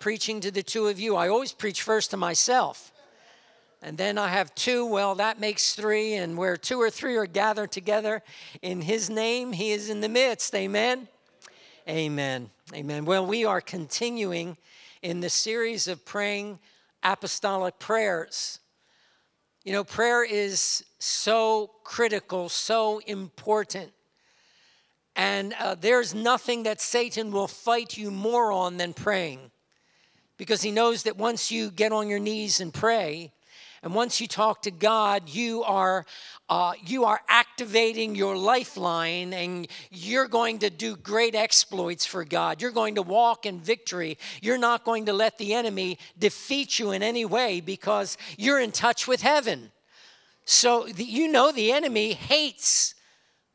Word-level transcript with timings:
preaching 0.00 0.40
to 0.40 0.50
the 0.50 0.62
two 0.62 0.86
of 0.86 0.98
you. 0.98 1.16
I 1.16 1.28
always 1.28 1.52
preach 1.52 1.82
first 1.82 2.10
to 2.10 2.16
myself. 2.16 2.92
And 3.80 3.96
then 3.96 4.18
I 4.18 4.28
have 4.28 4.54
two, 4.54 4.86
well, 4.86 5.14
that 5.16 5.38
makes 5.38 5.74
three. 5.74 6.14
And 6.14 6.36
where 6.36 6.56
two 6.56 6.80
or 6.80 6.90
three 6.90 7.16
are 7.16 7.26
gathered 7.26 7.70
together 7.70 8.22
in 8.60 8.80
His 8.80 9.08
name, 9.08 9.52
He 9.52 9.70
is 9.70 9.88
in 9.88 10.00
the 10.00 10.08
midst. 10.08 10.54
Amen. 10.54 11.08
Amen. 11.88 12.50
Amen. 12.74 13.04
Well, 13.04 13.24
we 13.24 13.44
are 13.44 13.60
continuing 13.60 14.56
in 15.00 15.20
the 15.20 15.30
series 15.30 15.86
of 15.86 16.04
praying 16.04 16.58
apostolic 17.02 17.78
prayers. 17.78 18.58
You 19.64 19.72
know, 19.72 19.84
prayer 19.84 20.24
is 20.24 20.84
so 20.98 21.70
critical, 21.84 22.48
so 22.48 22.98
important. 23.06 23.92
And 25.14 25.54
uh, 25.58 25.76
there's 25.76 26.14
nothing 26.14 26.64
that 26.64 26.80
Satan 26.80 27.30
will 27.30 27.48
fight 27.48 27.96
you 27.96 28.10
more 28.10 28.52
on 28.52 28.76
than 28.76 28.92
praying 28.92 29.50
because 30.38 30.62
he 30.62 30.70
knows 30.70 31.02
that 31.02 31.18
once 31.18 31.50
you 31.50 31.70
get 31.70 31.92
on 31.92 32.08
your 32.08 32.18
knees 32.18 32.60
and 32.60 32.72
pray, 32.72 33.32
and 33.82 33.94
once 33.94 34.20
you 34.20 34.26
talk 34.26 34.62
to 34.62 34.70
God, 34.70 35.28
you 35.28 35.62
are, 35.62 36.04
uh, 36.48 36.72
you 36.84 37.04
are 37.04 37.20
activating 37.28 38.14
your 38.14 38.36
lifeline 38.36 39.32
and 39.32 39.68
you're 39.90 40.26
going 40.26 40.58
to 40.60 40.70
do 40.70 40.96
great 40.96 41.34
exploits 41.34 42.04
for 42.04 42.24
God. 42.24 42.60
You're 42.60 42.72
going 42.72 42.96
to 42.96 43.02
walk 43.02 43.46
in 43.46 43.60
victory. 43.60 44.18
You're 44.42 44.58
not 44.58 44.84
going 44.84 45.06
to 45.06 45.12
let 45.12 45.38
the 45.38 45.54
enemy 45.54 45.98
defeat 46.18 46.78
you 46.78 46.90
in 46.90 47.02
any 47.02 47.24
way 47.24 47.60
because 47.60 48.16
you're 48.36 48.60
in 48.60 48.72
touch 48.72 49.06
with 49.06 49.22
heaven. 49.22 49.70
So 50.44 50.84
the, 50.84 51.04
you 51.04 51.28
know 51.28 51.52
the 51.52 51.72
enemy 51.72 52.14
hates 52.14 52.94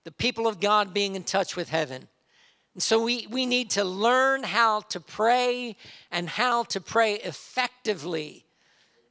the 0.06 0.12
people 0.12 0.48
of 0.48 0.60
God 0.60 0.94
being 0.94 1.16
in 1.16 1.24
touch 1.24 1.56
with 1.56 1.70
heaven. 1.70 2.08
So 2.78 3.04
we, 3.04 3.28
we 3.30 3.46
need 3.46 3.70
to 3.72 3.84
learn 3.84 4.42
how 4.42 4.82
to 4.82 5.00
pray 5.00 5.76
and 6.12 6.28
how 6.28 6.64
to 6.64 6.82
pray 6.82 7.16
effectively. 7.16 8.46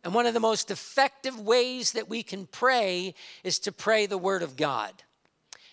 And 0.02 0.14
one 0.14 0.26
of 0.26 0.34
the 0.34 0.40
most 0.40 0.70
effective 0.70 1.38
ways 1.38 1.92
that 1.92 2.08
we 2.08 2.24
can 2.24 2.46
pray 2.46 3.14
is 3.44 3.60
to 3.60 3.72
pray 3.72 4.06
the 4.06 4.19
Word 4.19 4.42
of 4.42 4.56
God. 4.56 4.92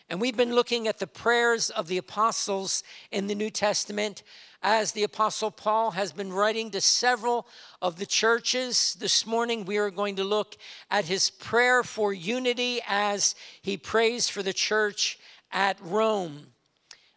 And 0.07 0.21
we've 0.21 0.37
been 0.37 0.53
looking 0.53 0.87
at 0.87 0.99
the 0.99 1.07
prayers 1.07 1.71
of 1.71 1.87
the 1.87 1.97
apostles 1.97 2.83
in 3.11 3.27
the 3.27 3.35
New 3.35 3.49
Testament 3.49 4.23
as 4.61 4.91
the 4.91 5.03
apostle 5.03 5.49
Paul 5.49 5.91
has 5.91 6.11
been 6.11 6.33
writing 6.33 6.69
to 6.71 6.81
several 6.81 7.47
of 7.81 7.97
the 7.97 8.05
churches. 8.05 8.97
This 8.99 9.25
morning 9.25 9.65
we 9.65 9.77
are 9.77 9.89
going 9.89 10.15
to 10.17 10.23
look 10.23 10.57
at 10.91 11.05
his 11.05 11.29
prayer 11.29 11.83
for 11.83 12.13
unity 12.13 12.81
as 12.87 13.35
he 13.61 13.77
prays 13.77 14.29
for 14.29 14.43
the 14.43 14.53
church 14.53 15.17
at 15.51 15.77
Rome. 15.81 16.47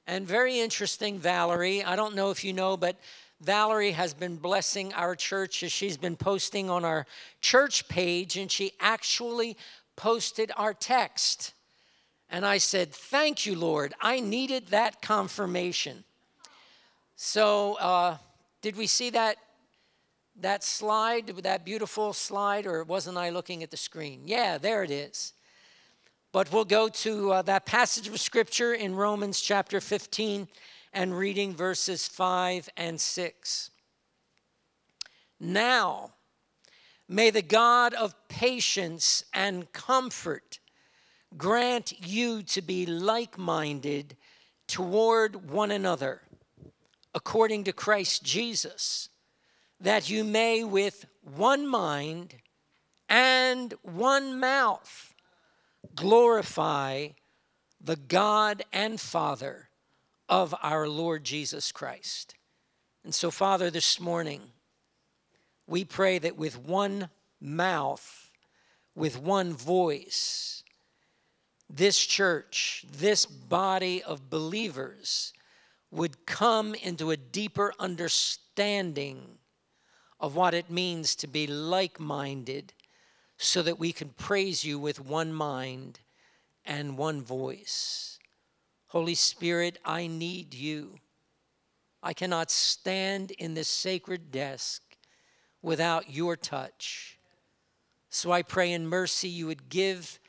And 0.06 0.26
very 0.26 0.58
interesting, 0.58 1.18
Valerie. 1.18 1.84
I 1.84 1.96
don't 1.96 2.14
know 2.14 2.30
if 2.30 2.44
you 2.44 2.52
know, 2.52 2.76
but 2.76 2.96
Valerie 3.40 3.92
has 3.92 4.14
been 4.14 4.36
blessing 4.36 4.92
our 4.94 5.14
church 5.14 5.62
as 5.62 5.72
she's 5.72 5.96
been 5.96 6.16
posting 6.16 6.70
on 6.70 6.84
our 6.84 7.06
church 7.40 7.88
page, 7.88 8.36
and 8.36 8.50
she 8.50 8.72
actually 8.80 9.56
posted 9.96 10.50
our 10.56 10.74
text. 10.74 11.54
And 12.30 12.46
I 12.46 12.58
said, 12.58 12.92
Thank 12.92 13.46
you, 13.46 13.56
Lord. 13.56 13.94
I 14.00 14.20
needed 14.20 14.68
that 14.68 15.02
confirmation. 15.02 16.04
So, 17.16 17.74
uh, 17.74 18.16
did 18.62 18.76
we 18.76 18.86
see 18.86 19.10
that, 19.10 19.36
that 20.40 20.64
slide, 20.64 21.26
that 21.28 21.64
beautiful 21.64 22.12
slide, 22.12 22.66
or 22.66 22.84
wasn't 22.84 23.18
I 23.18 23.30
looking 23.30 23.62
at 23.62 23.70
the 23.70 23.76
screen? 23.76 24.22
Yeah, 24.24 24.58
there 24.58 24.82
it 24.82 24.90
is. 24.90 25.32
But 26.32 26.50
we'll 26.50 26.64
go 26.64 26.88
to 26.88 27.30
uh, 27.30 27.42
that 27.42 27.66
passage 27.66 28.08
of 28.08 28.18
scripture 28.18 28.72
in 28.72 28.94
Romans 28.94 29.38
chapter 29.38 29.82
15 29.82 30.48
and 30.94 31.18
reading 31.18 31.54
verses 31.54 32.08
5 32.08 32.70
and 32.74 32.98
6. 32.98 33.70
Now, 35.38 36.14
may 37.06 37.28
the 37.28 37.42
God 37.42 37.92
of 37.92 38.14
patience 38.28 39.26
and 39.34 39.70
comfort 39.74 40.58
grant 41.36 41.92
you 42.06 42.42
to 42.44 42.62
be 42.62 42.86
like 42.86 43.36
minded 43.36 44.16
toward 44.66 45.50
one 45.50 45.70
another, 45.70 46.22
according 47.14 47.64
to 47.64 47.74
Christ 47.74 48.24
Jesus, 48.24 49.10
that 49.82 50.08
you 50.08 50.24
may 50.24 50.64
with 50.64 51.04
one 51.20 51.66
mind 51.66 52.36
and 53.06 53.74
one 53.82 54.40
mouth 54.40 55.11
glorify 55.94 57.08
the 57.80 57.96
God 57.96 58.62
and 58.72 59.00
Father 59.00 59.68
of 60.28 60.54
our 60.62 60.88
Lord 60.88 61.24
Jesus 61.24 61.72
Christ. 61.72 62.34
And 63.04 63.14
so, 63.14 63.30
Father, 63.30 63.70
this 63.70 63.98
morning, 63.98 64.40
we 65.66 65.84
pray 65.84 66.18
that 66.18 66.36
with 66.36 66.58
one 66.58 67.08
mouth, 67.40 68.30
with 68.94 69.18
one 69.18 69.52
voice, 69.52 70.62
this 71.68 71.98
church, 71.98 72.84
this 72.90 73.26
body 73.26 74.02
of 74.02 74.30
believers 74.30 75.32
would 75.90 76.26
come 76.26 76.74
into 76.74 77.10
a 77.10 77.16
deeper 77.16 77.72
understanding 77.78 79.38
of 80.20 80.36
what 80.36 80.54
it 80.54 80.70
means 80.70 81.16
to 81.16 81.26
be 81.26 81.46
like 81.46 81.98
minded 81.98 82.72
so 83.42 83.60
that 83.62 83.78
we 83.78 83.92
can 83.92 84.10
praise 84.10 84.64
you 84.64 84.78
with 84.78 85.00
one 85.00 85.32
mind 85.32 85.98
and 86.64 86.96
one 86.96 87.20
voice. 87.20 88.18
Holy 88.88 89.14
Spirit, 89.14 89.78
I 89.84 90.06
need 90.06 90.54
you. 90.54 90.98
I 92.02 92.12
cannot 92.12 92.50
stand 92.50 93.32
in 93.32 93.54
this 93.54 93.68
sacred 93.68 94.30
desk 94.30 94.82
without 95.60 96.12
your 96.14 96.36
touch. 96.36 97.18
So 98.10 98.30
I 98.30 98.42
pray 98.42 98.72
in 98.72 98.86
mercy 98.86 99.28
you 99.28 99.46
would 99.46 99.68
give 99.68 100.20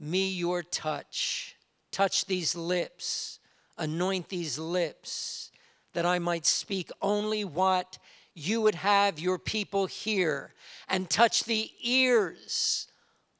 me 0.00 0.30
your 0.32 0.62
touch. 0.62 1.56
Touch 1.92 2.24
these 2.24 2.56
lips, 2.56 3.38
anoint 3.78 4.28
these 4.28 4.58
lips, 4.58 5.52
that 5.92 6.06
I 6.06 6.18
might 6.18 6.46
speak 6.46 6.90
only 7.02 7.44
what 7.44 7.98
you 8.34 8.60
would 8.60 8.76
have 8.76 9.18
your 9.18 9.38
people 9.38 9.86
hear 9.86 10.52
and 10.88 11.10
touch 11.10 11.44
the 11.44 11.70
ears 11.82 12.86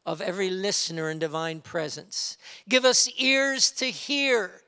of 0.07 0.21
every 0.21 0.51
listener 0.51 1.11
in 1.11 1.19
divine 1.19 1.61
presence. 1.61 2.37
Give 2.69 2.85
us 2.85 3.09
ears 3.19 3.71
to 3.73 3.87
hear 3.87 4.63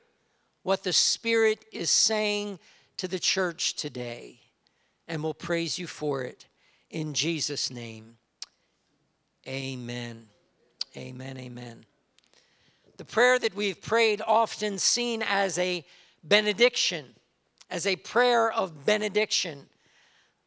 what 0.63 0.83
the 0.83 0.93
Spirit 0.93 1.65
is 1.71 1.91
saying 1.91 2.59
to 2.97 3.07
the 3.07 3.19
church 3.19 3.75
today, 3.75 4.39
and 5.07 5.21
we'll 5.23 5.33
praise 5.33 5.77
you 5.77 5.87
for 5.87 6.23
it 6.23 6.45
in 6.89 7.13
Jesus' 7.13 7.69
name. 7.69 8.17
Amen. 9.47 10.27
Amen. 10.95 11.37
Amen. 11.37 11.85
The 12.97 13.05
prayer 13.05 13.39
that 13.39 13.55
we've 13.55 13.81
prayed, 13.81 14.21
often 14.25 14.77
seen 14.77 15.23
as 15.27 15.57
a 15.57 15.83
benediction, 16.23 17.05
as 17.69 17.85
a 17.87 17.95
prayer 17.97 18.51
of 18.51 18.85
benediction 18.85 19.67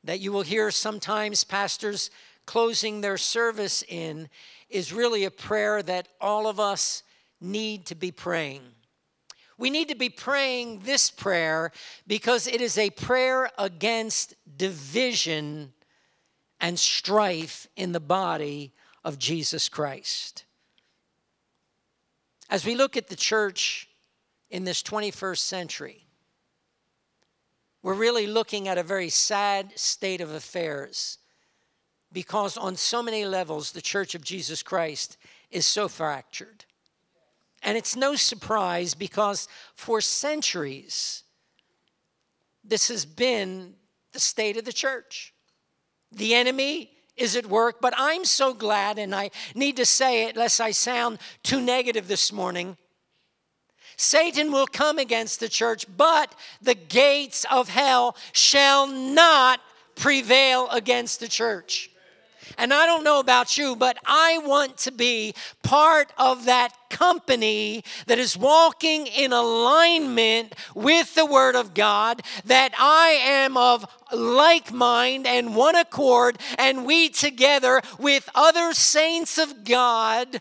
that 0.07 0.21
you 0.21 0.33
will 0.33 0.43
hear 0.43 0.71
sometimes 0.71 1.45
pastors 1.45 2.11
closing 2.47 3.01
their 3.01 3.19
service 3.19 3.83
in 3.89 4.29
is 4.71 4.93
really 4.93 5.25
a 5.25 5.31
prayer 5.31 5.83
that 5.83 6.09
all 6.21 6.47
of 6.47 6.59
us 6.59 7.03
need 7.41 7.87
to 7.87 7.95
be 7.95 8.11
praying. 8.11 8.63
We 9.59 9.71
need 9.71 9.89
to 9.89 9.95
be 9.95 10.11
praying 10.11 10.81
this 10.81 11.11
prayer 11.11 11.73
because 12.07 12.47
it 12.47 12.61
is 12.61 12.77
a 12.79 12.91
prayer 12.91 13.51
against 13.59 14.35
division 14.57 15.73
and 16.61 16.79
strife 16.79 17.67
in 17.77 17.93
the 17.93 18.01
body 18.01 18.73
of 19.05 19.19
Jesus 19.19 19.69
Christ. 19.69 20.45
As 22.49 22.65
we 22.65 22.75
look 22.75 22.97
at 22.97 23.09
the 23.09 23.17
church 23.17 23.89
in 24.51 24.65
this 24.65 24.83
21st 24.83 25.39
century, 25.39 26.06
we're 27.87 27.95
really 27.95 28.27
looking 28.27 28.67
at 28.67 28.79
a 28.79 28.83
very 28.83 29.09
sad 29.09 29.71
state 29.79 30.21
of 30.21 30.33
affairs 30.33 31.19
because, 32.13 32.57
on 32.57 32.75
so 32.75 33.01
many 33.01 33.25
levels, 33.25 33.71
the 33.71 33.81
Church 33.81 34.17
of 34.17 34.25
Jesus 34.25 34.61
Christ 34.61 35.17
is 35.53 35.67
so 35.67 35.87
fractured. 35.87 36.65
And 37.63 37.79
it's 37.79 37.95
no 37.95 38.17
surprise 38.17 38.95
because 38.95 39.47
for 39.77 40.01
centuries, 40.01 41.23
this 42.65 42.89
has 42.89 43.07
been 43.07 43.75
the 44.13 44.19
state 44.19 44.57
of 44.57 44.65
the 44.65 44.73
church. 44.73 45.33
The 46.11 46.35
enemy 46.35 46.91
is 47.17 47.37
at 47.37 47.47
work, 47.47 47.81
but 47.81 47.95
I'm 47.97 48.25
so 48.25 48.53
glad, 48.53 48.99
and 48.99 49.15
I 49.15 49.31
need 49.55 49.77
to 49.77 49.87
say 49.87 50.25
it 50.25 50.37
lest 50.37 50.61
I 50.61 50.73
sound 50.73 51.21
too 51.45 51.61
negative 51.61 52.09
this 52.09 52.33
morning. 52.33 52.79
Satan 53.97 54.53
will 54.53 54.67
come 54.67 54.99
against 54.99 55.41
the 55.41 55.49
church, 55.49 55.87
but 55.97 56.35
the 56.61 56.75
gates 56.75 57.45
of 57.51 57.69
hell 57.69 58.17
shall 58.33 58.87
not 58.87 59.61
prevail 59.95 60.69
against 60.71 61.21
the 61.21 61.29
church. 61.29 61.91
And 62.59 62.73
I 62.73 62.87
don't 62.87 63.05
know 63.05 63.21
about 63.21 63.59
you, 63.59 63.77
but 63.77 63.99
I 64.07 64.39
want 64.39 64.79
to 64.79 64.93
be 64.93 65.35
part 65.63 66.13
of 66.17 66.45
that 66.45 66.73
company 66.91 67.83
that 68.07 68.19
is 68.19 68.37
walking 68.37 69.07
in 69.09 69.33
alignment 69.33 70.55
with 70.75 71.15
the 71.15 71.27
Word 71.27 71.57
of 71.57 71.75
God, 71.75 72.23
that 72.45 72.73
I 72.79 73.19
am 73.23 73.57
of 73.57 73.87
like 74.13 74.73
mind 74.73 75.27
and 75.27 75.57
one 75.57 75.77
accord, 75.77 76.39
and 76.59 76.87
we 76.87 77.09
together 77.09 77.83
with 77.99 78.29
other 78.35 78.73
saints 78.73 79.39
of 79.39 79.65
God 79.65 80.41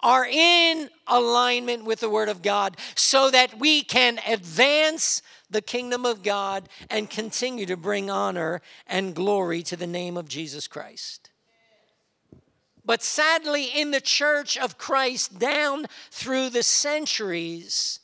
are 0.00 0.26
in 0.26 0.88
alignment 1.06 1.84
with 1.84 2.00
the 2.00 2.10
Word 2.10 2.28
of 2.28 2.42
God 2.42 2.76
so 2.94 3.30
that 3.30 3.58
we 3.58 3.82
can 3.82 4.18
advance 4.26 5.22
the 5.50 5.62
kingdom 5.62 6.04
of 6.06 6.22
God 6.22 6.68
and 6.90 7.10
continue 7.10 7.66
to 7.66 7.76
bring 7.76 8.10
honor 8.10 8.60
and 8.86 9.14
glory 9.14 9.62
to 9.64 9.76
the 9.76 9.86
name 9.86 10.16
of 10.16 10.28
Jesus 10.28 10.68
Christ. 10.68 11.30
But 12.84 13.02
sadly, 13.02 13.64
in 13.64 13.90
the 13.90 14.00
church 14.00 14.56
of 14.56 14.78
Christ, 14.78 15.38
down 15.38 15.86
through 16.10 16.50
the 16.50 16.62
centuries, 16.62 18.00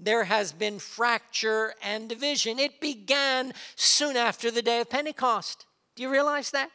there 0.00 0.24
has 0.24 0.52
been 0.52 0.78
fracture 0.78 1.74
and 1.82 2.08
division. 2.08 2.58
It 2.58 2.80
began 2.80 3.52
soon 3.74 4.16
after 4.16 4.50
the 4.50 4.62
day 4.62 4.80
of 4.80 4.88
Pentecost. 4.88 5.66
Do 5.94 6.02
you 6.02 6.10
realize 6.10 6.52
that? 6.52 6.70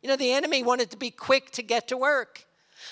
You 0.00 0.08
know, 0.08 0.16
the 0.16 0.32
enemy 0.32 0.62
wanted 0.62 0.90
to 0.92 0.96
be 0.96 1.10
quick 1.10 1.50
to 1.52 1.62
get 1.62 1.88
to 1.88 1.96
work. 1.96 2.45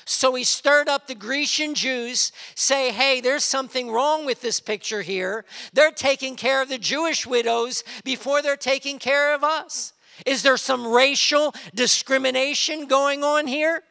So 0.04 0.34
he 0.34 0.44
stirred 0.44 0.88
up 0.88 1.06
the 1.06 1.14
Grecian 1.14 1.74
Jews, 1.74 2.32
say, 2.54 2.90
hey, 2.90 3.20
there's 3.20 3.44
something 3.44 3.90
wrong 3.90 4.26
with 4.26 4.40
this 4.40 4.60
picture 4.60 5.02
here. 5.02 5.44
They're 5.72 5.90
taking 5.90 6.36
care 6.36 6.60
of 6.62 6.68
the 6.68 6.78
Jewish 6.78 7.26
widows 7.26 7.84
before 8.04 8.42
they're 8.42 8.56
taking 8.56 8.98
care 8.98 9.34
of 9.34 9.42
us. 9.44 9.92
Is 10.26 10.42
there 10.42 10.56
some 10.56 10.86
racial 10.86 11.54
discrimination 11.74 12.86
going 12.86 13.24
on 13.24 13.46
here? 13.46 13.82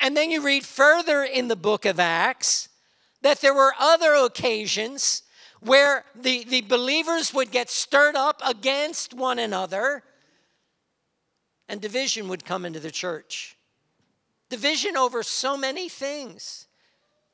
And 0.00 0.16
then 0.16 0.30
you 0.30 0.42
read 0.42 0.64
further 0.64 1.22
in 1.22 1.48
the 1.48 1.56
book 1.56 1.84
of 1.84 2.00
Acts 2.00 2.68
that 3.22 3.40
there 3.40 3.54
were 3.54 3.74
other 3.78 4.14
occasions 4.14 5.22
where 5.60 6.04
the, 6.14 6.44
the 6.44 6.62
believers 6.62 7.34
would 7.34 7.50
get 7.50 7.68
stirred 7.68 8.16
up 8.16 8.40
against 8.44 9.12
one 9.12 9.38
another 9.38 10.02
and 11.70 11.80
division 11.80 12.28
would 12.28 12.44
come 12.44 12.66
into 12.66 12.80
the 12.80 12.90
church. 12.90 13.56
Division 14.48 14.96
over 14.96 15.22
so 15.22 15.56
many 15.56 15.88
things. 15.88 16.66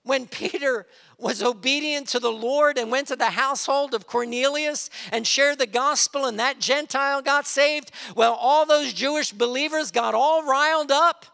When 0.03 0.27
Peter 0.29 0.87
was 1.19 1.43
obedient 1.43 2.09
to 2.09 2.21
the 2.21 2.31
Lord 2.31 2.77
and 2.77 2.91
went 2.91 3.09
to 3.09 3.17
the 3.17 3.31
household 3.31 3.95
of 3.95 4.07
Cornelius 4.07 4.91
and 5.11 5.27
shared 5.27 5.59
the 5.59 5.67
gospel, 5.67 6.27
and 6.27 6.39
that 6.39 6.61
Gentile 6.61 7.23
got 7.23 7.47
saved, 7.47 7.91
well, 8.15 8.35
all 8.35 8.67
those 8.67 8.93
Jewish 8.93 9.33
believers 9.33 9.91
got 9.91 10.15
all 10.15 10.45
riled 10.45 10.93
up. 10.93 11.25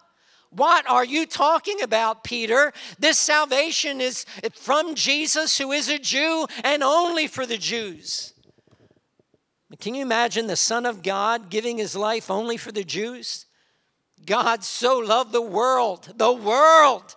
What 0.50 0.88
are 0.88 1.04
you 1.04 1.26
talking 1.26 1.82
about, 1.82 2.22
Peter? 2.22 2.72
This 2.99 3.19
salvation 3.19 4.00
is 4.00 4.26
from 4.54 4.94
Jesus, 4.94 5.58
who 5.58 5.72
is 5.72 5.88
a 5.88 5.99
Jew, 5.99 6.46
and 6.62 6.84
only 6.84 7.26
for 7.26 7.46
the 7.46 7.58
Jews. 7.58 8.31
Can 9.81 9.95
you 9.95 10.03
imagine 10.03 10.47
the 10.47 10.57
Son 10.57 10.85
of 10.85 11.03
God 11.03 11.49
giving 11.49 11.79
his 11.79 11.97
life 11.97 12.31
only 12.31 12.57
for 12.57 12.73
the 12.73 12.85
Jews? 12.85 13.47
God 14.25 14.63
so 14.63 14.99
loved 14.99 15.33
the 15.33 15.43
world, 15.43 16.13
the 16.17 16.33
world, 16.33 17.17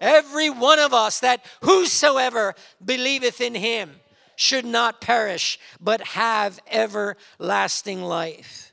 every 0.00 0.50
one 0.50 0.78
of 0.78 0.94
us, 0.94 1.20
that 1.20 1.44
whosoever 1.62 2.54
believeth 2.84 3.40
in 3.40 3.54
him 3.54 4.00
should 4.34 4.64
not 4.64 5.00
perish, 5.00 5.58
but 5.80 6.00
have 6.00 6.58
everlasting 6.70 8.02
life. 8.02 8.72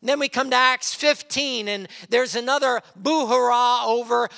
then 0.00 0.18
we 0.18 0.28
come 0.28 0.48
to 0.48 0.56
Acts 0.56 0.94
15, 0.94 1.68
and 1.68 1.88
there's 2.08 2.34
another 2.34 2.80
boo 2.96 3.26
hurrah 3.26 3.84
over 3.84 4.30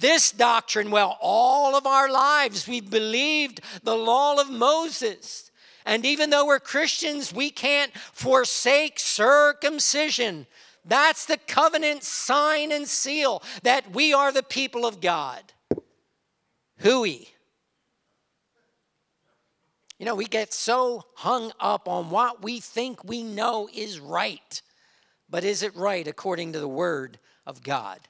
this 0.00 0.32
doctrine. 0.32 0.90
Well, 0.90 1.16
all 1.20 1.76
of 1.76 1.86
our 1.86 2.10
lives 2.10 2.66
we've 2.66 2.90
believed 2.90 3.60
the 3.84 3.94
law 3.94 4.40
of 4.40 4.50
Moses. 4.50 5.43
And 5.84 6.06
even 6.06 6.30
though 6.30 6.46
we're 6.46 6.60
Christians, 6.60 7.32
we 7.32 7.50
can't 7.50 7.92
forsake 8.12 8.98
circumcision. 8.98 10.46
That's 10.84 11.26
the 11.26 11.36
covenant 11.36 12.02
sign 12.04 12.72
and 12.72 12.88
seal 12.88 13.42
that 13.62 13.92
we 13.92 14.12
are 14.12 14.32
the 14.32 14.42
people 14.42 14.86
of 14.86 15.00
God. 15.00 15.42
Hooey. 16.78 17.28
You 19.98 20.06
know, 20.06 20.14
we 20.14 20.26
get 20.26 20.52
so 20.52 21.04
hung 21.14 21.52
up 21.60 21.88
on 21.88 22.10
what 22.10 22.42
we 22.42 22.60
think 22.60 23.04
we 23.04 23.22
know 23.22 23.68
is 23.72 24.00
right. 24.00 24.60
But 25.30 25.44
is 25.44 25.62
it 25.62 25.74
right 25.76 26.06
according 26.06 26.52
to 26.52 26.60
the 26.60 26.68
word 26.68 27.18
of 27.46 27.62
God? 27.62 28.00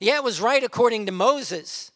Yeah, 0.00 0.16
it 0.16 0.24
was 0.24 0.40
right 0.40 0.62
according 0.62 1.06
to 1.06 1.12
Moses. 1.12 1.90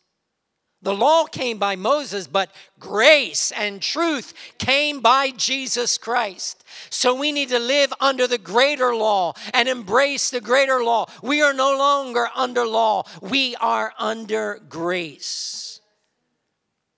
The 0.81 0.95
law 0.95 1.25
came 1.25 1.59
by 1.59 1.75
Moses, 1.75 2.29
but 2.29 2.51
grace 2.79 3.51
and 3.51 3.83
truth 3.83 4.33
came 4.59 5.01
by 5.01 5.31
Jesus 5.33 5.99
Christ. 5.99 6.63
So 6.89 7.15
we 7.15 7.33
need 7.33 7.49
to 7.49 7.59
live 7.59 7.93
under 8.01 8.29
the 8.29 8.39
greater 8.39 8.95
law 8.95 9.35
and 9.53 9.69
embrace 9.69 10.31
the 10.31 10.41
greater 10.41 10.85
law. 10.85 11.07
We 11.21 11.43
are 11.43 11.53
no 11.53 11.77
longer 11.77 12.29
under 12.35 12.65
law, 12.65 13.05
we 13.21 13.57
are 13.57 13.93
under 13.99 14.61
grace. 14.69 15.81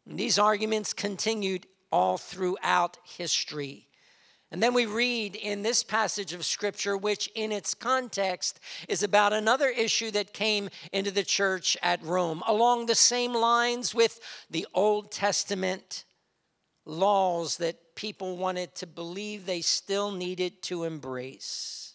And 0.07 0.19
these 0.19 0.39
arguments 0.39 0.93
continued 0.93 1.67
all 1.91 2.19
throughout 2.19 2.99
history. 3.05 3.90
And 4.53 4.61
then 4.61 4.75
we 4.75 4.87
read 4.87 5.37
in 5.37 5.63
this 5.63 5.85
passage 5.85 6.33
of 6.33 6.45
scripture, 6.45 6.97
which 6.97 7.31
in 7.37 7.53
its 7.53 7.73
context 7.73 8.59
is 8.89 9.03
about 9.05 9.33
another 9.33 9.69
issue 9.69 10.11
that 10.11 10.33
came 10.33 10.71
into 10.93 11.13
the 11.13 11.23
church 11.23 11.77
at 11.83 12.03
Rome, 12.03 12.43
along 12.47 12.87
the 12.87 12.97
same 12.97 13.33
lines 13.33 13.95
with 13.95 14.19
the 14.51 14.67
Old 14.75 15.13
Testament 15.13 16.05
laws 16.85 17.59
that 17.59 17.95
people 17.95 18.37
wanted 18.37 18.75
to 18.75 18.87
believe 18.87 19.47
they 19.47 19.61
still 19.61 20.11
needed 20.11 20.63
to 20.63 20.83
embrace. 20.83 21.95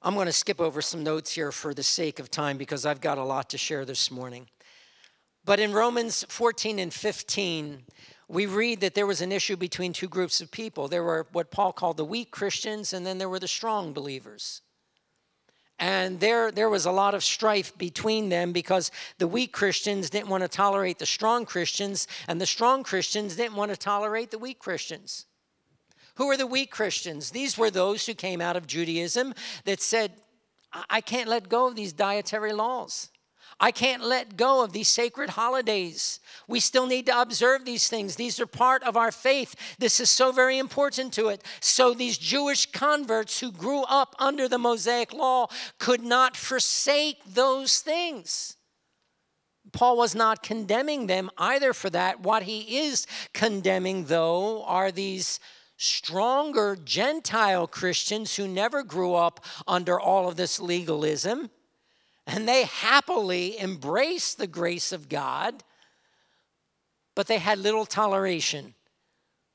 I'm 0.00 0.14
going 0.14 0.26
to 0.26 0.32
skip 0.32 0.60
over 0.60 0.80
some 0.80 1.02
notes 1.02 1.32
here 1.32 1.50
for 1.52 1.74
the 1.74 1.82
sake 1.82 2.18
of 2.18 2.30
time 2.30 2.56
because 2.56 2.86
I've 2.86 3.00
got 3.00 3.18
a 3.18 3.24
lot 3.24 3.50
to 3.50 3.58
share 3.58 3.84
this 3.84 4.10
morning. 4.10 4.46
But 5.44 5.60
in 5.60 5.72
Romans 5.72 6.24
14 6.28 6.78
and 6.78 6.94
15, 6.94 7.82
we 8.28 8.46
read 8.46 8.80
that 8.80 8.94
there 8.94 9.06
was 9.06 9.20
an 9.20 9.32
issue 9.32 9.56
between 9.56 9.92
two 9.92 10.08
groups 10.08 10.40
of 10.40 10.50
people. 10.50 10.88
There 10.88 11.04
were 11.04 11.26
what 11.32 11.50
Paul 11.50 11.72
called 11.72 11.96
the 11.96 12.04
weak 12.04 12.30
Christians, 12.30 12.92
and 12.92 13.06
then 13.06 13.18
there 13.18 13.28
were 13.28 13.38
the 13.38 13.48
strong 13.48 13.92
believers. 13.92 14.62
And 15.78 16.20
there, 16.20 16.50
there 16.50 16.70
was 16.70 16.86
a 16.86 16.90
lot 16.90 17.14
of 17.14 17.22
strife 17.22 17.76
between 17.76 18.30
them 18.30 18.52
because 18.52 18.90
the 19.18 19.28
weak 19.28 19.52
Christians 19.52 20.08
didn't 20.08 20.28
want 20.28 20.42
to 20.42 20.48
tolerate 20.48 20.98
the 20.98 21.06
strong 21.06 21.44
Christians, 21.44 22.08
and 22.26 22.40
the 22.40 22.46
strong 22.46 22.82
Christians 22.82 23.36
didn't 23.36 23.56
want 23.56 23.70
to 23.70 23.76
tolerate 23.76 24.30
the 24.30 24.38
weak 24.38 24.58
Christians. 24.58 25.26
Who 26.16 26.30
are 26.30 26.36
the 26.36 26.46
weak 26.46 26.70
Christians? 26.70 27.30
These 27.30 27.58
were 27.58 27.70
those 27.70 28.06
who 28.06 28.14
came 28.14 28.40
out 28.40 28.56
of 28.56 28.66
Judaism 28.66 29.34
that 29.66 29.82
said, 29.82 30.12
I 30.90 31.00
can't 31.00 31.28
let 31.28 31.48
go 31.48 31.68
of 31.68 31.76
these 31.76 31.92
dietary 31.92 32.52
laws. 32.52 33.10
I 33.58 33.70
can't 33.70 34.02
let 34.02 34.36
go 34.36 34.62
of 34.62 34.72
these 34.72 34.88
sacred 34.88 35.30
holidays. 35.30 36.20
We 36.46 36.60
still 36.60 36.86
need 36.86 37.06
to 37.06 37.18
observe 37.18 37.64
these 37.64 37.88
things. 37.88 38.16
These 38.16 38.38
are 38.38 38.46
part 38.46 38.82
of 38.82 38.98
our 38.98 39.10
faith. 39.10 39.54
This 39.78 39.98
is 39.98 40.10
so 40.10 40.30
very 40.30 40.58
important 40.58 41.14
to 41.14 41.28
it. 41.28 41.42
So, 41.60 41.94
these 41.94 42.18
Jewish 42.18 42.66
converts 42.66 43.40
who 43.40 43.50
grew 43.50 43.82
up 43.84 44.14
under 44.18 44.46
the 44.46 44.58
Mosaic 44.58 45.12
law 45.12 45.46
could 45.78 46.02
not 46.02 46.36
forsake 46.36 47.16
those 47.26 47.78
things. 47.78 48.56
Paul 49.72 49.96
was 49.96 50.14
not 50.14 50.42
condemning 50.42 51.06
them 51.06 51.30
either 51.38 51.72
for 51.72 51.88
that. 51.90 52.20
What 52.20 52.42
he 52.42 52.78
is 52.78 53.06
condemning, 53.32 54.04
though, 54.04 54.64
are 54.64 54.92
these 54.92 55.40
stronger 55.78 56.76
Gentile 56.84 57.66
Christians 57.66 58.36
who 58.36 58.46
never 58.46 58.82
grew 58.82 59.14
up 59.14 59.44
under 59.66 59.98
all 59.98 60.28
of 60.28 60.36
this 60.36 60.60
legalism 60.60 61.50
and 62.26 62.48
they 62.48 62.64
happily 62.64 63.60
embraced 63.60 64.38
the 64.38 64.46
grace 64.46 64.92
of 64.92 65.08
God, 65.08 65.62
but 67.14 67.26
they 67.28 67.38
had 67.38 67.58
little 67.58 67.86
toleration 67.86 68.74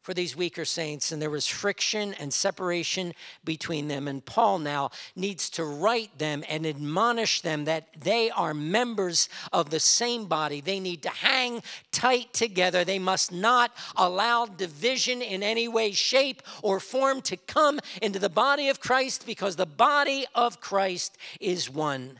for 0.01 0.15
these 0.15 0.35
weaker 0.35 0.65
saints, 0.65 1.11
and 1.11 1.21
there 1.21 1.29
was 1.29 1.45
friction 1.45 2.15
and 2.15 2.33
separation 2.33 3.13
between 3.43 3.87
them. 3.87 4.07
And 4.07 4.25
Paul 4.25 4.57
now 4.57 4.89
needs 5.15 5.49
to 5.51 5.63
write 5.63 6.17
them 6.17 6.43
and 6.49 6.65
admonish 6.65 7.41
them 7.41 7.65
that 7.65 7.87
they 7.99 8.31
are 8.31 8.55
members 8.55 9.29
of 9.53 9.69
the 9.69 9.79
same 9.79 10.25
body. 10.25 10.59
They 10.59 10.79
need 10.79 11.03
to 11.03 11.09
hang 11.09 11.61
tight 11.91 12.33
together. 12.33 12.83
They 12.83 12.97
must 12.97 13.31
not 13.31 13.71
allow 13.95 14.47
division 14.47 15.21
in 15.21 15.43
any 15.43 15.67
way, 15.67 15.91
shape, 15.91 16.41
or 16.63 16.79
form 16.79 17.21
to 17.23 17.37
come 17.37 17.79
into 18.01 18.17
the 18.17 18.29
body 18.29 18.69
of 18.69 18.79
Christ 18.79 19.27
because 19.27 19.55
the 19.55 19.67
body 19.67 20.25
of 20.33 20.59
Christ 20.59 21.15
is 21.39 21.69
one. 21.69 22.19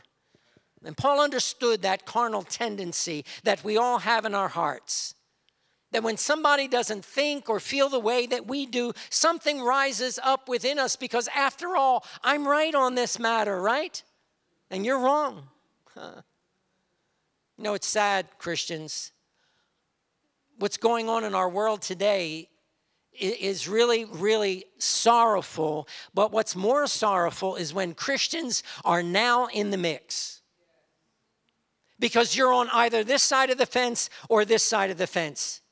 And 0.84 0.96
Paul 0.96 1.20
understood 1.20 1.82
that 1.82 2.06
carnal 2.06 2.42
tendency 2.42 3.24
that 3.44 3.62
we 3.62 3.76
all 3.76 3.98
have 3.98 4.24
in 4.24 4.34
our 4.34 4.48
hearts. 4.48 5.14
that 5.92 6.02
when 6.02 6.16
somebody 6.16 6.68
doesn't 6.68 7.04
think 7.04 7.50
or 7.50 7.60
feel 7.60 7.88
the 7.90 8.00
way 8.00 8.26
that 8.26 8.46
we 8.46 8.64
do, 8.66 8.92
something 9.10 9.60
rises 9.60 10.18
up 10.22 10.48
within 10.48 10.78
us 10.78 10.96
because, 10.96 11.28
after 11.34 11.76
all, 11.76 12.04
I'm 12.24 12.48
right 12.48 12.74
on 12.74 12.94
this 12.94 13.18
matter, 13.18 13.60
right? 13.60 14.02
And 14.70 14.84
you're 14.86 14.98
wrong. 14.98 15.48
Huh. 15.94 16.22
You 17.58 17.64
know, 17.64 17.74
it's 17.74 17.86
sad, 17.86 18.26
Christians. 18.38 19.12
What's 20.58 20.78
going 20.78 21.08
on 21.08 21.22
in 21.22 21.34
our 21.34 21.48
world 21.48 21.82
today 21.82 22.48
is 23.12 23.68
really, 23.68 24.06
really 24.06 24.64
sorrowful. 24.78 25.86
But 26.14 26.32
what's 26.32 26.56
more 26.56 26.86
sorrowful 26.86 27.56
is 27.56 27.74
when 27.74 27.94
Christians 27.94 28.62
are 28.84 29.02
now 29.02 29.46
in 29.46 29.70
the 29.70 29.76
mix. 29.76 30.41
Because 32.02 32.36
you're 32.36 32.52
on 32.52 32.68
either 32.70 33.02
this 33.02 33.22
side 33.22 33.48
of 33.48 33.56
the 33.56 33.64
fence 33.64 34.10
or 34.28 34.44
this 34.44 34.62
side 34.62 34.90
of 34.90 34.98
the 34.98 35.06
fence 35.06 35.62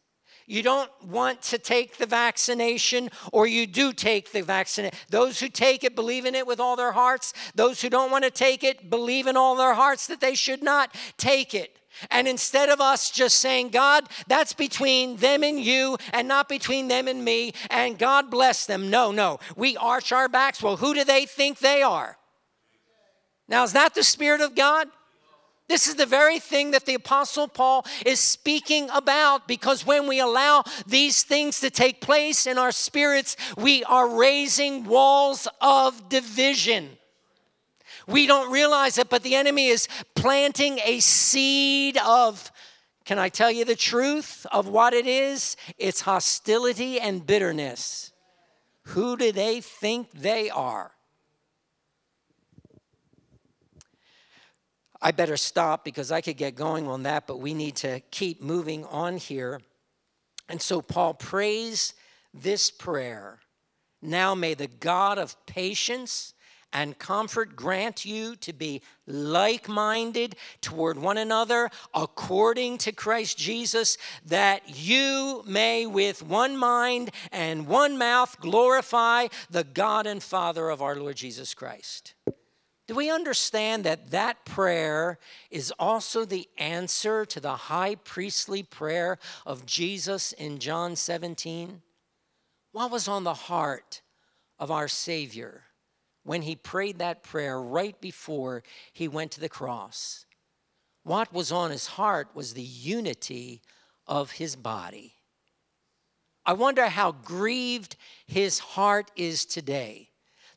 you 0.50 0.64
don't 0.64 0.90
want 1.04 1.40
to 1.42 1.58
take 1.58 1.96
the 1.96 2.06
vaccination 2.06 3.08
or 3.32 3.46
you 3.46 3.68
do 3.68 3.92
take 3.92 4.32
the 4.32 4.42
vaccination. 4.42 4.98
Those 5.08 5.38
who 5.38 5.48
take 5.48 5.84
it 5.84 5.94
believe 5.94 6.26
in 6.26 6.34
it 6.34 6.44
with 6.44 6.58
all 6.58 6.74
their 6.74 6.90
hearts. 6.90 7.32
Those 7.54 7.80
who 7.80 7.88
don't 7.88 8.10
want 8.10 8.24
to 8.24 8.32
take 8.32 8.64
it 8.64 8.90
believe 8.90 9.28
in 9.28 9.36
all 9.36 9.54
their 9.54 9.74
hearts 9.74 10.08
that 10.08 10.20
they 10.20 10.34
should 10.34 10.60
not 10.60 10.92
take 11.16 11.54
it. 11.54 11.78
And 12.10 12.26
instead 12.26 12.68
of 12.68 12.80
us 12.80 13.12
just 13.12 13.38
saying, 13.38 13.68
God, 13.68 14.08
that's 14.26 14.52
between 14.52 15.18
them 15.18 15.44
and 15.44 15.60
you 15.60 15.96
and 16.12 16.26
not 16.26 16.48
between 16.48 16.88
them 16.88 17.06
and 17.06 17.24
me, 17.24 17.52
and 17.70 17.96
God 17.96 18.28
bless 18.28 18.66
them. 18.66 18.90
No, 18.90 19.12
no. 19.12 19.38
We 19.54 19.76
arch 19.76 20.10
our 20.10 20.28
backs. 20.28 20.60
Well, 20.60 20.78
who 20.78 20.94
do 20.94 21.04
they 21.04 21.26
think 21.26 21.60
they 21.60 21.82
are? 21.82 22.16
Now, 23.46 23.62
is 23.62 23.72
that 23.74 23.94
the 23.94 24.02
Spirit 24.02 24.40
of 24.40 24.56
God? 24.56 24.88
This 25.70 25.86
is 25.86 25.94
the 25.94 26.04
very 26.04 26.40
thing 26.40 26.72
that 26.72 26.84
the 26.84 26.94
Apostle 26.94 27.46
Paul 27.46 27.86
is 28.04 28.18
speaking 28.18 28.90
about 28.92 29.46
because 29.46 29.86
when 29.86 30.08
we 30.08 30.18
allow 30.18 30.64
these 30.84 31.22
things 31.22 31.60
to 31.60 31.70
take 31.70 32.00
place 32.00 32.48
in 32.48 32.58
our 32.58 32.72
spirits, 32.72 33.36
we 33.56 33.84
are 33.84 34.08
raising 34.08 34.82
walls 34.82 35.46
of 35.60 36.08
division. 36.08 36.98
We 38.08 38.26
don't 38.26 38.50
realize 38.50 38.98
it, 38.98 39.08
but 39.08 39.22
the 39.22 39.36
enemy 39.36 39.68
is 39.68 39.86
planting 40.16 40.80
a 40.84 40.98
seed 40.98 41.98
of, 41.98 42.50
can 43.04 43.20
I 43.20 43.28
tell 43.28 43.52
you 43.52 43.64
the 43.64 43.76
truth 43.76 44.46
of 44.50 44.66
what 44.66 44.92
it 44.92 45.06
is? 45.06 45.56
It's 45.78 46.00
hostility 46.00 46.98
and 46.98 47.24
bitterness. 47.24 48.10
Who 48.86 49.16
do 49.16 49.30
they 49.30 49.60
think 49.60 50.10
they 50.10 50.50
are? 50.50 50.90
I 55.02 55.12
better 55.12 55.36
stop 55.36 55.84
because 55.84 56.12
I 56.12 56.20
could 56.20 56.36
get 56.36 56.54
going 56.54 56.86
on 56.86 57.04
that, 57.04 57.26
but 57.26 57.38
we 57.38 57.54
need 57.54 57.76
to 57.76 58.00
keep 58.10 58.42
moving 58.42 58.84
on 58.84 59.16
here. 59.16 59.60
And 60.48 60.60
so 60.60 60.82
Paul 60.82 61.14
prays 61.14 61.94
this 62.34 62.70
prayer 62.70 63.38
Now 64.02 64.34
may 64.34 64.54
the 64.54 64.66
God 64.66 65.18
of 65.18 65.36
patience 65.46 66.34
and 66.72 66.98
comfort 66.98 67.56
grant 67.56 68.04
you 68.04 68.36
to 68.36 68.52
be 68.52 68.80
like 69.06 69.68
minded 69.68 70.36
toward 70.60 70.98
one 70.98 71.18
another 71.18 71.70
according 71.94 72.78
to 72.78 72.92
Christ 72.92 73.36
Jesus, 73.36 73.98
that 74.26 74.62
you 74.68 75.42
may 75.46 75.86
with 75.86 76.22
one 76.22 76.56
mind 76.56 77.10
and 77.32 77.66
one 77.66 77.98
mouth 77.98 78.38
glorify 78.40 79.28
the 79.50 79.64
God 79.64 80.06
and 80.06 80.22
Father 80.22 80.68
of 80.70 80.80
our 80.80 80.96
Lord 80.96 81.16
Jesus 81.16 81.54
Christ. 81.54 82.14
Do 82.90 82.96
we 82.96 83.08
understand 83.08 83.84
that 83.84 84.10
that 84.10 84.44
prayer 84.44 85.20
is 85.48 85.72
also 85.78 86.24
the 86.24 86.48
answer 86.58 87.24
to 87.24 87.38
the 87.38 87.54
high 87.54 87.94
priestly 87.94 88.64
prayer 88.64 89.16
of 89.46 89.64
Jesus 89.64 90.32
in 90.32 90.58
John 90.58 90.96
17? 90.96 91.82
What 92.72 92.90
was 92.90 93.06
on 93.06 93.22
the 93.22 93.32
heart 93.32 94.02
of 94.58 94.72
our 94.72 94.88
Savior 94.88 95.62
when 96.24 96.42
he 96.42 96.56
prayed 96.56 96.98
that 96.98 97.22
prayer 97.22 97.62
right 97.62 97.94
before 98.00 98.64
he 98.92 99.06
went 99.06 99.30
to 99.30 99.40
the 99.40 99.48
cross? 99.48 100.26
What 101.04 101.32
was 101.32 101.52
on 101.52 101.70
his 101.70 101.86
heart 101.86 102.30
was 102.34 102.54
the 102.54 102.62
unity 102.62 103.62
of 104.08 104.32
his 104.32 104.56
body. 104.56 105.14
I 106.44 106.54
wonder 106.54 106.88
how 106.88 107.12
grieved 107.12 107.94
his 108.26 108.58
heart 108.58 109.12
is 109.14 109.44
today 109.44 110.09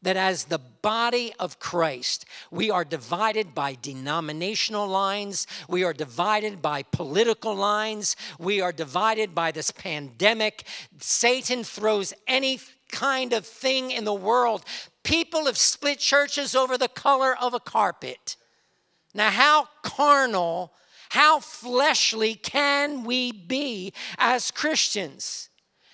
that 0.04 0.18
as 0.18 0.46
the 0.46 0.60
body 0.60 1.34
of 1.40 1.60
Christ, 1.60 2.26
we 2.52 2.70
are 2.70 2.86
divided 2.86 3.56
by 3.56 3.78
denominational 3.82 4.88
lines, 4.88 5.48
we 5.68 5.84
are 5.84 5.94
divided 5.94 6.62
by 6.62 6.84
political 6.84 7.56
lines, 7.56 8.16
we 8.38 8.62
are 8.62 8.72
divided 8.72 9.34
by 9.34 9.52
this 9.52 9.72
pandemic. 9.72 10.66
Satan 11.00 11.64
throws 11.64 12.14
any 12.28 12.60
kind 12.92 13.34
of 13.34 13.46
thing 13.46 13.92
in 13.92 14.04
the 14.04 14.14
world. 14.14 14.64
People 15.04 15.46
have 15.48 15.58
split 15.58 16.00
churches 16.00 16.56
over 16.56 16.78
the 16.78 16.88
color 16.88 17.36
of 17.42 17.54
a 17.54 17.60
carpet. 17.60 18.36
Now, 19.14 19.32
how 19.32 19.68
carnal, 19.84 20.74
how 21.10 21.40
fleshly 21.40 22.36
can 22.36 23.04
we 23.04 23.32
be 23.32 23.94
as 24.18 24.52
Christians? 24.52 25.50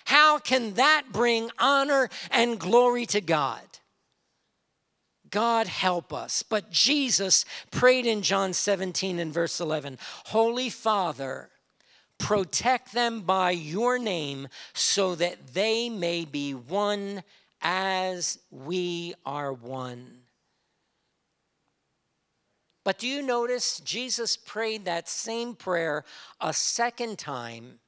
How 0.06 0.40
can 0.40 0.74
that 0.74 1.04
bring 1.12 1.52
honor 1.60 2.10
and 2.32 2.60
glory 2.60 3.06
to 3.08 3.22
God? 3.22 3.69
God 5.32 5.68
help 5.68 6.14
us. 6.14 6.44
But 6.44 6.72
Jesus 6.72 7.46
prayed 7.72 8.06
in 8.06 8.22
John 8.22 8.54
17 8.54 9.20
and 9.20 9.34
verse 9.34 9.60
11 9.60 9.98
Holy 10.26 10.70
Father, 10.70 11.50
protect 12.18 12.94
them 12.94 13.22
by 13.22 13.52
your 13.52 13.98
name 13.98 14.48
so 14.74 15.16
that 15.16 15.54
they 15.54 15.90
may 15.90 16.26
be 16.26 16.54
one 16.54 17.24
as 17.62 18.40
we 18.52 19.14
are 19.26 19.54
one. 19.54 20.20
But 22.84 22.98
do 22.98 23.08
you 23.08 23.22
notice 23.22 23.80
Jesus 23.82 24.38
prayed 24.38 24.86
that 24.86 25.08
same 25.08 25.54
prayer 25.54 26.06
a 26.42 26.54
second 26.54 27.20
time? 27.20 27.80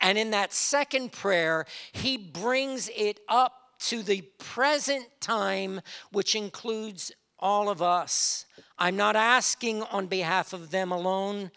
And 0.00 0.16
in 0.16 0.30
that 0.30 0.52
second 0.52 1.12
prayer, 1.12 1.66
he 1.92 2.16
brings 2.16 2.88
it 2.96 3.20
up 3.28 3.57
to 3.80 4.02
the 4.02 4.22
present 4.38 5.06
time, 5.20 5.80
which 6.10 6.34
includes 6.34 7.12
all 7.38 7.68
of 7.68 7.80
us. 7.80 8.46
I'm 8.78 8.96
not 8.96 9.16
asking 9.16 9.82
on 9.84 10.06
behalf 10.06 10.52
of 10.52 10.70
them 10.70 10.92
alone. 10.92 11.50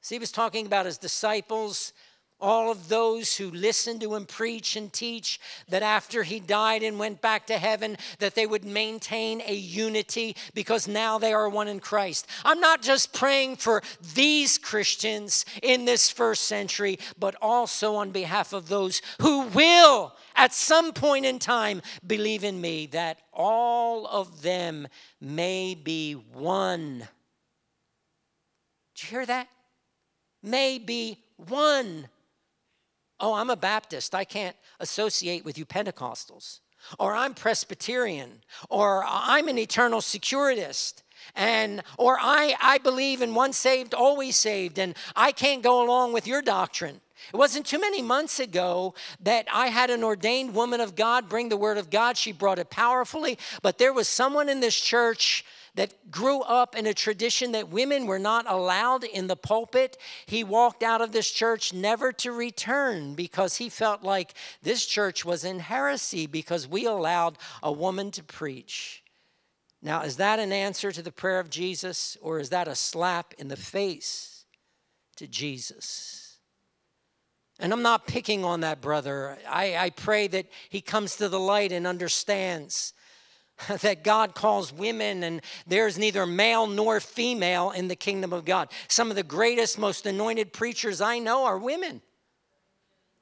See, 0.00 0.14
he 0.14 0.18
was 0.18 0.32
talking 0.32 0.66
about 0.66 0.86
his 0.86 0.98
disciples 0.98 1.92
all 2.40 2.70
of 2.70 2.88
those 2.88 3.36
who 3.36 3.50
listened 3.50 4.00
to 4.00 4.14
him 4.14 4.26
preach 4.26 4.76
and 4.76 4.92
teach 4.92 5.40
that 5.68 5.82
after 5.82 6.22
he 6.22 6.40
died 6.40 6.82
and 6.82 6.98
went 6.98 7.20
back 7.20 7.46
to 7.46 7.58
heaven 7.58 7.96
that 8.18 8.34
they 8.34 8.46
would 8.46 8.64
maintain 8.64 9.42
a 9.46 9.54
unity 9.54 10.36
because 10.54 10.88
now 10.88 11.18
they 11.18 11.32
are 11.32 11.48
one 11.48 11.68
in 11.68 11.80
Christ. 11.80 12.26
I'm 12.44 12.60
not 12.60 12.82
just 12.82 13.12
praying 13.12 13.56
for 13.56 13.82
these 14.14 14.58
Christians 14.58 15.44
in 15.62 15.84
this 15.84 16.10
first 16.10 16.44
century 16.44 16.98
but 17.18 17.34
also 17.40 17.96
on 17.96 18.10
behalf 18.10 18.52
of 18.52 18.68
those 18.68 19.02
who 19.20 19.42
will 19.48 20.14
at 20.36 20.52
some 20.52 20.92
point 20.92 21.26
in 21.26 21.38
time 21.38 21.82
believe 22.06 22.44
in 22.44 22.60
me 22.60 22.86
that 22.86 23.18
all 23.32 24.06
of 24.06 24.42
them 24.42 24.88
may 25.20 25.74
be 25.74 26.14
one. 26.14 27.06
Did 28.94 29.02
you 29.02 29.08
hear 29.08 29.26
that? 29.26 29.48
May 30.42 30.78
be 30.78 31.22
one. 31.36 32.08
Oh, 33.20 33.34
I'm 33.34 33.50
a 33.50 33.56
Baptist. 33.56 34.14
I 34.14 34.24
can't 34.24 34.56
associate 34.80 35.44
with 35.44 35.58
you 35.58 35.66
Pentecostals. 35.66 36.60
Or 36.98 37.14
I'm 37.14 37.34
Presbyterian. 37.34 38.42
Or 38.68 39.04
I'm 39.06 39.48
an 39.48 39.58
eternal 39.58 40.00
securitist. 40.00 41.02
And 41.36 41.82
or 41.98 42.18
I, 42.20 42.56
I 42.60 42.78
believe 42.78 43.22
in 43.22 43.34
once 43.34 43.56
saved, 43.56 43.94
always 43.94 44.36
saved, 44.36 44.78
and 44.78 44.96
I 45.14 45.32
can't 45.32 45.62
go 45.62 45.84
along 45.84 46.12
with 46.12 46.26
your 46.26 46.42
doctrine. 46.42 47.00
It 47.32 47.36
wasn't 47.36 47.66
too 47.66 47.78
many 47.78 48.02
months 48.02 48.40
ago 48.40 48.94
that 49.20 49.46
I 49.52 49.66
had 49.66 49.90
an 49.90 50.02
ordained 50.02 50.54
woman 50.54 50.80
of 50.80 50.96
God 50.96 51.28
bring 51.28 51.48
the 51.48 51.56
word 51.56 51.76
of 51.78 51.90
God. 51.90 52.16
She 52.16 52.32
brought 52.32 52.58
it 52.58 52.70
powerfully, 52.70 53.38
but 53.62 53.78
there 53.78 53.92
was 53.92 54.08
someone 54.08 54.48
in 54.48 54.60
this 54.60 54.80
church 54.80 55.44
that 55.80 56.10
grew 56.10 56.42
up 56.42 56.76
in 56.76 56.84
a 56.84 56.92
tradition 56.92 57.52
that 57.52 57.70
women 57.70 58.04
were 58.04 58.18
not 58.18 58.44
allowed 58.46 59.02
in 59.02 59.28
the 59.28 59.34
pulpit. 59.34 59.96
He 60.26 60.44
walked 60.44 60.82
out 60.82 61.00
of 61.00 61.12
this 61.12 61.30
church 61.30 61.72
never 61.72 62.12
to 62.12 62.32
return 62.32 63.14
because 63.14 63.56
he 63.56 63.70
felt 63.70 64.02
like 64.02 64.34
this 64.62 64.84
church 64.84 65.24
was 65.24 65.42
in 65.42 65.58
heresy 65.58 66.26
because 66.26 66.68
we 66.68 66.84
allowed 66.84 67.38
a 67.62 67.72
woman 67.72 68.10
to 68.10 68.22
preach. 68.22 69.02
Now, 69.80 70.02
is 70.02 70.18
that 70.18 70.38
an 70.38 70.52
answer 70.52 70.92
to 70.92 71.00
the 71.00 71.10
prayer 71.10 71.40
of 71.40 71.48
Jesus, 71.48 72.18
or 72.20 72.40
is 72.40 72.50
that 72.50 72.68
a 72.68 72.74
slap 72.74 73.32
in 73.38 73.48
the 73.48 73.56
face 73.56 74.44
to 75.16 75.26
Jesus? 75.26 76.40
And 77.58 77.72
I'm 77.72 77.80
not 77.80 78.06
picking 78.06 78.44
on 78.44 78.60
that 78.60 78.82
brother. 78.82 79.38
I, 79.48 79.78
I 79.78 79.88
pray 79.88 80.26
that 80.26 80.44
he 80.68 80.82
comes 80.82 81.16
to 81.16 81.30
the 81.30 81.40
light 81.40 81.72
and 81.72 81.86
understands 81.86 82.92
that 83.82 84.04
God 84.04 84.34
calls 84.34 84.72
women, 84.72 85.22
and 85.22 85.40
there's 85.66 85.98
neither 85.98 86.26
male 86.26 86.66
nor 86.66 87.00
female 87.00 87.70
in 87.70 87.88
the 87.88 87.96
kingdom 87.96 88.32
of 88.32 88.44
God. 88.44 88.70
Some 88.88 89.10
of 89.10 89.16
the 89.16 89.22
greatest, 89.22 89.78
most 89.78 90.06
anointed 90.06 90.52
preachers 90.52 91.00
I 91.00 91.18
know 91.18 91.44
are 91.44 91.58
women. 91.58 92.02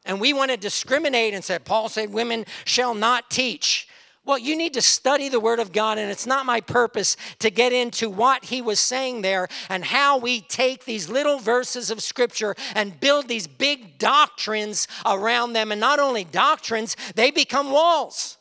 And 0.05 0.21
we 0.21 0.33
want 0.33 0.51
to 0.51 0.57
discriminate 0.57 1.35
and 1.35 1.45
say, 1.45 1.59
Paul 1.59 1.89
said, 1.89 2.13
women 2.13 2.47
shall 2.65 2.95
not 2.95 3.31
teach. 3.31 3.89
Well, 4.25 4.39
you 4.39 4.57
need 4.57 4.75
to 4.75 4.83
study 4.83 5.29
the 5.29 5.41
Word 5.41 5.59
of 5.59 5.73
God, 5.73 5.97
and 5.97 6.11
it's 6.11 6.27
not 6.27 6.47
my 6.47 6.61
purpose 6.61 7.17
to 7.39 7.51
get 7.51 7.73
into 7.73 8.11
what 8.11 8.45
he 8.45 8.61
was 8.61 8.79
saying 8.79 9.23
there 9.23 9.49
and 9.71 9.85
how 9.85 10.19
we 10.19 10.41
take 10.43 10.85
these 10.85 11.09
little 11.09 11.39
verses 11.39 11.91
of 11.91 12.03
Scripture 12.03 12.55
and 12.75 12.99
build 13.01 13.29
these 13.29 13.47
big 13.47 13.99
doctrines 13.99 14.87
around 15.07 15.55
them. 15.55 15.73
And 15.73 15.81
not 15.81 15.99
only 15.99 16.25
doctrines, 16.25 16.97
they 17.15 17.31
become 17.31 17.71
walls. 17.71 18.38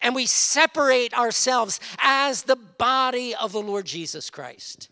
And 0.00 0.14
we 0.14 0.26
separate 0.26 1.12
ourselves 1.14 1.78
as 2.00 2.42
the 2.42 2.56
body 2.56 3.34
of 3.34 3.52
the 3.52 3.60
Lord 3.60 3.86
Jesus 3.86 4.30
Christ. 4.30 4.88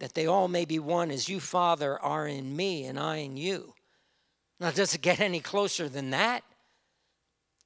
That 0.00 0.14
they 0.14 0.26
all 0.26 0.48
may 0.48 0.64
be 0.64 0.78
one 0.78 1.10
as 1.10 1.28
you, 1.28 1.40
Father, 1.40 1.98
are 1.98 2.26
in 2.26 2.54
me 2.54 2.84
and 2.84 2.98
I 2.98 3.18
in 3.18 3.36
you. 3.36 3.74
Now, 4.60 4.70
does 4.70 4.94
it 4.94 5.02
get 5.02 5.20
any 5.20 5.40
closer 5.40 5.88
than 5.88 6.10
that? 6.10 6.44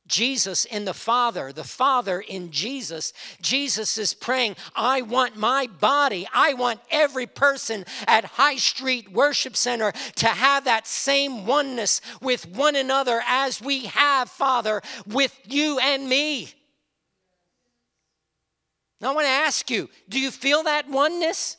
Jesus 0.09 0.65
in 0.65 0.85
the 0.85 0.95
Father, 0.95 1.53
the 1.53 1.65
Father 1.65 2.21
in 2.21 2.51
Jesus. 2.51 3.13
Jesus 3.41 3.99
is 3.99 4.15
praying, 4.15 4.57
I 4.75 5.03
want 5.03 5.37
my 5.37 5.67
body, 5.67 6.27
I 6.35 6.55
want 6.55 6.81
every 6.91 7.27
person 7.27 7.85
at 8.07 8.25
High 8.25 8.57
Street 8.57 9.13
Worship 9.13 9.57
Center 9.57 9.93
to 10.17 10.27
have 10.27 10.65
that 10.65 10.87
same 10.87 11.47
oneness 11.47 12.01
with 12.21 12.49
one 12.49 12.75
another 12.75 13.23
as 13.27 13.61
we 13.61 13.87
have, 13.87 14.29
Father, 14.29 14.83
with 15.07 15.39
you 15.47 15.79
and 15.79 16.09
me. 16.09 16.53
Now, 19.01 19.13
I 19.13 19.15
want 19.15 19.27
to 19.27 19.31
ask 19.31 19.71
you 19.71 19.89
do 20.09 20.19
you 20.19 20.31
feel 20.31 20.65
that 20.65 20.89
oneness? 20.89 21.57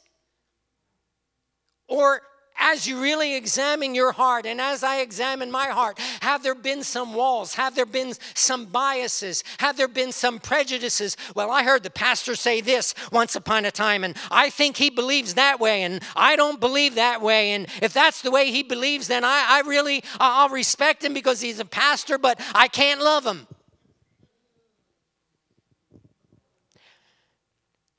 Or 1.87 2.21
as 2.59 2.85
you 2.85 3.01
really 3.01 3.35
examine 3.35 3.95
your 3.95 4.11
heart 4.11 4.45
and 4.45 4.59
as 4.59 4.83
I 4.83 4.99
examine 4.99 5.49
my 5.49 5.67
heart, 5.67 5.97
have 6.21 6.43
there 6.43 6.55
been 6.55 6.83
some 6.83 7.13
walls? 7.13 7.55
Have 7.55 7.75
there 7.75 7.85
been 7.85 8.13
some 8.33 8.65
biases? 8.65 9.43
Have 9.59 9.77
there 9.77 9.87
been 9.87 10.11
some 10.11 10.39
prejudices? 10.39 11.15
Well, 11.35 11.51
I 11.51 11.63
heard 11.63 11.83
the 11.83 11.89
pastor 11.89 12.35
say 12.35 12.61
this 12.61 12.93
once 13.11 13.35
upon 13.35 13.65
a 13.65 13.71
time, 13.71 14.03
and 14.03 14.15
I 14.29 14.49
think 14.49 14.77
he 14.77 14.89
believes 14.89 15.35
that 15.35 15.59
way, 15.59 15.83
and 15.83 16.01
I 16.15 16.35
don't 16.35 16.59
believe 16.59 16.95
that 16.95 17.21
way. 17.21 17.51
And 17.51 17.67
if 17.81 17.93
that's 17.93 18.21
the 18.21 18.31
way 18.31 18.51
he 18.51 18.63
believes, 18.63 19.07
then 19.07 19.23
I, 19.23 19.45
I 19.47 19.61
really, 19.67 20.03
I'll 20.19 20.49
respect 20.49 21.03
him 21.03 21.13
because 21.13 21.41
he's 21.41 21.59
a 21.59 21.65
pastor, 21.65 22.17
but 22.17 22.39
I 22.53 22.67
can't 22.67 23.01
love 23.01 23.25
him. 23.25 23.47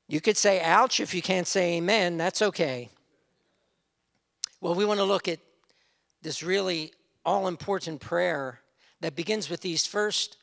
You 0.07 0.19
could 0.19 0.35
say 0.35 0.61
ouch 0.61 0.99
if 0.99 1.13
you 1.13 1.21
can't 1.21 1.47
say 1.47 1.77
amen. 1.77 2.17
That's 2.17 2.41
okay. 2.41 2.89
Well, 4.61 4.75
we 4.75 4.85
want 4.85 4.99
to 4.99 5.05
look 5.05 5.27
at 5.27 5.39
this 6.21 6.43
really 6.43 6.93
all 7.25 7.47
important 7.47 7.99
prayer 7.99 8.59
that 8.99 9.15
begins 9.15 9.49
with 9.49 9.61
these 9.61 9.87
first 9.87 10.37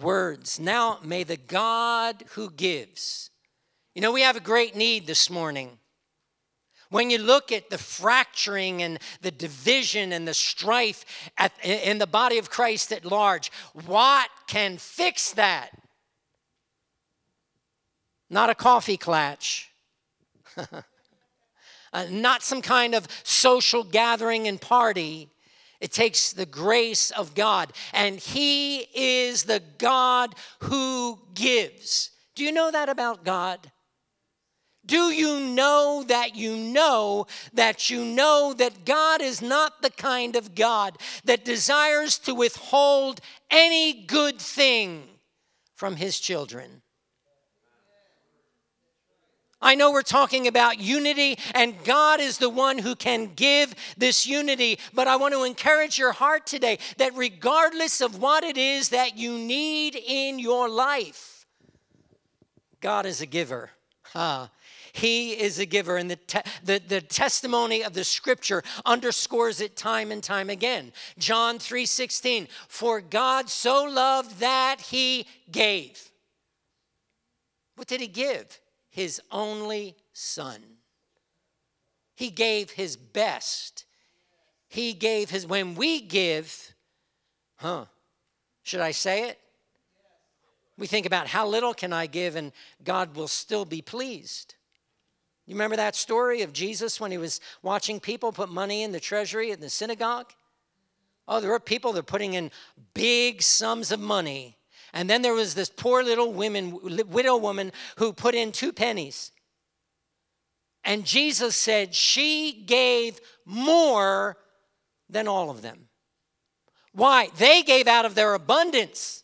words. 0.00 0.60
Now, 0.60 1.00
may 1.02 1.24
the 1.24 1.36
God 1.36 2.24
who 2.30 2.50
gives. 2.50 3.30
You 3.92 4.02
know, 4.02 4.12
we 4.12 4.22
have 4.22 4.36
a 4.36 4.40
great 4.40 4.76
need 4.76 5.08
this 5.08 5.28
morning. 5.28 5.78
When 6.90 7.10
you 7.10 7.18
look 7.18 7.50
at 7.50 7.68
the 7.68 7.78
fracturing 7.78 8.84
and 8.84 9.00
the 9.20 9.32
division 9.32 10.12
and 10.12 10.28
the 10.28 10.34
strife 10.34 11.04
at, 11.36 11.52
in 11.64 11.98
the 11.98 12.06
body 12.06 12.38
of 12.38 12.48
Christ 12.48 12.92
at 12.92 13.04
large, 13.04 13.50
what 13.84 14.30
can 14.46 14.78
fix 14.78 15.32
that? 15.32 15.70
Not 18.30 18.48
a 18.48 18.54
coffee 18.54 18.96
klatch. 18.96 19.64
uh, 21.92 22.06
not 22.10 22.42
some 22.42 22.62
kind 22.62 22.94
of 22.94 23.08
social 23.22 23.84
gathering 23.84 24.46
and 24.48 24.60
party. 24.60 25.28
It 25.80 25.92
takes 25.92 26.32
the 26.32 26.46
grace 26.46 27.10
of 27.10 27.34
God, 27.34 27.72
and 27.92 28.18
He 28.18 28.80
is 28.94 29.44
the 29.44 29.62
God 29.78 30.34
who 30.60 31.18
gives. 31.34 32.10
Do 32.34 32.44
you 32.44 32.52
know 32.52 32.70
that 32.70 32.88
about 32.88 33.24
God? 33.24 33.70
Do 34.86 35.10
you 35.10 35.40
know 35.40 36.04
that 36.06 36.36
you 36.36 36.56
know 36.56 37.26
that 37.54 37.90
you 37.90 38.04
know 38.04 38.54
that 38.56 38.84
God 38.84 39.20
is 39.20 39.42
not 39.42 39.82
the 39.82 39.90
kind 39.90 40.36
of 40.36 40.54
God 40.54 40.96
that 41.24 41.44
desires 41.44 42.18
to 42.20 42.34
withhold 42.34 43.20
any 43.50 43.92
good 43.92 44.38
thing 44.38 45.02
from 45.74 45.96
His 45.96 46.20
children? 46.20 46.82
I 49.66 49.74
know 49.74 49.90
we're 49.90 50.02
talking 50.02 50.46
about 50.46 50.78
unity, 50.78 51.36
and 51.52 51.74
God 51.82 52.20
is 52.20 52.38
the 52.38 52.48
one 52.48 52.78
who 52.78 52.94
can 52.94 53.32
give 53.34 53.74
this 53.98 54.24
unity. 54.24 54.78
But 54.94 55.08
I 55.08 55.16
want 55.16 55.34
to 55.34 55.42
encourage 55.42 55.98
your 55.98 56.12
heart 56.12 56.46
today 56.46 56.78
that 56.98 57.16
regardless 57.16 58.00
of 58.00 58.22
what 58.22 58.44
it 58.44 58.56
is 58.56 58.90
that 58.90 59.18
you 59.18 59.36
need 59.36 59.96
in 59.96 60.38
your 60.38 60.68
life, 60.68 61.46
God 62.80 63.06
is 63.06 63.20
a 63.20 63.26
giver. 63.26 63.70
Huh. 64.04 64.46
He 64.92 65.32
is 65.32 65.58
a 65.58 65.66
giver, 65.66 65.96
and 65.96 66.12
the, 66.12 66.16
te- 66.16 66.48
the, 66.62 66.80
the 66.86 67.00
testimony 67.00 67.82
of 67.82 67.92
the 67.92 68.04
scripture 68.04 68.62
underscores 68.84 69.60
it 69.60 69.76
time 69.76 70.12
and 70.12 70.22
time 70.22 70.48
again. 70.48 70.92
John 71.18 71.58
3 71.58 71.86
16, 71.86 72.46
for 72.68 73.00
God 73.00 73.50
so 73.50 73.82
loved 73.82 74.38
that 74.38 74.80
he 74.80 75.26
gave. 75.50 76.12
What 77.74 77.88
did 77.88 78.00
he 78.00 78.06
give? 78.06 78.60
His 78.96 79.20
only 79.30 79.94
son. 80.14 80.58
He 82.14 82.30
gave 82.30 82.70
his 82.70 82.96
best. 82.96 83.84
He 84.68 84.94
gave 84.94 85.28
his, 85.28 85.46
when 85.46 85.74
we 85.74 86.00
give, 86.00 86.72
huh, 87.56 87.84
should 88.62 88.80
I 88.80 88.92
say 88.92 89.28
it? 89.28 89.38
We 90.78 90.86
think 90.86 91.04
about 91.04 91.26
how 91.26 91.46
little 91.46 91.74
can 91.74 91.92
I 91.92 92.06
give 92.06 92.36
and 92.36 92.52
God 92.84 93.16
will 93.16 93.28
still 93.28 93.66
be 93.66 93.82
pleased. 93.82 94.54
You 95.44 95.56
remember 95.56 95.76
that 95.76 95.94
story 95.94 96.40
of 96.40 96.54
Jesus 96.54 96.98
when 96.98 97.10
he 97.10 97.18
was 97.18 97.42
watching 97.60 98.00
people 98.00 98.32
put 98.32 98.48
money 98.48 98.82
in 98.82 98.92
the 98.92 99.00
treasury 99.00 99.50
in 99.50 99.60
the 99.60 99.68
synagogue? 99.68 100.32
Oh, 101.28 101.42
there 101.42 101.50
were 101.50 101.60
people 101.60 101.92
that 101.92 102.00
are 102.00 102.02
putting 102.02 102.32
in 102.32 102.50
big 102.94 103.42
sums 103.42 103.92
of 103.92 104.00
money 104.00 104.56
and 104.96 105.10
then 105.10 105.20
there 105.20 105.34
was 105.34 105.52
this 105.52 105.68
poor 105.68 106.02
little 106.02 106.32
woman, 106.32 106.78
widow 107.10 107.36
woman 107.36 107.70
who 107.98 108.14
put 108.14 108.34
in 108.34 108.50
two 108.50 108.72
pennies. 108.72 109.30
And 110.84 111.04
Jesus 111.04 111.54
said 111.54 111.94
she 111.94 112.64
gave 112.64 113.20
more 113.44 114.38
than 115.10 115.28
all 115.28 115.50
of 115.50 115.60
them. 115.60 115.88
Why? 116.92 117.28
They 117.36 117.62
gave 117.62 117.86
out 117.86 118.06
of 118.06 118.14
their 118.14 118.32
abundance. 118.32 119.22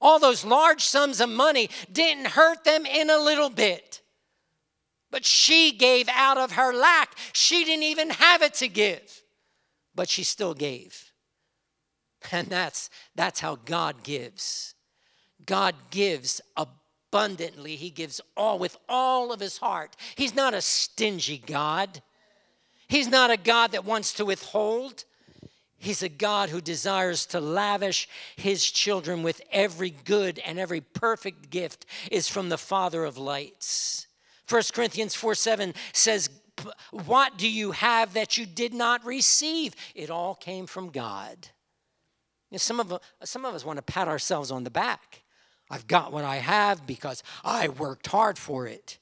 All 0.00 0.20
those 0.20 0.44
large 0.44 0.82
sums 0.82 1.20
of 1.20 1.28
money 1.28 1.68
didn't 1.90 2.28
hurt 2.28 2.62
them 2.62 2.86
in 2.86 3.10
a 3.10 3.18
little 3.18 3.50
bit. 3.50 4.00
But 5.10 5.24
she 5.24 5.72
gave 5.72 6.08
out 6.08 6.38
of 6.38 6.52
her 6.52 6.72
lack. 6.72 7.18
She 7.32 7.64
didn't 7.64 7.82
even 7.82 8.10
have 8.10 8.42
it 8.42 8.54
to 8.54 8.68
give, 8.68 9.24
but 9.92 10.08
she 10.08 10.22
still 10.22 10.54
gave. 10.54 11.11
And 12.30 12.48
that's, 12.48 12.90
that's 13.14 13.40
how 13.40 13.56
God 13.56 14.02
gives. 14.02 14.74
God 15.44 15.74
gives 15.90 16.40
abundantly. 16.56 17.76
He 17.76 17.90
gives 17.90 18.20
all 18.36 18.58
with 18.58 18.76
all 18.88 19.32
of 19.32 19.40
his 19.40 19.58
heart. 19.58 19.96
He's 20.14 20.34
not 20.34 20.54
a 20.54 20.60
stingy 20.60 21.42
God. 21.44 22.02
He's 22.88 23.08
not 23.08 23.30
a 23.30 23.36
God 23.36 23.72
that 23.72 23.84
wants 23.84 24.14
to 24.14 24.24
withhold. 24.24 25.04
He's 25.78 26.02
a 26.02 26.08
God 26.08 26.48
who 26.48 26.60
desires 26.60 27.26
to 27.26 27.40
lavish 27.40 28.08
his 28.36 28.70
children 28.70 29.24
with 29.24 29.40
every 29.50 29.90
good 29.90 30.38
and 30.38 30.58
every 30.58 30.80
perfect 30.80 31.50
gift 31.50 31.86
is 32.10 32.28
from 32.28 32.50
the 32.50 32.58
Father 32.58 33.04
of 33.04 33.18
lights. 33.18 34.06
1 34.48 34.62
Corinthians 34.72 35.14
4 35.14 35.34
7 35.34 35.74
says, 35.92 36.30
What 36.92 37.36
do 37.36 37.48
you 37.48 37.72
have 37.72 38.14
that 38.14 38.36
you 38.36 38.46
did 38.46 38.72
not 38.74 39.04
receive? 39.04 39.74
It 39.94 40.08
all 40.08 40.34
came 40.36 40.66
from 40.66 40.90
God. 40.90 41.48
You 42.52 42.56
know, 42.56 42.58
some, 42.58 42.80
of, 42.80 42.92
uh, 42.92 42.98
some 43.24 43.46
of 43.46 43.54
us 43.54 43.64
want 43.64 43.78
to 43.78 43.82
pat 43.82 44.08
ourselves 44.08 44.50
on 44.50 44.62
the 44.62 44.70
back. 44.70 45.22
I've 45.70 45.86
got 45.86 46.12
what 46.12 46.26
I 46.26 46.36
have 46.36 46.86
because 46.86 47.22
I 47.42 47.68
worked 47.68 48.08
hard 48.08 48.36
for 48.36 48.66
it. 48.66 48.98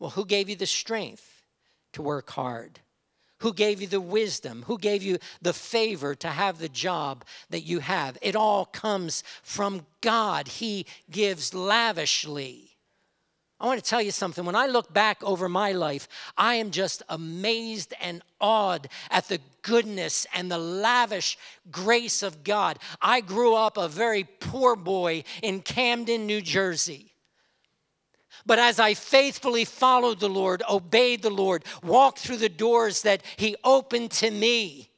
Well, 0.00 0.10
who 0.10 0.26
gave 0.26 0.48
you 0.48 0.56
the 0.56 0.66
strength 0.66 1.44
to 1.92 2.02
work 2.02 2.28
hard? 2.30 2.80
Who 3.38 3.54
gave 3.54 3.80
you 3.80 3.86
the 3.86 4.00
wisdom? 4.00 4.64
Who 4.66 4.78
gave 4.78 5.04
you 5.04 5.18
the 5.40 5.52
favor 5.52 6.16
to 6.16 6.26
have 6.26 6.58
the 6.58 6.68
job 6.68 7.24
that 7.50 7.60
you 7.60 7.78
have? 7.78 8.18
It 8.20 8.34
all 8.34 8.64
comes 8.64 9.22
from 9.44 9.86
God. 10.00 10.48
He 10.48 10.84
gives 11.08 11.54
lavishly. 11.54 12.67
I 13.60 13.66
want 13.66 13.82
to 13.82 13.90
tell 13.90 14.00
you 14.00 14.12
something. 14.12 14.44
When 14.44 14.54
I 14.54 14.66
look 14.66 14.92
back 14.92 15.22
over 15.24 15.48
my 15.48 15.72
life, 15.72 16.08
I 16.36 16.54
am 16.54 16.70
just 16.70 17.02
amazed 17.08 17.92
and 18.00 18.22
awed 18.40 18.88
at 19.10 19.26
the 19.26 19.40
goodness 19.62 20.26
and 20.32 20.50
the 20.50 20.58
lavish 20.58 21.36
grace 21.70 22.22
of 22.22 22.44
God. 22.44 22.78
I 23.02 23.20
grew 23.20 23.54
up 23.54 23.76
a 23.76 23.88
very 23.88 24.24
poor 24.24 24.76
boy 24.76 25.24
in 25.42 25.60
Camden, 25.62 26.26
New 26.26 26.40
Jersey. 26.40 27.12
But 28.46 28.60
as 28.60 28.78
I 28.78 28.94
faithfully 28.94 29.64
followed 29.64 30.20
the 30.20 30.28
Lord, 30.28 30.62
obeyed 30.70 31.22
the 31.22 31.30
Lord, 31.30 31.64
walked 31.82 32.20
through 32.20 32.36
the 32.36 32.48
doors 32.48 33.02
that 33.02 33.22
He 33.36 33.56
opened 33.64 34.12
to 34.12 34.30
me, 34.30 34.88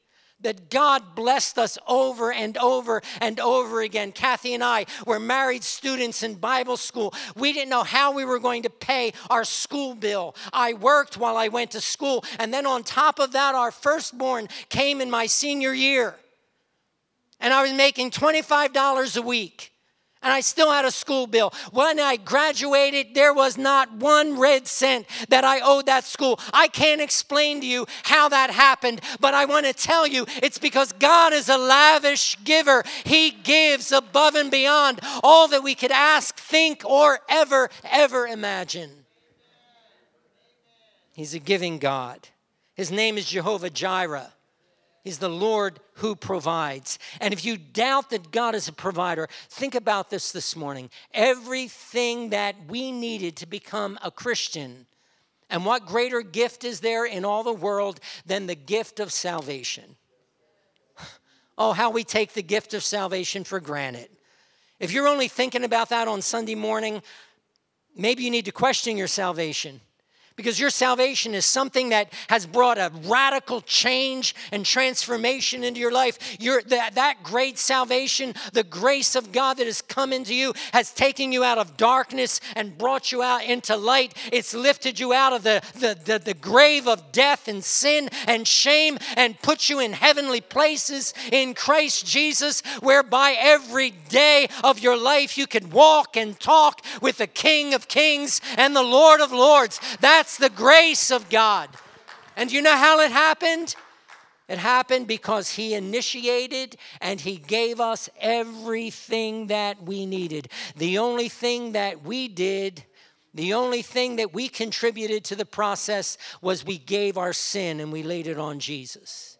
that 0.43 0.69
God 0.69 1.15
blessed 1.15 1.57
us 1.57 1.77
over 1.87 2.31
and 2.31 2.57
over 2.57 3.01
and 3.19 3.39
over 3.39 3.81
again. 3.81 4.11
Kathy 4.11 4.53
and 4.53 4.63
I 4.63 4.85
were 5.05 5.19
married 5.19 5.63
students 5.63 6.23
in 6.23 6.35
Bible 6.35 6.77
school. 6.77 7.13
We 7.35 7.53
didn't 7.53 7.69
know 7.69 7.83
how 7.83 8.11
we 8.13 8.25
were 8.25 8.39
going 8.39 8.63
to 8.63 8.69
pay 8.69 9.13
our 9.29 9.43
school 9.43 9.95
bill. 9.95 10.35
I 10.53 10.73
worked 10.73 11.17
while 11.17 11.37
I 11.37 11.47
went 11.47 11.71
to 11.71 11.81
school. 11.81 12.23
And 12.39 12.53
then 12.53 12.65
on 12.65 12.83
top 12.83 13.19
of 13.19 13.33
that, 13.33 13.55
our 13.55 13.71
firstborn 13.71 14.47
came 14.69 15.01
in 15.01 15.09
my 15.09 15.25
senior 15.25 15.73
year. 15.73 16.15
And 17.39 17.53
I 17.53 17.63
was 17.63 17.73
making 17.73 18.11
$25 18.11 19.17
a 19.17 19.21
week 19.21 19.70
and 20.23 20.31
I 20.31 20.41
still 20.41 20.71
had 20.71 20.85
a 20.85 20.91
school 20.91 21.27
bill. 21.27 21.53
When 21.71 21.99
I 21.99 22.17
graduated, 22.17 23.15
there 23.15 23.33
was 23.33 23.57
not 23.57 23.91
one 23.93 24.39
red 24.39 24.67
cent 24.67 25.07
that 25.29 25.43
I 25.43 25.61
owed 25.61 25.87
that 25.87 26.03
school. 26.03 26.39
I 26.53 26.67
can't 26.67 27.01
explain 27.01 27.61
to 27.61 27.67
you 27.67 27.87
how 28.03 28.29
that 28.29 28.51
happened, 28.51 29.01
but 29.19 29.33
I 29.33 29.45
want 29.45 29.65
to 29.65 29.73
tell 29.73 30.05
you 30.05 30.25
it's 30.41 30.59
because 30.59 30.91
God 30.93 31.33
is 31.33 31.49
a 31.49 31.57
lavish 31.57 32.37
giver. 32.43 32.83
He 33.03 33.31
gives 33.31 33.91
above 33.91 34.35
and 34.35 34.51
beyond 34.51 34.99
all 35.23 35.47
that 35.47 35.63
we 35.63 35.75
could 35.75 35.91
ask, 35.91 36.37
think, 36.37 36.83
or 36.85 37.19
ever, 37.27 37.69
ever 37.83 38.27
imagine. 38.27 38.91
He's 41.13 41.33
a 41.33 41.39
giving 41.39 41.77
God. 41.77 42.29
His 42.73 42.91
name 42.91 43.17
is 43.17 43.29
Jehovah 43.29 43.69
Jireh. 43.69 44.31
He's 45.03 45.17
the 45.17 45.29
Lord 45.29 45.79
who 45.95 46.15
provides. 46.15 46.99
And 47.19 47.33
if 47.33 47.43
you 47.43 47.57
doubt 47.57 48.11
that 48.11 48.31
God 48.31 48.53
is 48.53 48.67
a 48.67 48.73
provider, 48.73 49.27
think 49.49 49.73
about 49.73 50.09
this 50.09 50.31
this 50.31 50.55
morning. 50.55 50.89
Everything 51.13 52.29
that 52.29 52.55
we 52.67 52.91
needed 52.91 53.35
to 53.37 53.47
become 53.47 53.97
a 54.03 54.11
Christian, 54.11 54.85
and 55.49 55.65
what 55.65 55.85
greater 55.85 56.21
gift 56.21 56.63
is 56.63 56.79
there 56.79 57.05
in 57.05 57.25
all 57.25 57.43
the 57.43 57.51
world 57.51 57.99
than 58.25 58.45
the 58.45 58.55
gift 58.55 58.99
of 58.99 59.11
salvation? 59.11 59.95
Oh, 61.57 61.73
how 61.73 61.91
we 61.91 62.03
take 62.03 62.33
the 62.33 62.41
gift 62.41 62.73
of 62.73 62.81
salvation 62.81 63.43
for 63.43 63.59
granted. 63.59 64.09
If 64.79 64.91
you're 64.91 65.07
only 65.07 65.27
thinking 65.27 65.63
about 65.63 65.89
that 65.89 66.07
on 66.07 66.23
Sunday 66.23 66.55
morning, 66.55 67.03
maybe 67.95 68.23
you 68.23 68.31
need 68.31 68.45
to 68.45 68.51
question 68.51 68.97
your 68.97 69.09
salvation 69.09 69.79
because 70.41 70.59
your 70.59 70.71
salvation 70.71 71.35
is 71.35 71.45
something 71.45 71.89
that 71.89 72.11
has 72.27 72.47
brought 72.47 72.79
a 72.79 72.91
radical 73.05 73.61
change 73.61 74.33
and 74.51 74.65
transformation 74.65 75.63
into 75.63 75.79
your 75.79 75.91
life. 75.91 76.17
Your, 76.39 76.63
that, 76.63 76.95
that 76.95 77.21
great 77.21 77.59
salvation, 77.59 78.33
the 78.51 78.63
grace 78.63 79.13
of 79.15 79.31
God 79.31 79.57
that 79.57 79.67
has 79.67 79.83
come 79.83 80.11
into 80.11 80.33
you, 80.33 80.53
has 80.73 80.91
taken 80.91 81.31
you 81.31 81.43
out 81.43 81.59
of 81.59 81.77
darkness 81.77 82.41
and 82.55 82.75
brought 82.75 83.11
you 83.11 83.21
out 83.21 83.43
into 83.43 83.75
light. 83.75 84.15
It's 84.31 84.55
lifted 84.55 84.99
you 84.99 85.13
out 85.13 85.31
of 85.31 85.43
the, 85.43 85.61
the, 85.75 85.95
the, 86.05 86.17
the 86.17 86.33
grave 86.33 86.87
of 86.87 87.11
death 87.11 87.47
and 87.47 87.63
sin 87.63 88.09
and 88.25 88.47
shame 88.47 88.97
and 89.15 89.39
put 89.43 89.69
you 89.69 89.79
in 89.79 89.93
heavenly 89.93 90.41
places 90.41 91.13
in 91.31 91.53
Christ 91.53 92.07
Jesus, 92.07 92.61
whereby 92.81 93.35
every 93.37 93.91
day 94.09 94.47
of 94.63 94.79
your 94.79 94.97
life 94.97 95.37
you 95.37 95.45
can 95.45 95.69
walk 95.69 96.17
and 96.17 96.39
talk 96.39 96.83
with 96.99 97.19
the 97.19 97.27
King 97.27 97.75
of 97.75 97.87
Kings 97.87 98.41
and 98.57 98.75
the 98.75 98.81
Lord 98.81 99.21
of 99.21 99.31
Lords. 99.31 99.79
That's 99.99 100.30
that's 100.31 100.53
the 100.53 100.55
grace 100.55 101.11
of 101.11 101.29
God. 101.29 101.69
And 102.37 102.51
you 102.51 102.61
know 102.61 102.75
how 102.75 103.01
it 103.01 103.11
happened? 103.11 103.75
It 104.47 104.59
happened 104.59 105.05
because 105.07 105.49
He 105.49 105.73
initiated 105.73 106.77
and 107.01 107.19
He 107.19 107.35
gave 107.35 107.81
us 107.81 108.09
everything 108.17 109.47
that 109.47 109.83
we 109.83 110.05
needed. 110.05 110.47
The 110.77 110.99
only 110.99 111.27
thing 111.27 111.73
that 111.73 112.03
we 112.03 112.29
did, 112.29 112.85
the 113.33 113.53
only 113.53 113.81
thing 113.81 114.17
that 114.17 114.33
we 114.33 114.47
contributed 114.47 115.25
to 115.25 115.35
the 115.35 115.45
process 115.45 116.17
was 116.41 116.65
we 116.65 116.77
gave 116.77 117.17
our 117.17 117.33
sin 117.33 117.81
and 117.81 117.91
we 117.91 118.03
laid 118.03 118.27
it 118.27 118.37
on 118.37 118.59
Jesus. 118.59 119.37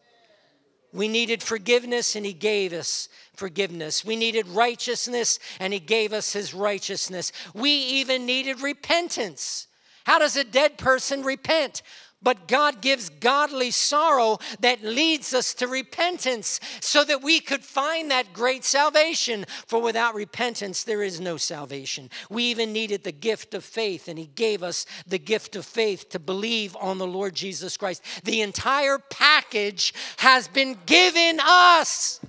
We 0.91 1.07
needed 1.07 1.41
forgiveness 1.41 2.17
and 2.17 2.25
He 2.25 2.33
gave 2.33 2.73
us 2.73 3.07
forgiveness. 3.33 4.03
We 4.03 4.17
needed 4.17 4.45
righteousness 4.49 5.39
and 5.61 5.71
He 5.71 5.79
gave 5.79 6.11
us 6.11 6.33
His 6.33 6.53
righteousness. 6.53 7.31
We 7.53 7.69
even 7.69 8.25
needed 8.25 8.59
repentance 8.59 9.67
how 10.03 10.19
does 10.19 10.35
a 10.35 10.43
dead 10.43 10.77
person 10.77 11.23
repent? 11.23 11.81
But 12.23 12.47
God 12.47 12.81
gives 12.81 13.09
godly 13.09 13.71
sorrow 13.71 14.37
that 14.59 14.83
leads 14.83 15.33
us 15.33 15.55
to 15.55 15.67
repentance 15.67 16.59
so 16.79 17.03
that 17.03 17.23
we 17.23 17.39
could 17.39 17.63
find 17.63 18.11
that 18.11 18.31
great 18.31 18.63
salvation. 18.63 19.45
For 19.65 19.81
without 19.81 20.13
repentance, 20.13 20.83
there 20.83 21.01
is 21.01 21.19
no 21.19 21.37
salvation. 21.37 22.11
We 22.29 22.43
even 22.43 22.73
needed 22.73 23.03
the 23.03 23.11
gift 23.11 23.55
of 23.55 23.63
faith, 23.63 24.07
and 24.07 24.19
He 24.19 24.27
gave 24.27 24.61
us 24.61 24.85
the 25.07 25.17
gift 25.17 25.55
of 25.55 25.65
faith 25.65 26.09
to 26.09 26.19
believe 26.19 26.77
on 26.79 26.99
the 26.99 27.07
Lord 27.07 27.33
Jesus 27.33 27.75
Christ. 27.75 28.03
The 28.23 28.41
entire 28.41 28.99
package 28.99 29.91
has 30.17 30.47
been 30.47 30.77
given 30.85 31.39
us. 31.39 32.19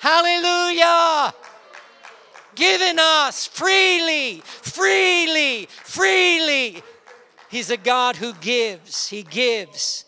Hallelujah 0.00 1.32
given 2.58 2.98
us 2.98 3.46
freely, 3.46 4.42
freely, 4.44 5.66
freely. 5.66 6.82
He's 7.48 7.70
a 7.70 7.76
God 7.76 8.16
who 8.16 8.34
gives. 8.34 9.08
He 9.08 9.22
gives 9.22 10.04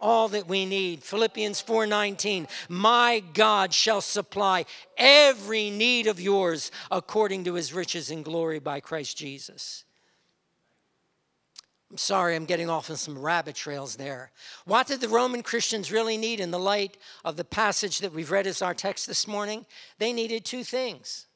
all 0.00 0.28
that 0.28 0.48
we 0.48 0.64
need. 0.64 1.02
Philippians 1.02 1.60
4:19 1.60 2.46
My 2.68 3.20
God 3.34 3.74
shall 3.74 4.00
supply 4.00 4.64
every 4.96 5.70
need 5.70 6.06
of 6.06 6.20
yours 6.20 6.70
according 6.90 7.44
to 7.44 7.54
his 7.54 7.72
riches 7.72 8.10
and 8.10 8.24
glory 8.24 8.60
by 8.60 8.80
Christ 8.80 9.16
Jesus. 9.16 9.84
I'm 11.90 11.96
sorry, 11.96 12.36
I'm 12.36 12.44
getting 12.44 12.68
off 12.68 12.90
on 12.90 12.96
some 12.96 13.18
rabbit 13.18 13.56
trails 13.56 13.96
there. 13.96 14.30
What 14.66 14.86
did 14.86 15.00
the 15.00 15.08
Roman 15.08 15.42
Christians 15.42 15.90
really 15.90 16.18
need 16.18 16.38
in 16.38 16.50
the 16.50 16.58
light 16.58 16.98
of 17.24 17.36
the 17.36 17.46
passage 17.46 18.00
that 18.00 18.12
we've 18.12 18.30
read 18.30 18.46
as 18.46 18.60
our 18.60 18.74
text 18.74 19.06
this 19.06 19.26
morning? 19.26 19.64
They 19.98 20.12
needed 20.12 20.44
two 20.44 20.64
things 20.64 21.27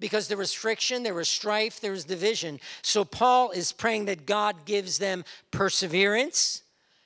because 0.00 0.28
there 0.28 0.36
was 0.36 0.52
friction, 0.52 1.02
there 1.02 1.14
was 1.14 1.28
strife, 1.28 1.80
there 1.80 1.92
was 1.92 2.04
division. 2.04 2.60
So 2.82 3.04
Paul 3.04 3.50
is 3.50 3.72
praying 3.72 4.06
that 4.06 4.26
God 4.26 4.64
gives 4.64 4.98
them 4.98 5.24
perseverance, 5.50 6.62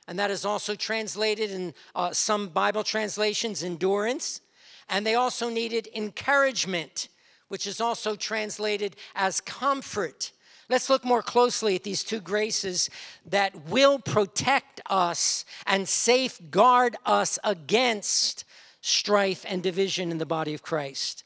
and 0.07 0.19
that 0.19 0.31
is 0.31 0.45
also 0.45 0.75
translated 0.75 1.51
in 1.51 1.75
uh, 1.95 2.13
some 2.13 2.49
Bible 2.49 2.83
translations, 2.83 3.63
endurance. 3.63 4.41
And 4.89 5.07
they 5.07 5.15
also 5.15 5.51
needed 5.51 5.89
encouragement, 5.95 7.09
which 7.49 7.67
is 7.67 7.81
also 7.81 8.17
translated 8.17 8.97
as 9.15 9.41
comfort. 9.43 10.33
Let's 10.71 10.89
look 10.89 11.05
more 11.05 11.23
closely 11.23 11.75
at 11.75 11.83
these 11.83 12.05
two 12.05 12.21
graces 12.21 12.89
that 13.27 13.69
will 13.69 13.99
protect 13.99 14.81
us 14.87 15.45
and 15.67 15.89
safeguard 15.89 16.97
us 17.05 17.39
against 17.45 18.45
strife 18.81 19.45
and 19.49 19.63
division 19.63 20.11
in 20.11 20.19
the 20.19 20.27
body 20.27 20.55
of 20.55 20.63
Christ. 20.63 21.25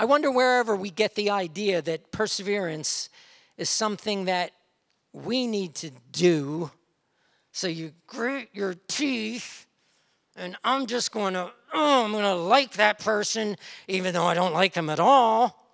I 0.00 0.06
wonder 0.06 0.30
wherever 0.30 0.74
we 0.74 0.88
get 0.88 1.14
the 1.14 1.28
idea 1.28 1.82
that 1.82 2.10
perseverance 2.10 3.10
is 3.58 3.68
something 3.68 4.24
that 4.24 4.50
we 5.12 5.46
need 5.46 5.74
to 5.74 5.90
do. 6.10 6.70
So 7.52 7.66
you 7.66 7.92
grit 8.06 8.48
your 8.54 8.76
teeth, 8.88 9.66
and 10.36 10.56
I'm 10.64 10.86
just 10.86 11.12
going 11.12 11.34
to, 11.34 11.52
oh, 11.74 12.04
I'm 12.06 12.12
going 12.12 12.24
to 12.24 12.34
like 12.34 12.72
that 12.76 13.00
person, 13.00 13.56
even 13.88 14.14
though 14.14 14.24
I 14.24 14.32
don't 14.32 14.54
like 14.54 14.72
them 14.72 14.88
at 14.88 15.00
all. 15.00 15.68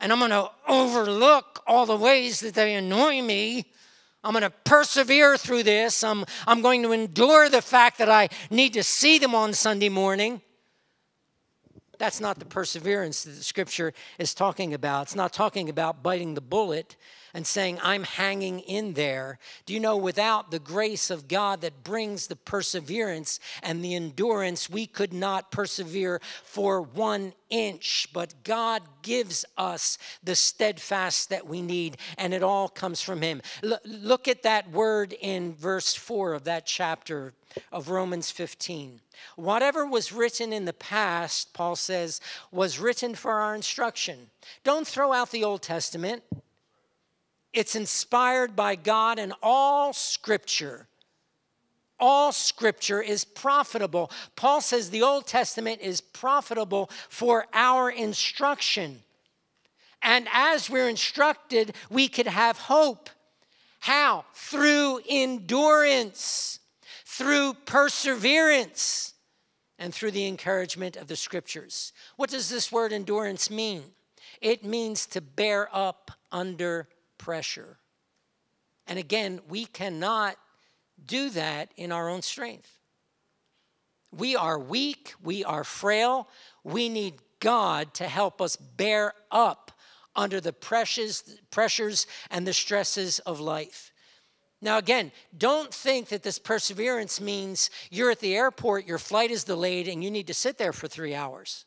And 0.00 0.12
I'm 0.12 0.18
going 0.18 0.30
to 0.30 0.50
overlook 0.66 1.62
all 1.66 1.84
the 1.84 1.94
ways 1.94 2.40
that 2.40 2.54
they 2.54 2.74
annoy 2.74 3.20
me. 3.20 3.70
I'm 4.24 4.32
going 4.32 4.44
to 4.44 4.50
persevere 4.64 5.36
through 5.36 5.64
this. 5.64 6.02
I'm, 6.02 6.24
I'm 6.46 6.62
going 6.62 6.82
to 6.84 6.92
endure 6.92 7.50
the 7.50 7.60
fact 7.60 7.98
that 7.98 8.08
I 8.08 8.30
need 8.48 8.72
to 8.72 8.82
see 8.82 9.18
them 9.18 9.34
on 9.34 9.52
Sunday 9.52 9.90
morning. 9.90 10.40
That's 12.02 12.20
not 12.20 12.40
the 12.40 12.44
perseverance 12.44 13.22
that 13.22 13.30
the 13.30 13.44
scripture 13.44 13.94
is 14.18 14.34
talking 14.34 14.74
about. 14.74 15.02
It's 15.02 15.14
not 15.14 15.32
talking 15.32 15.68
about 15.68 16.02
biting 16.02 16.34
the 16.34 16.40
bullet 16.40 16.96
and 17.34 17.46
saying, 17.46 17.78
I'm 17.82 18.04
hanging 18.04 18.60
in 18.60 18.94
there. 18.94 19.38
Do 19.66 19.74
you 19.74 19.80
know, 19.80 19.96
without 19.96 20.50
the 20.50 20.58
grace 20.58 21.10
of 21.10 21.28
God 21.28 21.60
that 21.62 21.84
brings 21.84 22.26
the 22.26 22.36
perseverance 22.36 23.40
and 23.62 23.84
the 23.84 23.94
endurance, 23.94 24.68
we 24.68 24.86
could 24.86 25.12
not 25.12 25.50
persevere 25.50 26.20
for 26.44 26.82
one 26.82 27.32
inch. 27.50 28.08
But 28.12 28.34
God 28.44 28.82
gives 29.02 29.44
us 29.56 29.98
the 30.22 30.34
steadfast 30.34 31.30
that 31.30 31.46
we 31.46 31.62
need, 31.62 31.96
and 32.18 32.34
it 32.34 32.42
all 32.42 32.68
comes 32.68 33.00
from 33.00 33.22
Him. 33.22 33.42
L- 33.62 33.78
look 33.84 34.28
at 34.28 34.42
that 34.42 34.70
word 34.70 35.14
in 35.20 35.54
verse 35.54 35.94
4 35.94 36.34
of 36.34 36.44
that 36.44 36.66
chapter 36.66 37.34
of 37.70 37.90
Romans 37.90 38.30
15. 38.30 39.00
Whatever 39.36 39.86
was 39.86 40.12
written 40.12 40.52
in 40.52 40.64
the 40.64 40.72
past, 40.72 41.52
Paul 41.52 41.76
says, 41.76 42.20
was 42.50 42.78
written 42.78 43.14
for 43.14 43.32
our 43.32 43.54
instruction. 43.54 44.30
Don't 44.64 44.86
throw 44.86 45.12
out 45.12 45.30
the 45.30 45.44
Old 45.44 45.62
Testament. 45.62 46.22
It's 47.52 47.76
inspired 47.76 48.56
by 48.56 48.76
God, 48.76 49.18
and 49.18 49.32
all 49.42 49.92
scripture, 49.92 50.86
all 52.00 52.32
scripture 52.32 53.00
is 53.00 53.24
profitable. 53.24 54.10
Paul 54.34 54.60
says 54.60 54.90
the 54.90 55.02
Old 55.02 55.26
Testament 55.26 55.80
is 55.80 56.00
profitable 56.00 56.90
for 57.08 57.46
our 57.52 57.90
instruction. 57.90 59.02
And 60.02 60.26
as 60.32 60.68
we're 60.68 60.88
instructed, 60.88 61.76
we 61.90 62.08
could 62.08 62.26
have 62.26 62.58
hope. 62.58 63.08
How? 63.78 64.24
Through 64.34 65.02
endurance, 65.08 66.58
through 67.04 67.54
perseverance, 67.66 69.14
and 69.78 69.94
through 69.94 70.10
the 70.12 70.26
encouragement 70.26 70.96
of 70.96 71.06
the 71.06 71.16
scriptures. 71.16 71.92
What 72.16 72.30
does 72.30 72.48
this 72.48 72.72
word 72.72 72.92
endurance 72.92 73.50
mean? 73.50 73.82
It 74.40 74.64
means 74.64 75.06
to 75.06 75.20
bear 75.20 75.68
up 75.72 76.10
under 76.32 76.88
pressure. 77.22 77.78
And 78.88 78.98
again, 78.98 79.40
we 79.48 79.64
cannot 79.64 80.36
do 81.06 81.30
that 81.30 81.70
in 81.76 81.92
our 81.92 82.08
own 82.08 82.20
strength. 82.20 82.78
We 84.10 84.34
are 84.34 84.58
weak, 84.58 85.14
we 85.22 85.44
are 85.44 85.62
frail, 85.62 86.28
we 86.64 86.88
need 86.88 87.14
God 87.38 87.94
to 87.94 88.08
help 88.08 88.42
us 88.42 88.56
bear 88.56 89.14
up 89.30 89.70
under 90.16 90.40
the 90.40 90.52
pressures, 90.52 91.38
pressures 91.52 92.08
and 92.28 92.44
the 92.44 92.52
stresses 92.52 93.20
of 93.20 93.38
life. 93.38 93.92
Now, 94.60 94.78
again, 94.78 95.12
don't 95.36 95.72
think 95.72 96.08
that 96.08 96.24
this 96.24 96.40
perseverance 96.40 97.20
means 97.20 97.70
you're 97.88 98.10
at 98.10 98.20
the 98.20 98.34
airport, 98.34 98.86
your 98.86 98.98
flight 98.98 99.30
is 99.30 99.44
delayed, 99.44 99.86
and 99.86 100.02
you 100.02 100.10
need 100.10 100.26
to 100.26 100.34
sit 100.34 100.58
there 100.58 100.72
for 100.72 100.88
three 100.88 101.14
hours. 101.14 101.66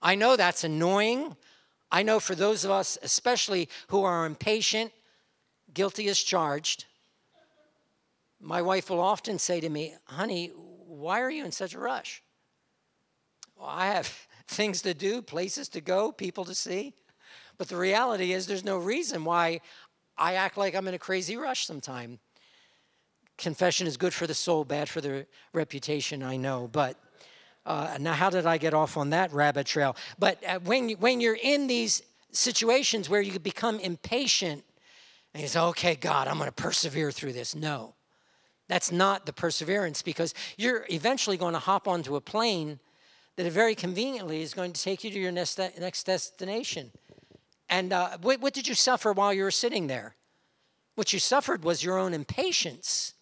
I 0.00 0.14
know 0.14 0.36
that's 0.36 0.64
annoying. 0.64 1.36
I 1.90 2.02
know 2.02 2.20
for 2.20 2.34
those 2.34 2.64
of 2.64 2.70
us, 2.70 2.98
especially 3.02 3.68
who 3.88 4.02
are 4.02 4.26
impatient, 4.26 4.92
guilty 5.72 6.08
as 6.08 6.18
charged. 6.18 6.86
My 8.40 8.62
wife 8.62 8.90
will 8.90 9.00
often 9.00 9.38
say 9.38 9.60
to 9.60 9.68
me, 9.68 9.94
Honey, 10.04 10.48
why 10.48 11.20
are 11.20 11.30
you 11.30 11.44
in 11.44 11.52
such 11.52 11.74
a 11.74 11.78
rush? 11.78 12.22
Well, 13.56 13.68
I 13.68 13.86
have 13.86 14.06
things 14.48 14.82
to 14.82 14.94
do, 14.94 15.22
places 15.22 15.68
to 15.70 15.80
go, 15.80 16.12
people 16.12 16.44
to 16.44 16.54
see. 16.54 16.94
But 17.56 17.68
the 17.68 17.76
reality 17.76 18.32
is, 18.32 18.46
there's 18.46 18.64
no 18.64 18.78
reason 18.78 19.24
why 19.24 19.60
I 20.16 20.34
act 20.34 20.56
like 20.56 20.74
I'm 20.74 20.88
in 20.88 20.94
a 20.94 20.98
crazy 20.98 21.36
rush 21.36 21.66
sometime. 21.66 22.18
Confession 23.36 23.86
is 23.86 23.96
good 23.96 24.14
for 24.14 24.26
the 24.26 24.34
soul, 24.34 24.64
bad 24.64 24.88
for 24.88 25.00
the 25.00 25.26
reputation, 25.52 26.22
I 26.22 26.36
know. 26.36 26.68
But 26.70 26.96
uh, 27.66 27.96
now, 27.98 28.12
how 28.12 28.30
did 28.30 28.46
I 28.46 28.58
get 28.58 28.74
off 28.74 28.96
on 28.96 29.10
that 29.10 29.32
rabbit 29.32 29.66
trail? 29.66 29.96
But 30.18 30.42
uh, 30.46 30.58
when, 30.60 30.90
you, 30.90 30.96
when 30.96 31.20
you're 31.20 31.38
in 31.40 31.66
these 31.66 32.02
situations 32.30 33.08
where 33.08 33.22
you 33.22 33.38
become 33.38 33.80
impatient 33.80 34.64
and 35.32 35.42
you 35.42 35.48
say, 35.48 35.60
okay, 35.60 35.94
God, 35.94 36.28
I'm 36.28 36.36
going 36.36 36.48
to 36.48 36.52
persevere 36.52 37.10
through 37.10 37.32
this. 37.32 37.54
No, 37.54 37.94
that's 38.68 38.92
not 38.92 39.24
the 39.24 39.32
perseverance 39.32 40.02
because 40.02 40.34
you're 40.56 40.84
eventually 40.90 41.36
going 41.36 41.54
to 41.54 41.58
hop 41.58 41.88
onto 41.88 42.16
a 42.16 42.20
plane 42.20 42.80
that 43.36 43.50
very 43.50 43.74
conveniently 43.74 44.42
is 44.42 44.54
going 44.54 44.72
to 44.72 44.82
take 44.82 45.02
you 45.02 45.10
to 45.10 45.18
your 45.18 45.32
next, 45.32 45.58
next 45.58 46.04
destination. 46.04 46.92
And 47.68 47.92
uh, 47.92 48.18
what, 48.20 48.40
what 48.40 48.54
did 48.54 48.68
you 48.68 48.74
suffer 48.74 49.12
while 49.12 49.32
you 49.32 49.42
were 49.42 49.50
sitting 49.50 49.86
there? 49.86 50.14
What 50.94 51.12
you 51.12 51.18
suffered 51.18 51.64
was 51.64 51.82
your 51.82 51.98
own 51.98 52.14
impatience. 52.14 53.13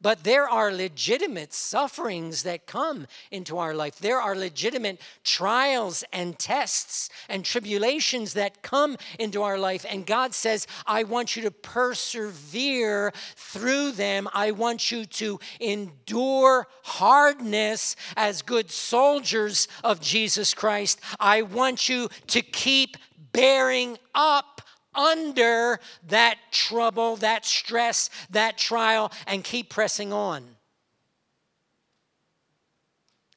But 0.00 0.22
there 0.22 0.48
are 0.48 0.72
legitimate 0.72 1.52
sufferings 1.52 2.44
that 2.44 2.66
come 2.66 3.08
into 3.32 3.58
our 3.58 3.74
life. 3.74 3.98
There 3.98 4.20
are 4.20 4.36
legitimate 4.36 5.00
trials 5.24 6.04
and 6.12 6.38
tests 6.38 7.10
and 7.28 7.44
tribulations 7.44 8.34
that 8.34 8.62
come 8.62 8.96
into 9.18 9.42
our 9.42 9.58
life. 9.58 9.84
And 9.88 10.06
God 10.06 10.34
says, 10.34 10.68
I 10.86 11.02
want 11.02 11.34
you 11.34 11.42
to 11.42 11.50
persevere 11.50 13.12
through 13.34 13.92
them. 13.92 14.28
I 14.32 14.52
want 14.52 14.92
you 14.92 15.04
to 15.04 15.40
endure 15.58 16.68
hardness 16.84 17.96
as 18.16 18.42
good 18.42 18.70
soldiers 18.70 19.66
of 19.82 20.00
Jesus 20.00 20.54
Christ. 20.54 21.00
I 21.18 21.42
want 21.42 21.88
you 21.88 22.08
to 22.28 22.40
keep 22.40 22.96
bearing 23.32 23.98
up 24.14 24.57
under 24.98 25.78
that 26.08 26.36
trouble, 26.50 27.16
that 27.16 27.46
stress, 27.46 28.10
that 28.30 28.58
trial, 28.58 29.12
and 29.26 29.44
keep 29.44 29.70
pressing 29.70 30.12
on. 30.12 30.44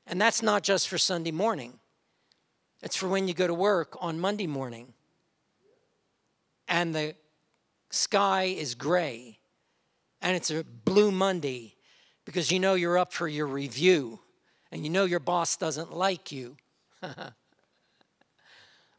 And 0.08 0.19
that's 0.19 0.41
not 0.41 0.63
just 0.63 0.89
for 0.89 0.97
Sunday 0.97 1.32
morning, 1.32 1.80
it's 2.82 2.95
for 2.95 3.08
when 3.08 3.28
you 3.28 3.34
go 3.34 3.47
to 3.47 3.54
work 3.54 3.95
on 4.02 4.19
Monday 4.19 4.47
morning 4.47 4.93
and 6.67 6.95
the 6.95 7.15
sky 7.91 8.43
is 8.43 8.76
gray 8.76 9.38
and 10.21 10.36
it's 10.36 10.50
a 10.50 10.63
blue 10.63 11.12
Monday 11.12 11.76
because 12.26 12.52
you 12.52 12.60
know 12.60 12.74
you're 12.74 12.97
up 12.97 13.13
for 13.13 13.28
your 13.28 13.45
review 13.45 14.19
and 14.71 14.84
you 14.84 14.89
know 14.89 15.06
your 15.06 15.19
boss 15.19 15.58
doesn't 15.58 15.93
like 15.93 16.32
you. 16.32 16.58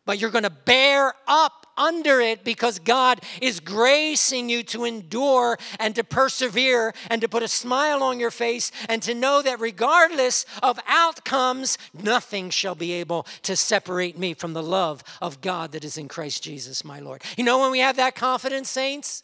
but 0.04 0.18
you're 0.18 0.30
going 0.30 0.44
to 0.44 0.50
bear 0.50 1.14
up 1.26 1.62
under 1.76 2.20
it 2.20 2.44
because 2.44 2.78
God 2.78 3.20
is 3.40 3.60
gracing 3.60 4.48
you 4.48 4.62
to 4.64 4.84
endure 4.84 5.58
and 5.78 5.94
to 5.94 6.04
persevere 6.04 6.94
and 7.08 7.20
to 7.22 7.28
put 7.28 7.42
a 7.42 7.48
smile 7.48 8.02
on 8.02 8.20
your 8.20 8.30
face 8.30 8.70
and 8.88 9.02
to 9.02 9.14
know 9.14 9.42
that 9.42 9.60
regardless 9.60 10.44
of 10.62 10.78
outcomes, 10.86 11.78
nothing 11.94 12.50
shall 12.50 12.74
be 12.74 12.92
able 12.92 13.26
to 13.42 13.56
separate 13.56 14.18
me 14.18 14.34
from 14.34 14.52
the 14.52 14.62
love 14.62 15.02
of 15.20 15.40
God 15.40 15.72
that 15.72 15.84
is 15.84 15.96
in 15.96 16.08
Christ 16.08 16.42
Jesus, 16.42 16.84
my 16.84 17.00
Lord. 17.00 17.22
You 17.36 17.44
know, 17.44 17.60
when 17.60 17.70
we 17.70 17.80
have 17.80 17.96
that 17.96 18.14
confidence, 18.14 18.70
saints, 18.70 19.22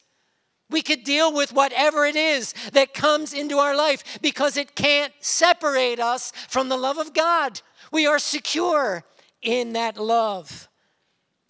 we 0.70 0.82
could 0.82 1.02
deal 1.02 1.32
with 1.32 1.52
whatever 1.52 2.04
it 2.04 2.16
is 2.16 2.54
that 2.72 2.92
comes 2.92 3.32
into 3.32 3.56
our 3.56 3.74
life 3.74 4.18
because 4.20 4.56
it 4.56 4.74
can't 4.74 5.12
separate 5.20 5.98
us 5.98 6.32
from 6.48 6.68
the 6.68 6.76
love 6.76 6.98
of 6.98 7.14
God. 7.14 7.62
We 7.90 8.06
are 8.06 8.18
secure 8.18 9.04
in 9.42 9.72
that 9.74 9.96
love. 9.96 10.68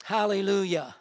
Hallelujah. 0.04 0.94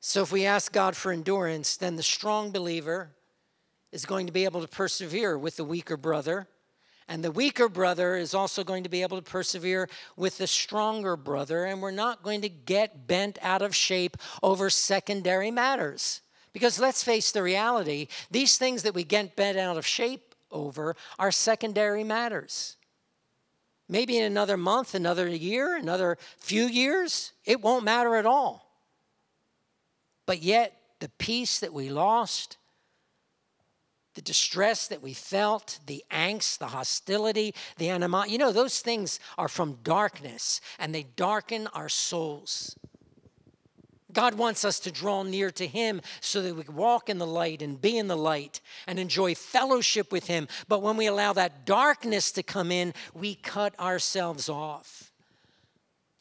So, 0.00 0.22
if 0.22 0.32
we 0.32 0.46
ask 0.46 0.72
God 0.72 0.96
for 0.96 1.12
endurance, 1.12 1.76
then 1.76 1.96
the 1.96 2.02
strong 2.02 2.50
believer 2.50 3.10
is 3.92 4.04
going 4.04 4.26
to 4.26 4.32
be 4.32 4.44
able 4.44 4.60
to 4.62 4.68
persevere 4.68 5.38
with 5.38 5.56
the 5.56 5.64
weaker 5.64 5.96
brother. 5.96 6.48
And 7.08 7.22
the 7.22 7.30
weaker 7.30 7.68
brother 7.68 8.16
is 8.16 8.34
also 8.34 8.64
going 8.64 8.84
to 8.84 8.88
be 8.88 9.02
able 9.02 9.20
to 9.20 9.30
persevere 9.30 9.88
with 10.16 10.38
the 10.38 10.46
stronger 10.46 11.16
brother. 11.16 11.66
And 11.66 11.82
we're 11.82 11.90
not 11.90 12.22
going 12.22 12.40
to 12.40 12.48
get 12.48 13.06
bent 13.06 13.38
out 13.42 13.62
of 13.62 13.76
shape 13.76 14.16
over 14.42 14.70
secondary 14.70 15.50
matters. 15.50 16.22
Because 16.52 16.80
let's 16.80 17.04
face 17.04 17.32
the 17.32 17.42
reality 17.42 18.08
these 18.30 18.56
things 18.56 18.82
that 18.82 18.94
we 18.94 19.04
get 19.04 19.36
bent 19.36 19.58
out 19.58 19.76
of 19.76 19.86
shape 19.86 20.34
over 20.50 20.96
are 21.18 21.30
secondary 21.30 22.04
matters. 22.04 22.76
Maybe 23.88 24.16
in 24.16 24.24
another 24.24 24.56
month, 24.56 24.94
another 24.94 25.28
year, 25.28 25.76
another 25.76 26.18
few 26.38 26.64
years, 26.64 27.32
it 27.44 27.60
won't 27.60 27.84
matter 27.84 28.16
at 28.16 28.26
all. 28.26 28.70
But 30.26 30.42
yet, 30.42 30.76
the 31.00 31.10
peace 31.18 31.58
that 31.60 31.72
we 31.72 31.90
lost, 31.90 32.56
the 34.14 34.22
distress 34.22 34.88
that 34.88 35.02
we 35.02 35.14
felt, 35.14 35.80
the 35.86 36.04
angst, 36.10 36.58
the 36.58 36.68
hostility, 36.68 37.54
the 37.78 37.88
animosity, 37.88 38.32
you 38.32 38.38
know, 38.38 38.52
those 38.52 38.80
things 38.80 39.18
are 39.38 39.48
from 39.48 39.78
darkness 39.82 40.60
and 40.78 40.94
they 40.94 41.02
darken 41.02 41.66
our 41.68 41.88
souls. 41.88 42.76
God 44.12 44.34
wants 44.34 44.64
us 44.64 44.78
to 44.80 44.90
draw 44.90 45.22
near 45.22 45.50
to 45.52 45.66
Him 45.66 46.00
so 46.20 46.42
that 46.42 46.54
we 46.54 46.64
can 46.64 46.74
walk 46.74 47.08
in 47.08 47.18
the 47.18 47.26
light 47.26 47.62
and 47.62 47.80
be 47.80 47.98
in 47.98 48.08
the 48.08 48.16
light 48.16 48.60
and 48.86 48.98
enjoy 48.98 49.34
fellowship 49.34 50.12
with 50.12 50.26
Him. 50.26 50.48
But 50.68 50.82
when 50.82 50.96
we 50.96 51.06
allow 51.06 51.32
that 51.34 51.64
darkness 51.64 52.32
to 52.32 52.42
come 52.42 52.70
in, 52.70 52.94
we 53.14 53.34
cut 53.34 53.78
ourselves 53.78 54.48
off. 54.48 55.12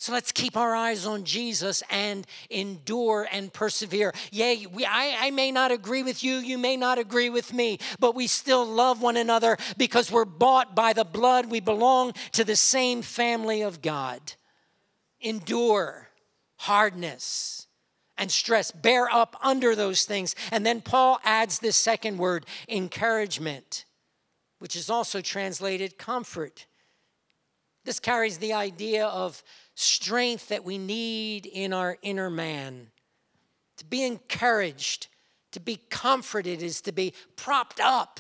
So 0.02 0.14
let's 0.14 0.32
keep 0.32 0.58
our 0.58 0.74
eyes 0.74 1.06
on 1.06 1.26
Jesus 1.26 1.84
and 1.92 2.26
endure 2.50 3.28
and 3.32 3.54
persevere. 3.54 4.16
Yea, 4.32 4.66
we, 4.66 4.84
I, 4.84 5.28
I 5.28 5.30
may 5.30 5.52
not 5.52 5.72
agree 5.72 6.02
with 6.02 6.24
you, 6.24 6.38
you 6.38 6.58
may 6.58 6.76
not 6.76 6.98
agree 6.98 7.30
with 7.30 7.54
me, 7.54 7.78
but 8.00 8.16
we 8.16 8.26
still 8.26 8.66
love 8.66 9.04
one 9.04 9.16
another 9.16 9.58
because 9.78 10.12
we're 10.12 10.26
bought 10.26 10.76
by 10.76 10.94
the 10.94 11.04
blood. 11.04 11.52
We 11.52 11.60
belong 11.60 12.14
to 12.32 12.44
the 12.44 12.56
same 12.56 13.04
family 13.04 13.62
of 13.62 13.84
God. 13.84 14.20
Endure 15.20 16.10
hardness 16.56 17.68
and 18.18 18.32
stress. 18.32 18.72
Bear 18.72 19.10
up 19.12 19.36
under 19.42 19.76
those 19.76 20.06
things. 20.06 20.36
And 20.52 20.66
then 20.66 20.82
Paul 20.82 21.20
adds 21.24 21.60
this 21.60 21.78
second 21.78 22.18
word, 22.18 22.46
encouragement, 22.68 23.86
which 24.60 24.76
is 24.76 24.90
also 24.90 25.22
translated 25.22 25.98
comfort. 25.98 26.66
This 27.84 28.00
carries 28.00 28.38
the 28.38 28.54
idea 28.54 29.08
of 29.08 29.42
strength 29.76 30.50
that 30.50 30.64
we 30.64 30.78
need 30.78 31.46
in 31.46 31.74
our 31.74 31.98
inner 32.02 32.30
man. 32.30 32.88
To 33.78 33.86
be 33.86 34.04
encouraged, 34.04 35.08
to 35.52 35.60
be 35.60 35.80
comforted, 35.90 36.62
is 36.62 36.82
to 36.82 36.92
be 36.92 37.14
propped 37.36 37.80
up. 37.80 38.20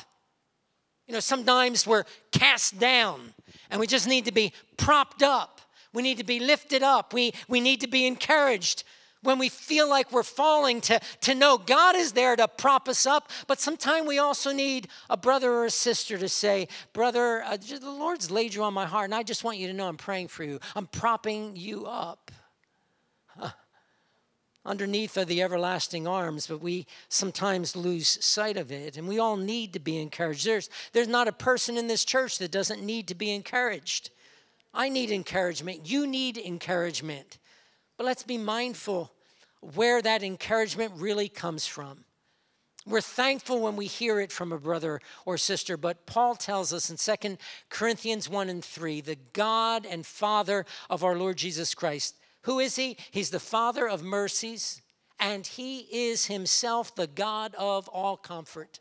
You 1.08 1.14
know, 1.14 1.20
sometimes 1.20 1.86
we're 1.86 2.06
cast 2.32 2.80
down 2.80 3.34
and 3.70 3.80
we 3.80 3.86
just 3.86 4.08
need 4.08 4.26
to 4.26 4.32
be 4.32 4.54
propped 4.78 5.22
up. 5.22 5.62
We 5.94 6.02
need 6.02 6.18
to 6.18 6.24
be 6.24 6.40
lifted 6.40 6.84
up. 6.84 7.14
We, 7.14 7.34
we 7.48 7.60
need 7.60 7.82
to 7.82 7.88
be 7.88 8.08
encouraged. 8.08 8.84
When 9.24 9.38
we 9.38 9.50
feel 9.50 9.90
like 9.90 10.12
we're 10.12 10.24
falling, 10.24 10.82
to, 10.82 11.00
to 11.22 11.36
know 11.36 11.58
God 11.58 11.96
is 11.96 12.12
there 12.14 12.36
to 12.36 12.48
prop 12.48 12.88
us 12.88 13.06
up. 13.06 13.30
But 13.48 13.60
sometimes 13.60 14.08
we 14.08 14.20
also 14.20 14.52
need 14.52 14.88
a 15.10 15.18
brother 15.18 15.52
or 15.52 15.66
a 15.66 15.72
sister 15.72 16.18
to 16.18 16.30
say, 16.30 16.68
Brother, 16.94 17.44
uh, 17.44 17.58
the 17.58 17.92
Lord's 17.92 18.32
laid 18.32 18.54
you 18.54 18.64
on 18.64 18.74
my 18.74 18.86
heart, 18.86 19.06
and 19.06 19.16
I 19.16 19.24
just 19.24 19.44
want 19.44 19.58
you 19.58 19.68
to 19.68 19.74
know 19.74 19.88
I'm 19.88 19.98
praying 19.98 20.30
for 20.30 20.44
you. 20.44 20.60
I'm 20.76 20.88
propping 20.88 21.56
you 21.56 21.86
up. 21.86 22.32
Huh. 23.28 23.52
Underneath 24.64 25.18
are 25.18 25.26
the 25.26 25.42
everlasting 25.42 26.08
arms, 26.08 26.46
but 26.46 26.62
we 26.62 26.86
sometimes 27.10 27.76
lose 27.76 28.24
sight 28.24 28.58
of 28.58 28.72
it, 28.72 28.98
and 28.98 29.08
we 29.08 29.18
all 29.18 29.38
need 29.38 29.74
to 29.74 29.80
be 29.80 29.98
encouraged. 29.98 30.46
There's, 30.46 30.70
there's 30.94 31.08
not 31.08 31.28
a 31.28 31.32
person 31.32 31.78
in 31.78 31.88
this 31.88 32.06
church 32.06 32.38
that 32.40 32.52
doesn't 32.52 32.84
need 32.84 33.08
to 33.08 33.16
be 33.16 33.32
encouraged. 33.32 34.12
I 34.74 34.90
need 34.90 35.12
encouragement. 35.12 35.90
You 35.90 36.06
need 36.06 36.38
encouragement. 36.38 37.40
But 38.02 38.08
let's 38.08 38.24
be 38.24 38.40
mindful 38.40 39.12
where 39.76 40.02
that 40.02 40.24
encouragement 40.24 40.92
really 40.96 41.30
comes 41.30 41.68
from. 41.68 42.04
We're 42.88 43.00
thankful 43.00 43.62
when 43.62 43.76
we 43.76 43.86
hear 43.86 44.20
it 44.20 44.32
from 44.32 44.52
a 44.52 44.58
brother 44.58 45.02
or 45.24 45.38
sister, 45.38 45.78
but 45.78 46.08
Paul 46.08 46.34
tells 46.34 46.74
us 46.74 46.90
in 46.90 46.98
2 46.98 47.38
Corinthians 47.70 48.28
1 48.28 48.50
and 48.50 48.66
3 48.66 49.02
the 49.02 49.18
God 49.34 49.86
and 49.86 50.04
Father 50.04 50.66
of 50.90 51.04
our 51.04 51.16
Lord 51.16 51.38
Jesus 51.38 51.76
Christ. 51.76 52.16
Who 52.42 52.60
is 52.60 52.76
he? 52.76 52.98
He's 53.12 53.30
the 53.30 53.40
Father 53.40 53.88
of 53.88 54.02
mercies, 54.02 54.82
and 55.20 55.46
he 55.46 55.82
is 55.92 56.26
himself 56.26 56.96
the 56.96 57.06
God 57.06 57.54
of 57.54 57.88
all 57.90 58.18
comfort. 58.18 58.80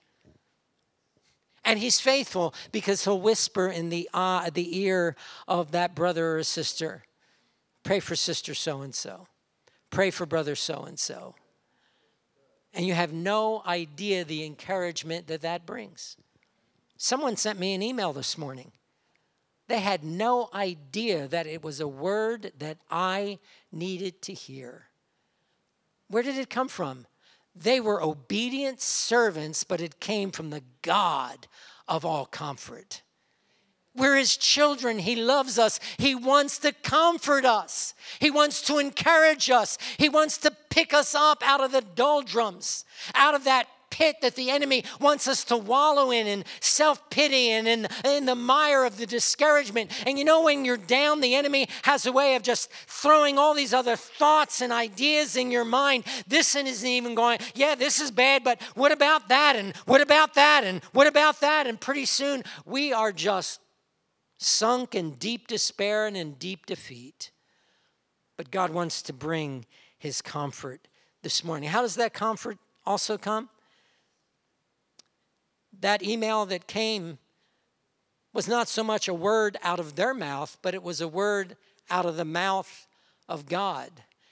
And 1.62 1.78
he's 1.78 2.00
faithful 2.00 2.54
because 2.72 3.04
he'll 3.04 3.20
whisper 3.20 3.68
in 3.68 3.90
the, 3.90 4.08
uh, 4.14 4.48
the 4.48 4.78
ear 4.78 5.14
of 5.46 5.72
that 5.72 5.94
brother 5.94 6.38
or 6.38 6.42
sister 6.42 7.02
Pray 7.82 8.00
for 8.00 8.16
sister 8.16 8.54
so 8.54 8.82
and 8.82 8.94
so. 8.94 9.26
Pray 9.90 10.10
for 10.10 10.26
brother 10.26 10.54
so 10.54 10.84
and 10.84 10.98
so. 10.98 11.34
And 12.72 12.86
you 12.86 12.94
have 12.94 13.12
no 13.12 13.62
idea 13.66 14.24
the 14.24 14.44
encouragement 14.44 15.26
that 15.26 15.42
that 15.42 15.66
brings. 15.66 16.16
Someone 16.96 17.36
sent 17.36 17.58
me 17.58 17.74
an 17.74 17.82
email 17.82 18.12
this 18.12 18.38
morning. 18.38 18.72
They 19.66 19.80
had 19.80 20.04
no 20.04 20.48
idea 20.52 21.26
that 21.28 21.46
it 21.46 21.62
was 21.62 21.80
a 21.80 21.88
word 21.88 22.52
that 22.58 22.78
I 22.90 23.38
needed 23.72 24.20
to 24.22 24.34
hear. 24.34 24.86
Where 26.08 26.22
did 26.22 26.36
it 26.36 26.50
come 26.50 26.68
from? 26.68 27.06
They 27.54 27.80
were 27.80 28.02
obedient 28.02 28.80
servants, 28.80 29.64
but 29.64 29.80
it 29.80 30.00
came 30.00 30.30
from 30.30 30.50
the 30.50 30.62
God 30.82 31.46
of 31.88 32.04
all 32.04 32.26
comfort. 32.26 33.02
We're 33.96 34.16
his 34.16 34.36
children. 34.36 34.98
He 34.98 35.16
loves 35.16 35.58
us. 35.58 35.80
He 35.98 36.14
wants 36.14 36.58
to 36.58 36.72
comfort 36.72 37.44
us. 37.44 37.94
He 38.20 38.30
wants 38.30 38.62
to 38.62 38.78
encourage 38.78 39.50
us. 39.50 39.78
He 39.98 40.08
wants 40.08 40.38
to 40.38 40.52
pick 40.70 40.94
us 40.94 41.14
up 41.14 41.42
out 41.44 41.60
of 41.60 41.72
the 41.72 41.82
doldrums, 41.82 42.84
out 43.14 43.34
of 43.34 43.44
that 43.44 43.66
pit 43.90 44.16
that 44.22 44.36
the 44.36 44.50
enemy 44.50 44.84
wants 45.00 45.28
us 45.28 45.44
to 45.44 45.56
wallow 45.56 46.10
in, 46.10 46.26
in 46.26 46.44
self 46.60 47.10
pity 47.10 47.50
and 47.50 47.66
in, 47.66 47.88
in 48.04 48.24
the 48.24 48.34
mire 48.34 48.84
of 48.84 48.96
the 48.96 49.06
discouragement. 49.06 49.90
And 50.06 50.18
you 50.18 50.24
know, 50.24 50.44
when 50.44 50.64
you're 50.64 50.76
down, 50.76 51.20
the 51.20 51.34
enemy 51.34 51.68
has 51.82 52.06
a 52.06 52.12
way 52.12 52.36
of 52.36 52.42
just 52.42 52.70
throwing 52.86 53.38
all 53.38 53.54
these 53.54 53.74
other 53.74 53.96
thoughts 53.96 54.62
and 54.62 54.72
ideas 54.72 55.36
in 55.36 55.50
your 55.50 55.64
mind. 55.64 56.04
This 56.28 56.54
isn't 56.54 56.88
even 56.88 57.14
going, 57.14 57.40
yeah, 57.54 57.74
this 57.74 58.00
is 58.00 58.10
bad, 58.10 58.44
but 58.44 58.62
what 58.74 58.92
about 58.92 59.28
that? 59.28 59.56
And 59.56 59.76
what 59.86 60.00
about 60.00 60.34
that? 60.34 60.64
And 60.64 60.82
what 60.92 61.06
about 61.06 61.40
that? 61.40 61.66
And 61.66 61.80
pretty 61.80 62.06
soon 62.06 62.44
we 62.64 62.92
are 62.92 63.12
just 63.12 63.60
sunk 64.42 64.94
in 64.94 65.12
deep 65.12 65.46
despair 65.46 66.06
and 66.06 66.16
in 66.16 66.32
deep 66.32 66.66
defeat. 66.66 67.30
But 68.36 68.50
God 68.50 68.70
wants 68.70 69.02
to 69.02 69.12
bring 69.12 69.66
his 69.98 70.22
comfort 70.22 70.88
this 71.22 71.44
morning. 71.44 71.68
How 71.68 71.82
does 71.82 71.96
that 71.96 72.14
comfort 72.14 72.58
also 72.86 73.18
come? 73.18 73.50
That 75.80 76.02
email 76.02 76.46
that 76.46 76.66
came 76.66 77.18
was 78.32 78.48
not 78.48 78.66
so 78.68 78.82
much 78.82 79.08
a 79.08 79.14
word 79.14 79.58
out 79.62 79.78
of 79.78 79.94
their 79.94 80.14
mouth, 80.14 80.56
but 80.62 80.74
it 80.74 80.82
was 80.82 81.00
a 81.00 81.08
word 81.08 81.56
out 81.90 82.06
of 82.06 82.16
the 82.16 82.24
mouth 82.24 82.86
of 83.28 83.46
God, 83.46 83.90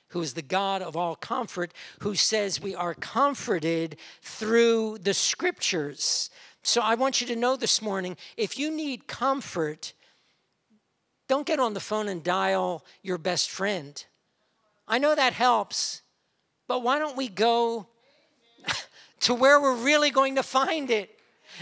who 0.08 0.22
is 0.22 0.32
the 0.32 0.42
God 0.42 0.80
of 0.80 0.96
all 0.96 1.16
comfort, 1.16 1.74
who 2.00 2.14
says 2.14 2.62
we 2.62 2.74
are 2.74 2.94
comforted 2.94 3.96
through 4.22 4.98
the 4.98 5.14
scriptures. 5.14 6.30
So 6.62 6.80
I 6.80 6.94
want 6.94 7.20
you 7.20 7.26
to 7.26 7.36
know 7.36 7.56
this 7.56 7.82
morning 7.82 8.16
if 8.36 8.58
you 8.58 8.70
need 8.70 9.06
comfort, 9.06 9.92
don't 11.28 11.46
get 11.46 11.60
on 11.60 11.74
the 11.74 11.80
phone 11.80 12.08
and 12.08 12.24
dial 12.24 12.84
your 13.02 13.18
best 13.18 13.50
friend. 13.50 14.04
I 14.88 14.98
know 14.98 15.14
that 15.14 15.34
helps, 15.34 16.02
but 16.66 16.82
why 16.82 16.98
don't 16.98 17.16
we 17.16 17.28
go 17.28 17.86
to 19.20 19.34
where 19.34 19.60
we're 19.60 19.76
really 19.76 20.10
going 20.10 20.36
to 20.36 20.42
find 20.42 20.90
it? 20.90 21.10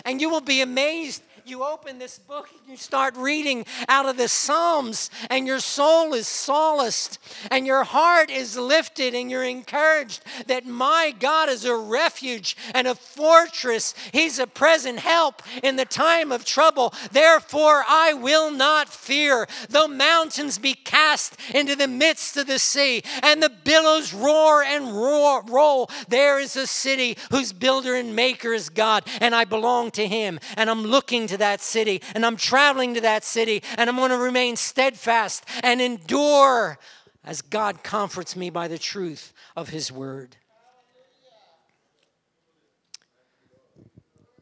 And 0.05 0.21
you 0.21 0.31
will 0.31 0.41
be 0.41 0.61
amazed 0.61 1.23
you 1.49 1.63
open 1.63 1.99
this 1.99 2.19
book 2.19 2.49
and 2.51 2.69
you 2.69 2.77
start 2.77 3.17
reading 3.17 3.65
out 3.89 4.07
of 4.07 4.17
the 4.17 4.29
Psalms, 4.29 5.11
and 5.31 5.47
your 5.47 5.61
soul 5.61 6.13
is 6.15 6.27
solaced, 6.27 7.19
and 7.51 7.67
your 7.67 7.85
heart 7.85 8.31
is 8.31 8.57
lifted, 8.57 9.15
and 9.15 9.31
you're 9.31 9.45
encouraged 9.45 10.25
that 10.49 10.67
my 10.67 11.15
God 11.21 11.49
is 11.49 11.65
a 11.65 11.77
refuge 11.77 12.57
and 12.75 12.87
a 12.87 12.95
fortress. 12.95 13.95
He's 14.13 14.39
a 14.39 14.47
present 14.47 14.99
help 14.99 15.43
in 15.63 15.77
the 15.77 15.85
time 15.85 16.33
of 16.33 16.45
trouble. 16.45 16.93
Therefore, 17.13 17.85
I 17.87 18.15
will 18.15 18.51
not 18.51 18.89
fear, 18.89 19.47
though 19.69 19.89
mountains 19.89 20.59
be 20.59 20.75
cast 20.75 21.37
into 21.55 21.77
the 21.77 21.89
midst 21.89 22.37
of 22.37 22.47
the 22.47 22.59
sea, 22.59 23.03
and 23.23 23.43
the 23.43 23.53
billows 23.65 24.13
roar 24.13 24.63
and 24.65 24.93
roar, 24.93 25.43
roll. 25.45 25.91
There 26.09 26.41
is 26.41 26.57
a 26.57 26.67
city 26.67 27.17
whose 27.31 27.53
builder 27.53 27.95
and 27.95 28.17
maker 28.17 28.53
is 28.53 28.69
God, 28.69 29.05
and 29.21 29.35
I 29.35 29.45
belong 29.45 29.93
to 29.93 30.07
Him, 30.07 30.41
and 30.57 30.69
I'm 30.69 30.83
looking 30.83 31.29
to 31.29 31.36
that 31.37 31.61
city 31.61 32.03
and 32.15 32.25
I'm 32.25 32.37
traveling 32.37 32.95
to 32.95 33.01
that 33.03 33.25
city 33.25 33.63
and 33.77 33.89
I'm 33.89 33.97
going 33.97 34.11
to 34.11 34.19
remain 34.19 34.57
steadfast 34.57 35.45
and 35.63 35.81
endure 35.81 36.79
as 37.25 37.43
God 37.43 37.83
comforts 37.83 38.37
me 38.37 38.51
by 38.51 38.69
the 38.69 38.79
truth 38.79 39.33
of 39.57 39.71
His 39.71 39.91
word. 39.91 40.37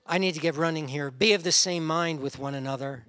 I 0.07 0.19
need 0.19 0.35
to 0.35 0.41
get 0.41 0.57
running 0.57 0.89
here. 0.89 1.11
Be 1.11 1.33
of 1.33 1.45
the 1.45 1.53
same 1.53 1.87
mind 1.87 2.21
with 2.21 2.39
one 2.39 2.55
another. 2.55 3.07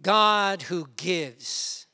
God 0.00 0.62
who 0.62 0.88
gives, 0.96 1.86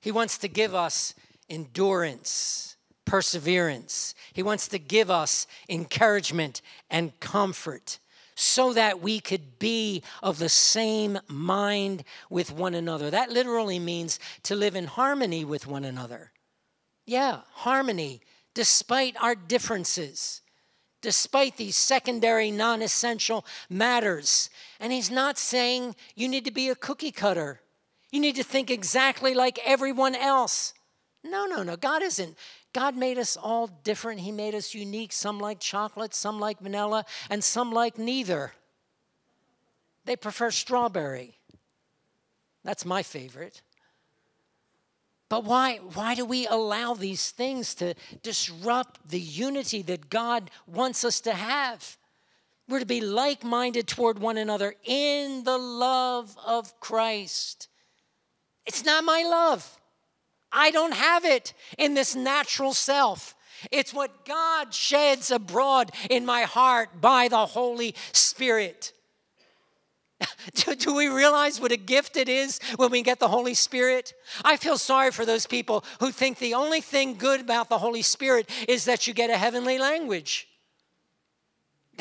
He 0.00 0.10
wants 0.10 0.38
to 0.38 0.48
give 0.48 0.74
us 0.74 1.14
endurance, 1.48 2.76
perseverance. 3.04 4.14
He 4.32 4.42
wants 4.42 4.66
to 4.68 4.78
give 4.78 5.10
us 5.10 5.46
encouragement 5.68 6.62
and 6.90 7.18
comfort 7.20 7.98
so 8.42 8.72
that 8.72 9.00
we 9.00 9.20
could 9.20 9.58
be 9.58 10.02
of 10.22 10.38
the 10.38 10.48
same 10.48 11.18
mind 11.28 12.02
with 12.28 12.50
one 12.50 12.74
another. 12.74 13.10
That 13.10 13.30
literally 13.30 13.78
means 13.78 14.18
to 14.42 14.56
live 14.56 14.74
in 14.74 14.86
harmony 14.86 15.44
with 15.44 15.66
one 15.66 15.84
another. 15.84 16.32
Yeah, 17.06 17.40
harmony, 17.52 18.20
despite 18.54 19.16
our 19.22 19.34
differences, 19.34 20.42
despite 21.00 21.56
these 21.56 21.76
secondary, 21.76 22.50
non 22.50 22.82
essential 22.82 23.44
matters. 23.70 24.50
And 24.80 24.92
he's 24.92 25.10
not 25.10 25.38
saying 25.38 25.94
you 26.16 26.28
need 26.28 26.44
to 26.44 26.50
be 26.52 26.68
a 26.68 26.74
cookie 26.74 27.12
cutter, 27.12 27.60
you 28.10 28.20
need 28.20 28.36
to 28.36 28.44
think 28.44 28.70
exactly 28.70 29.34
like 29.34 29.58
everyone 29.64 30.14
else. 30.14 30.74
No, 31.24 31.46
no, 31.46 31.62
no. 31.62 31.76
God 31.76 32.02
isn't 32.02 32.36
God 32.72 32.96
made 32.96 33.18
us 33.18 33.36
all 33.36 33.66
different. 33.66 34.20
He 34.20 34.32
made 34.32 34.54
us 34.54 34.74
unique. 34.74 35.12
Some 35.12 35.38
like 35.38 35.60
chocolate, 35.60 36.14
some 36.14 36.40
like 36.40 36.60
vanilla, 36.60 37.04
and 37.28 37.44
some 37.44 37.72
like 37.72 37.98
neither. 37.98 38.52
They 40.04 40.16
prefer 40.16 40.50
strawberry. 40.50 41.38
That's 42.64 42.84
my 42.84 43.02
favorite. 43.02 43.62
But 45.28 45.44
why, 45.44 45.78
why 45.94 46.14
do 46.14 46.24
we 46.24 46.46
allow 46.46 46.94
these 46.94 47.30
things 47.30 47.74
to 47.76 47.94
disrupt 48.22 49.08
the 49.08 49.20
unity 49.20 49.82
that 49.82 50.10
God 50.10 50.50
wants 50.66 51.04
us 51.04 51.20
to 51.22 51.32
have? 51.32 51.96
We're 52.68 52.80
to 52.80 52.86
be 52.86 53.00
like 53.00 53.42
minded 53.42 53.86
toward 53.86 54.18
one 54.18 54.36
another 54.36 54.74
in 54.84 55.44
the 55.44 55.58
love 55.58 56.36
of 56.46 56.78
Christ. 56.80 57.68
It's 58.66 58.84
not 58.84 59.04
my 59.04 59.22
love. 59.22 59.80
I 60.52 60.70
don't 60.70 60.94
have 60.94 61.24
it 61.24 61.54
in 61.78 61.94
this 61.94 62.14
natural 62.14 62.72
self. 62.72 63.34
It's 63.70 63.94
what 63.94 64.24
God 64.24 64.74
sheds 64.74 65.30
abroad 65.30 65.92
in 66.10 66.26
my 66.26 66.42
heart 66.42 67.00
by 67.00 67.28
the 67.28 67.46
Holy 67.46 67.94
Spirit. 68.12 68.92
do, 70.54 70.74
do, 70.74 70.94
we 70.94 71.08
realize 71.08 71.60
what 71.60 71.72
a 71.72 71.76
gift 71.76 72.16
it 72.16 72.28
is 72.28 72.60
when 72.76 72.90
we 72.90 73.02
get 73.02 73.18
the 73.18 73.28
Holy 73.28 73.54
Spirit? 73.54 74.14
I 74.44 74.56
feel 74.56 74.78
sorry 74.78 75.10
for 75.10 75.24
those 75.24 75.46
people 75.46 75.84
who 76.00 76.10
think 76.10 76.38
the 76.38 76.54
only 76.54 76.80
thing 76.80 77.14
good 77.14 77.40
about 77.40 77.68
the 77.68 77.78
Holy 77.78 78.02
Spirit 78.02 78.48
is 78.68 78.84
that 78.84 79.06
you 79.06 79.14
get 79.14 79.30
a 79.30 79.36
heavenly 79.36 79.78
language. 79.78 80.48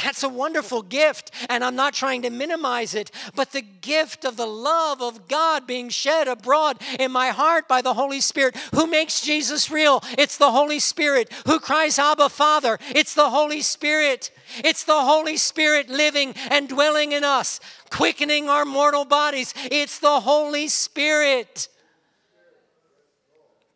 That's 0.04 0.24
a 0.24 0.30
wonderful 0.30 0.82
gift, 0.82 1.32
and 1.50 1.64
I'm 1.64 1.76
not 1.76 1.94
trying 1.94 2.24
to 2.24 2.30
minimize 2.30 2.96
it, 2.96 3.12
but 3.36 3.52
the 3.52 3.62
gift 3.62 4.26
of 4.26 4.38
the 4.38 4.46
love 4.46 5.02
of 5.02 5.28
God 5.28 5.68
being 5.68 5.90
shed 5.90 6.28
abroad 6.28 6.78
in 7.00 7.12
my 7.12 7.30
heart 7.30 7.68
by 7.68 7.82
the 7.82 7.94
Holy 7.94 8.22
Spirit. 8.22 8.56
Who 8.74 8.88
makes 8.88 9.22
Jesus 9.22 9.70
real? 9.70 10.04
It's 10.18 10.38
the 10.38 10.52
Holy 10.52 10.80
Spirit. 10.80 11.32
Who 11.46 11.60
cries, 11.60 12.00
Abba, 12.00 12.30
Father? 12.30 12.80
It's 12.90 13.14
the 13.14 13.30
Holy 13.30 13.62
Spirit. 13.62 14.32
It's 14.64 14.84
the 14.84 15.02
Holy 15.02 15.38
Spirit 15.38 15.90
living 15.90 16.34
and 16.50 16.68
dwelling 16.68 17.12
in 17.12 17.24
us, 17.24 17.60
quickening 17.90 18.50
our 18.50 18.66
mortal 18.66 19.06
bodies. 19.06 19.54
It's 19.72 20.00
the 20.00 20.22
Holy 20.22 20.68
Spirit. 20.68 21.68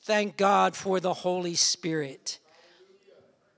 Thank 0.02 0.38
God 0.38 0.76
for 0.76 1.00
the 1.00 1.14
Holy 1.14 1.56
Spirit 1.56 2.40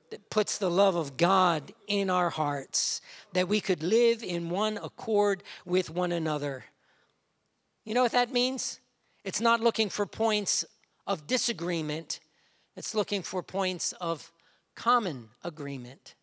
that 0.09 0.29
puts 0.29 0.57
the 0.57 0.69
love 0.69 0.95
of 0.95 1.17
God 1.17 1.73
in 1.87 2.09
our 2.09 2.29
hearts, 2.29 3.01
that 3.33 3.47
we 3.47 3.59
could 3.59 3.83
live 3.83 4.23
in 4.23 4.49
one 4.49 4.77
accord 4.77 5.43
with 5.65 5.89
one 5.89 6.11
another. 6.11 6.65
You 7.83 7.93
know 7.93 8.03
what 8.03 8.11
that 8.13 8.31
means? 8.31 8.79
It's 9.23 9.41
not 9.41 9.61
looking 9.61 9.89
for 9.89 10.05
points 10.05 10.65
of 11.05 11.27
disagreement, 11.27 12.19
it's 12.75 12.93
looking 12.93 13.23
for 13.23 13.41
points 13.41 13.93
of 13.93 14.31
common 14.75 15.29
agreement. 15.43 16.15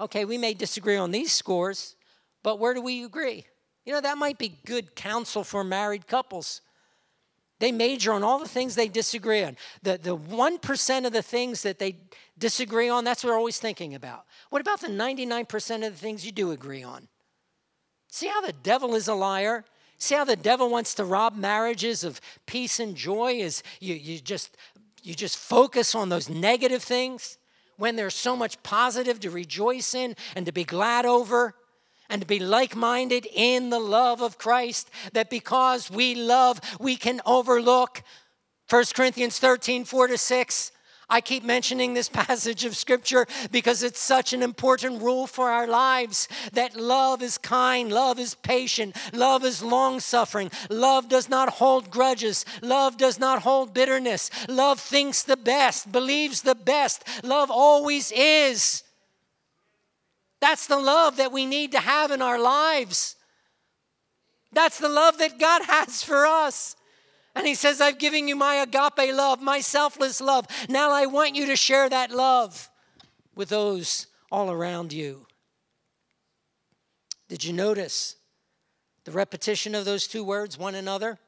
Okay, 0.00 0.24
we 0.24 0.38
may 0.38 0.54
disagree 0.54 0.96
on 0.96 1.10
these 1.10 1.32
scores, 1.32 1.94
but 2.42 2.58
where 2.58 2.72
do 2.72 2.80
we 2.80 3.04
agree? 3.04 3.44
You 3.84 3.92
know, 3.92 4.00
that 4.00 4.18
might 4.18 4.38
be 4.38 4.58
good 4.64 4.94
counsel 4.94 5.44
for 5.44 5.62
married 5.62 6.06
couples. 6.06 6.62
They 7.60 7.72
major 7.72 8.12
on 8.12 8.24
all 8.24 8.38
the 8.38 8.48
things 8.48 8.74
they 8.74 8.88
disagree 8.88 9.44
on. 9.44 9.56
The, 9.82 9.98
the 9.98 10.16
1% 10.16 11.06
of 11.06 11.12
the 11.12 11.22
things 11.22 11.62
that 11.62 11.78
they 11.78 11.96
disagree 12.38 12.88
on, 12.88 13.04
that's 13.04 13.22
what 13.22 13.30
we're 13.30 13.38
always 13.38 13.58
thinking 13.58 13.94
about. 13.94 14.24
What 14.48 14.62
about 14.62 14.80
the 14.80 14.88
99% 14.88 15.86
of 15.86 15.92
the 15.92 15.98
things 15.98 16.26
you 16.26 16.32
do 16.32 16.50
agree 16.50 16.82
on? 16.82 17.06
See 18.08 18.26
how 18.26 18.40
the 18.40 18.54
devil 18.54 18.94
is 18.94 19.08
a 19.08 19.14
liar? 19.14 19.64
See 19.98 20.14
how 20.14 20.24
the 20.24 20.36
devil 20.36 20.70
wants 20.70 20.94
to 20.94 21.04
rob 21.04 21.36
marriages 21.36 22.02
of 22.02 22.20
peace 22.46 22.80
and 22.80 22.96
joy 22.96 23.34
is 23.34 23.62
you, 23.78 23.94
you 23.94 24.18
just 24.18 24.56
you 25.02 25.14
just 25.14 25.38
focus 25.38 25.94
on 25.94 26.08
those 26.08 26.28
negative 26.28 26.82
things 26.82 27.38
when 27.76 27.96
there's 27.96 28.14
so 28.14 28.36
much 28.36 28.62
positive 28.62 29.20
to 29.20 29.30
rejoice 29.30 29.94
in 29.94 30.14
and 30.36 30.44
to 30.46 30.52
be 30.52 30.64
glad 30.64 31.06
over 31.06 31.54
and 32.10 32.26
be 32.26 32.38
like 32.38 32.76
minded 32.76 33.26
in 33.32 33.70
the 33.70 33.78
love 33.78 34.20
of 34.20 34.36
Christ, 34.36 34.90
that 35.12 35.30
because 35.30 35.90
we 35.90 36.14
love, 36.14 36.60
we 36.78 36.96
can 36.96 37.20
overlook. 37.24 38.02
1 38.68 38.84
Corinthians 38.94 39.38
13, 39.38 39.84
4 39.84 40.08
to 40.08 40.18
6. 40.18 40.72
I 41.10 41.20
keep 41.20 41.42
mentioning 41.42 41.92
this 41.92 42.08
passage 42.20 42.64
of 42.64 42.76
scripture 42.76 43.26
because 43.50 43.82
it's 43.82 44.00
such 44.00 44.32
an 44.32 44.42
important 44.42 45.02
rule 45.02 45.26
for 45.26 45.50
our 45.50 45.66
lives 45.66 46.28
that 46.52 46.76
love 46.76 47.20
is 47.20 47.36
kind, 47.36 47.92
love 47.92 48.18
is 48.18 48.34
patient, 48.36 48.96
love 49.12 49.44
is 49.44 49.62
long 49.62 49.98
suffering, 50.00 50.50
love 50.70 51.08
does 51.08 51.28
not 51.28 51.48
hold 51.48 51.90
grudges, 51.90 52.44
love 52.62 52.96
does 52.96 53.18
not 53.18 53.42
hold 53.42 53.74
bitterness, 53.74 54.30
love 54.48 54.78
thinks 54.78 55.24
the 55.24 55.36
best, 55.36 55.90
believes 55.90 56.42
the 56.42 56.54
best, 56.54 57.04
love 57.24 57.50
always 57.50 58.12
is. 58.12 58.84
That's 60.40 60.66
the 60.66 60.78
love 60.78 61.16
that 61.16 61.32
we 61.32 61.46
need 61.46 61.72
to 61.72 61.80
have 61.80 62.10
in 62.10 62.22
our 62.22 62.38
lives. 62.38 63.16
That's 64.52 64.78
the 64.78 64.88
love 64.88 65.18
that 65.18 65.38
God 65.38 65.62
has 65.66 66.02
for 66.02 66.26
us. 66.26 66.76
And 67.34 67.46
He 67.46 67.54
says, 67.54 67.80
I've 67.80 67.98
given 67.98 68.26
you 68.26 68.36
my 68.36 68.56
agape 68.56 69.14
love, 69.14 69.40
my 69.40 69.60
selfless 69.60 70.20
love. 70.20 70.46
Now 70.68 70.90
I 70.90 71.06
want 71.06 71.36
you 71.36 71.46
to 71.46 71.56
share 71.56 71.88
that 71.88 72.10
love 72.10 72.68
with 73.34 73.48
those 73.50 74.06
all 74.32 74.50
around 74.50 74.92
you. 74.92 75.26
Did 77.28 77.44
you 77.44 77.52
notice 77.52 78.16
the 79.04 79.12
repetition 79.12 79.74
of 79.74 79.84
those 79.84 80.08
two 80.08 80.24
words, 80.24 80.58
one 80.58 80.74
another? 80.74 81.18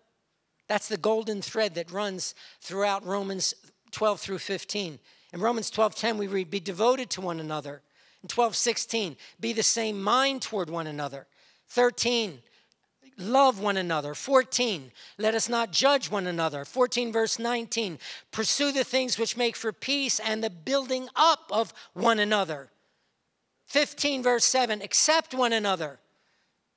That's 0.67 0.89
the 0.89 0.97
golden 0.97 1.43
thread 1.43 1.75
that 1.75 1.93
runs 1.93 2.35
throughout 2.61 3.05
Romans 3.05 3.55
12 3.93 4.21
through 4.21 4.39
15. 4.39 4.99
In 5.33 5.41
Romans 5.41 5.71
12:10 5.71 6.19
we 6.19 6.27
read, 6.27 6.51
"Be 6.51 6.61
devoted 6.61 7.11
to 7.11 7.21
one 7.21 7.41
another." 7.41 7.83
In 8.23 8.29
12, 8.29 8.55
16, 8.57 9.17
be 9.41 9.53
the 9.53 9.63
same 9.63 10.01
mind 10.01 10.43
toward 10.43 10.71
one 10.71 10.87
another. 10.87 11.27
13, 11.69 12.41
love 13.19 13.61
one 13.61 13.77
another. 13.77 14.15
14, 14.15 14.93
let 15.19 15.35
us 15.35 15.49
not 15.49 15.73
judge 15.73 16.11
one 16.11 16.27
another. 16.27 16.65
14, 16.65 17.13
verse 17.13 17.39
19, 17.39 17.99
pursue 18.31 18.73
the 18.73 18.85
things 18.85 19.19
which 19.19 19.37
make 19.37 19.57
for 19.57 19.73
peace 19.73 20.21
and 20.21 20.43
the 20.43 20.51
building 20.51 21.09
up 21.17 21.51
of 21.51 21.73
one 21.95 22.19
another. 22.19 22.71
15, 23.67 24.23
verse 24.23 24.45
7, 24.45 24.83
accept 24.83 25.35
one 25.35 25.53
another. 25.53 25.99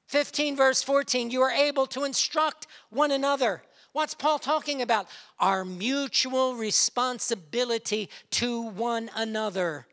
15, 0.08 0.56
verse 0.56 0.82
14, 0.82 1.30
you 1.30 1.42
are 1.42 1.52
able 1.52 1.86
to 1.88 2.04
instruct 2.04 2.68
one 2.90 3.12
another. 3.12 3.64
What's 3.92 4.14
Paul 4.14 4.40
talking 4.40 4.82
about? 4.82 5.08
Our 5.40 5.64
mutual 5.64 6.56
responsibility 6.56 8.10
to 8.32 8.62
one 8.62 9.10
another. 9.16 9.88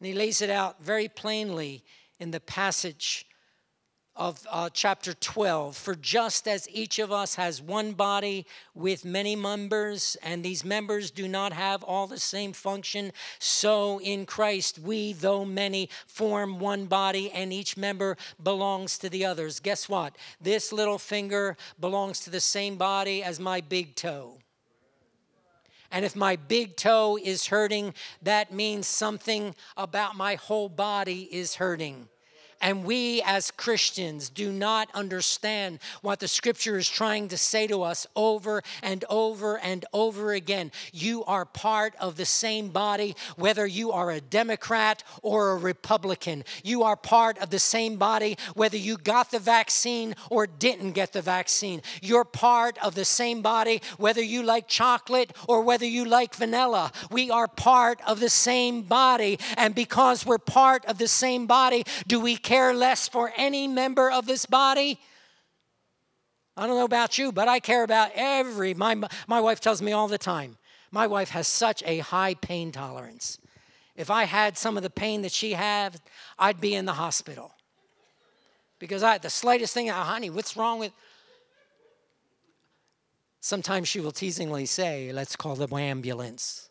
And 0.00 0.06
he 0.06 0.12
lays 0.12 0.42
it 0.42 0.50
out 0.50 0.82
very 0.82 1.08
plainly 1.08 1.84
in 2.18 2.30
the 2.30 2.40
passage 2.40 3.26
of 4.16 4.46
uh, 4.50 4.70
chapter 4.72 5.12
12. 5.12 5.76
For 5.76 5.94
just 5.94 6.46
as 6.46 6.68
each 6.70 6.98
of 6.98 7.10
us 7.10 7.34
has 7.34 7.60
one 7.60 7.92
body 7.92 8.46
with 8.74 9.04
many 9.04 9.34
members, 9.34 10.16
and 10.22 10.44
these 10.44 10.64
members 10.64 11.10
do 11.10 11.26
not 11.26 11.52
have 11.52 11.82
all 11.82 12.06
the 12.06 12.20
same 12.20 12.52
function, 12.52 13.12
so 13.38 14.00
in 14.00 14.24
Christ 14.24 14.78
we, 14.78 15.12
though 15.12 15.44
many, 15.44 15.88
form 16.06 16.60
one 16.60 16.86
body, 16.86 17.30
and 17.32 17.52
each 17.52 17.76
member 17.76 18.16
belongs 18.42 18.98
to 18.98 19.08
the 19.08 19.24
others. 19.24 19.58
Guess 19.58 19.88
what? 19.88 20.16
This 20.40 20.72
little 20.72 20.98
finger 20.98 21.56
belongs 21.80 22.20
to 22.20 22.30
the 22.30 22.40
same 22.40 22.76
body 22.76 23.22
as 23.22 23.40
my 23.40 23.60
big 23.60 23.96
toe. 23.96 24.38
And 25.94 26.04
if 26.04 26.16
my 26.16 26.34
big 26.34 26.74
toe 26.76 27.16
is 27.22 27.46
hurting, 27.46 27.94
that 28.20 28.52
means 28.52 28.88
something 28.88 29.54
about 29.76 30.16
my 30.16 30.34
whole 30.34 30.68
body 30.68 31.28
is 31.30 31.54
hurting. 31.54 32.08
And 32.64 32.82
we 32.82 33.20
as 33.26 33.50
Christians 33.50 34.30
do 34.30 34.50
not 34.50 34.88
understand 34.94 35.80
what 36.00 36.18
the 36.18 36.26
scripture 36.26 36.78
is 36.78 36.88
trying 36.88 37.28
to 37.28 37.36
say 37.36 37.66
to 37.66 37.82
us 37.82 38.06
over 38.16 38.62
and 38.82 39.04
over 39.10 39.58
and 39.58 39.84
over 39.92 40.32
again. 40.32 40.72
You 40.90 41.24
are 41.24 41.44
part 41.44 41.92
of 42.00 42.16
the 42.16 42.24
same 42.24 42.70
body, 42.70 43.16
whether 43.36 43.66
you 43.66 43.92
are 43.92 44.10
a 44.10 44.20
Democrat 44.22 45.04
or 45.20 45.50
a 45.50 45.58
Republican. 45.58 46.42
You 46.62 46.84
are 46.84 46.96
part 46.96 47.36
of 47.36 47.50
the 47.50 47.58
same 47.58 47.96
body, 47.96 48.38
whether 48.54 48.78
you 48.78 48.96
got 48.96 49.30
the 49.30 49.38
vaccine 49.38 50.14
or 50.30 50.46
didn't 50.46 50.92
get 50.92 51.12
the 51.12 51.20
vaccine. 51.20 51.82
You're 52.00 52.24
part 52.24 52.78
of 52.82 52.94
the 52.94 53.04
same 53.04 53.42
body, 53.42 53.82
whether 53.98 54.22
you 54.22 54.42
like 54.42 54.68
chocolate 54.68 55.34
or 55.46 55.60
whether 55.60 55.84
you 55.84 56.06
like 56.06 56.34
vanilla. 56.34 56.92
We 57.10 57.30
are 57.30 57.46
part 57.46 58.00
of 58.06 58.20
the 58.20 58.30
same 58.30 58.80
body. 58.80 59.38
And 59.58 59.74
because 59.74 60.24
we're 60.24 60.38
part 60.38 60.86
of 60.86 60.96
the 60.96 61.08
same 61.08 61.46
body, 61.46 61.84
do 62.06 62.18
we 62.18 62.38
care? 62.38 62.53
Care 62.54 62.72
less 62.72 63.08
for 63.08 63.32
any 63.36 63.66
member 63.66 64.08
of 64.10 64.26
this 64.26 64.46
body? 64.46 65.00
I 66.56 66.68
don't 66.68 66.76
know 66.76 66.84
about 66.84 67.18
you, 67.18 67.32
but 67.32 67.48
I 67.48 67.58
care 67.58 67.82
about 67.82 68.12
every. 68.14 68.74
My, 68.74 68.94
my 69.26 69.40
wife 69.40 69.60
tells 69.60 69.82
me 69.82 69.90
all 69.90 70.06
the 70.06 70.18
time, 70.18 70.56
my 70.92 71.08
wife 71.08 71.30
has 71.30 71.48
such 71.48 71.82
a 71.84 71.98
high 71.98 72.34
pain 72.34 72.70
tolerance. 72.70 73.38
If 73.96 74.08
I 74.08 74.24
had 74.24 74.56
some 74.56 74.76
of 74.76 74.84
the 74.84 74.90
pain 74.90 75.22
that 75.22 75.32
she 75.32 75.54
had, 75.54 76.00
I'd 76.38 76.60
be 76.60 76.74
in 76.74 76.84
the 76.84 76.92
hospital. 76.92 77.52
Because 78.78 79.02
I, 79.02 79.18
the 79.18 79.30
slightest 79.30 79.74
thing, 79.74 79.90
oh, 79.90 79.94
honey, 79.94 80.30
what's 80.30 80.56
wrong 80.56 80.78
with. 80.78 80.92
Sometimes 83.40 83.88
she 83.88 84.00
will 84.00 84.12
teasingly 84.12 84.66
say, 84.66 85.10
let's 85.12 85.34
call 85.34 85.56
the 85.56 85.72
ambulance. 85.74 86.70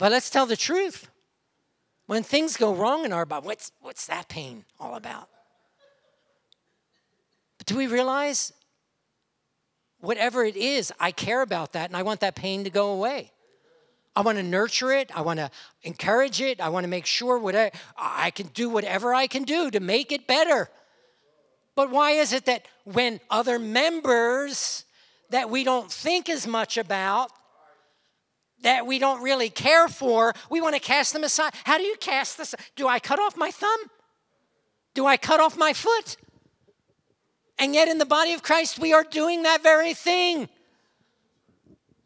But 0.00 0.12
let's 0.12 0.30
tell 0.30 0.46
the 0.46 0.56
truth. 0.56 1.10
When 2.06 2.22
things 2.22 2.56
go 2.56 2.74
wrong 2.74 3.04
in 3.04 3.12
our 3.12 3.26
body, 3.26 3.46
what's, 3.46 3.70
what's 3.82 4.06
that 4.06 4.28
pain 4.28 4.64
all 4.80 4.94
about? 4.94 5.28
But 7.58 7.66
do 7.66 7.76
we 7.76 7.86
realize 7.86 8.54
whatever 10.00 10.42
it 10.42 10.56
is, 10.56 10.90
I 10.98 11.12
care 11.12 11.42
about 11.42 11.74
that 11.74 11.90
and 11.90 11.96
I 11.98 12.02
want 12.02 12.20
that 12.20 12.34
pain 12.34 12.64
to 12.64 12.70
go 12.70 12.92
away? 12.92 13.30
I 14.16 14.22
want 14.22 14.38
to 14.38 14.42
nurture 14.42 14.90
it. 14.90 15.14
I 15.14 15.20
want 15.20 15.38
to 15.38 15.50
encourage 15.82 16.40
it. 16.40 16.62
I 16.62 16.70
want 16.70 16.84
to 16.84 16.88
make 16.88 17.04
sure 17.04 17.38
whatever 17.38 17.76
I 17.98 18.30
can 18.30 18.46
do 18.46 18.70
whatever 18.70 19.14
I 19.14 19.26
can 19.26 19.42
do 19.42 19.70
to 19.70 19.80
make 19.80 20.12
it 20.12 20.26
better. 20.26 20.70
But 21.74 21.90
why 21.90 22.12
is 22.12 22.32
it 22.32 22.46
that 22.46 22.64
when 22.84 23.20
other 23.28 23.58
members 23.58 24.86
that 25.28 25.50
we 25.50 25.62
don't 25.62 25.92
think 25.92 26.30
as 26.30 26.46
much 26.46 26.78
about 26.78 27.30
that 28.62 28.86
we 28.86 28.98
don't 28.98 29.22
really 29.22 29.50
care 29.50 29.88
for, 29.88 30.34
we 30.50 30.60
want 30.60 30.74
to 30.74 30.80
cast 30.80 31.12
them 31.12 31.24
aside. 31.24 31.54
How 31.64 31.78
do 31.78 31.84
you 31.84 31.96
cast 31.96 32.38
this? 32.38 32.54
Do 32.76 32.88
I 32.88 32.98
cut 32.98 33.18
off 33.18 33.36
my 33.36 33.50
thumb? 33.50 33.80
Do 34.94 35.06
I 35.06 35.16
cut 35.16 35.40
off 35.40 35.56
my 35.56 35.72
foot? 35.72 36.16
And 37.58 37.74
yet, 37.74 37.88
in 37.88 37.98
the 37.98 38.06
body 38.06 38.32
of 38.32 38.42
Christ, 38.42 38.78
we 38.78 38.92
are 38.92 39.04
doing 39.04 39.42
that 39.42 39.62
very 39.62 39.94
thing. 39.94 40.48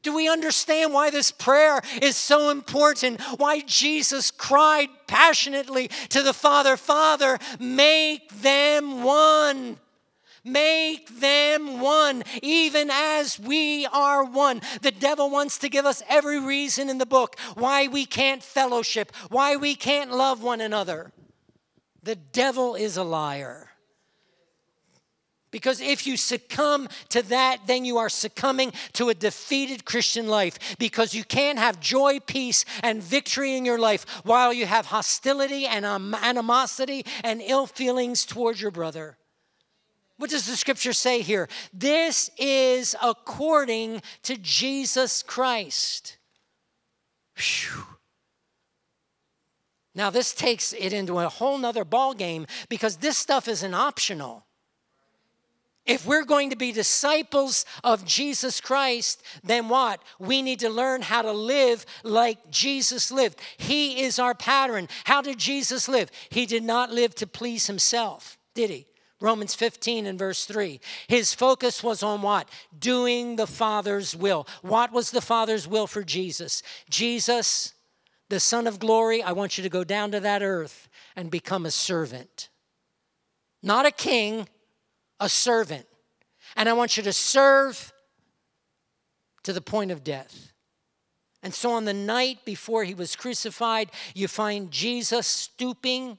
Do 0.02 0.14
we 0.14 0.28
understand 0.28 0.92
why 0.92 1.10
this 1.10 1.30
prayer 1.30 1.80
is 2.02 2.16
so 2.16 2.50
important? 2.50 3.20
Why 3.38 3.60
Jesus 3.60 4.30
cried 4.30 4.88
passionately 5.06 5.88
to 6.10 6.22
the 6.22 6.34
Father, 6.34 6.76
Father, 6.76 7.38
make 7.58 8.28
them 8.42 9.02
one. 9.02 9.78
Make 10.44 11.20
them 11.20 11.80
one, 11.80 12.22
even 12.42 12.90
as 12.92 13.40
we 13.40 13.86
are 13.86 14.24
one. 14.24 14.60
The 14.82 14.90
devil 14.90 15.30
wants 15.30 15.58
to 15.58 15.70
give 15.70 15.86
us 15.86 16.02
every 16.06 16.38
reason 16.38 16.90
in 16.90 16.98
the 16.98 17.06
book 17.06 17.38
why 17.54 17.86
we 17.88 18.04
can't 18.04 18.42
fellowship, 18.42 19.10
why 19.30 19.56
we 19.56 19.74
can't 19.74 20.10
love 20.10 20.42
one 20.42 20.60
another. 20.60 21.12
The 22.02 22.16
devil 22.16 22.74
is 22.74 22.98
a 22.98 23.02
liar. 23.02 23.70
Because 25.50 25.80
if 25.80 26.06
you 26.06 26.16
succumb 26.16 26.88
to 27.10 27.22
that, 27.22 27.60
then 27.66 27.84
you 27.84 27.96
are 27.98 28.08
succumbing 28.08 28.72
to 28.94 29.08
a 29.08 29.14
defeated 29.14 29.84
Christian 29.84 30.26
life. 30.26 30.76
Because 30.78 31.14
you 31.14 31.24
can't 31.24 31.60
have 31.60 31.78
joy, 31.80 32.18
peace, 32.18 32.64
and 32.82 33.00
victory 33.00 33.56
in 33.56 33.64
your 33.64 33.78
life 33.78 34.04
while 34.24 34.52
you 34.52 34.66
have 34.66 34.86
hostility 34.86 35.64
and 35.64 35.86
animosity 35.86 37.06
and 37.22 37.40
ill 37.40 37.66
feelings 37.66 38.26
towards 38.26 38.60
your 38.60 38.72
brother. 38.72 39.16
What 40.16 40.30
does 40.30 40.46
the 40.46 40.56
scripture 40.56 40.92
say 40.92 41.22
here? 41.22 41.48
This 41.72 42.30
is 42.38 42.94
according 43.02 44.00
to 44.22 44.36
Jesus 44.36 45.22
Christ. 45.22 46.18
Whew. 47.36 47.84
Now, 49.94 50.10
this 50.10 50.34
takes 50.34 50.72
it 50.72 50.92
into 50.92 51.18
a 51.18 51.28
whole 51.28 51.58
nother 51.58 51.84
ballgame 51.84 52.48
because 52.68 52.96
this 52.96 53.16
stuff 53.16 53.46
isn't 53.48 53.74
optional. 53.74 54.44
If 55.86 56.06
we're 56.06 56.24
going 56.24 56.50
to 56.50 56.56
be 56.56 56.72
disciples 56.72 57.66
of 57.84 58.04
Jesus 58.06 58.60
Christ, 58.60 59.22
then 59.44 59.68
what? 59.68 60.02
We 60.18 60.40
need 60.40 60.60
to 60.60 60.70
learn 60.70 61.02
how 61.02 61.22
to 61.22 61.32
live 61.32 61.84
like 62.02 62.50
Jesus 62.50 63.12
lived. 63.12 63.38
He 63.58 64.02
is 64.02 64.18
our 64.18 64.34
pattern. 64.34 64.88
How 65.04 65.20
did 65.20 65.38
Jesus 65.38 65.86
live? 65.88 66.10
He 66.30 66.46
did 66.46 66.64
not 66.64 66.90
live 66.90 67.14
to 67.16 67.26
please 67.26 67.66
himself, 67.66 68.38
did 68.54 68.70
he? 68.70 68.86
Romans 69.24 69.54
15 69.54 70.04
and 70.06 70.18
verse 70.18 70.44
3. 70.44 70.80
His 71.08 71.32
focus 71.32 71.82
was 71.82 72.02
on 72.02 72.20
what? 72.20 72.46
Doing 72.78 73.36
the 73.36 73.46
Father's 73.46 74.14
will. 74.14 74.46
What 74.60 74.92
was 74.92 75.10
the 75.10 75.22
Father's 75.22 75.66
will 75.66 75.86
for 75.86 76.04
Jesus? 76.04 76.62
Jesus, 76.90 77.72
the 78.28 78.38
Son 78.38 78.66
of 78.66 78.78
glory, 78.78 79.22
I 79.22 79.32
want 79.32 79.56
you 79.56 79.64
to 79.64 79.70
go 79.70 79.82
down 79.82 80.12
to 80.12 80.20
that 80.20 80.42
earth 80.42 80.90
and 81.16 81.30
become 81.30 81.64
a 81.64 81.70
servant. 81.70 82.50
Not 83.62 83.86
a 83.86 83.90
king, 83.90 84.46
a 85.18 85.30
servant. 85.30 85.86
And 86.54 86.68
I 86.68 86.74
want 86.74 86.98
you 86.98 87.02
to 87.04 87.12
serve 87.12 87.94
to 89.44 89.54
the 89.54 89.62
point 89.62 89.90
of 89.90 90.04
death. 90.04 90.52
And 91.42 91.54
so 91.54 91.72
on 91.72 91.86
the 91.86 91.94
night 91.94 92.44
before 92.44 92.84
he 92.84 92.94
was 92.94 93.16
crucified, 93.16 93.90
you 94.14 94.28
find 94.28 94.70
Jesus 94.70 95.26
stooping, 95.26 96.18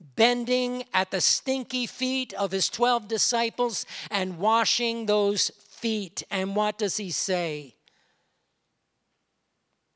bending 0.00 0.84
at 0.92 1.10
the 1.10 1.20
stinky 1.20 1.86
feet 1.86 2.32
of 2.34 2.52
his 2.52 2.68
12 2.68 3.08
disciples 3.08 3.86
and 4.10 4.38
washing 4.38 5.06
those 5.06 5.50
feet. 5.68 6.22
And 6.30 6.54
what 6.56 6.78
does 6.78 6.96
he 6.96 7.10
say? 7.10 7.76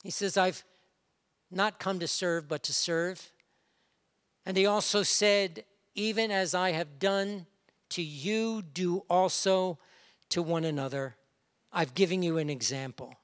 He 0.02 0.10
says, 0.10 0.36
I've 0.36 0.64
not 1.50 1.78
come 1.78 1.98
to 1.98 2.08
serve, 2.08 2.48
but 2.48 2.62
to 2.64 2.72
serve. 2.72 3.30
And 4.46 4.56
he 4.56 4.66
also 4.66 5.02
said, 5.02 5.64
Even 5.94 6.30
as 6.30 6.54
I 6.54 6.72
have 6.72 6.98
done 6.98 7.46
to 7.90 8.02
you, 8.02 8.62
do 8.62 9.04
also 9.10 9.78
to 10.30 10.42
one 10.42 10.64
another. 10.64 11.16
I've 11.72 11.94
given 11.94 12.22
you 12.22 12.38
an 12.38 12.48
example. 12.48 13.14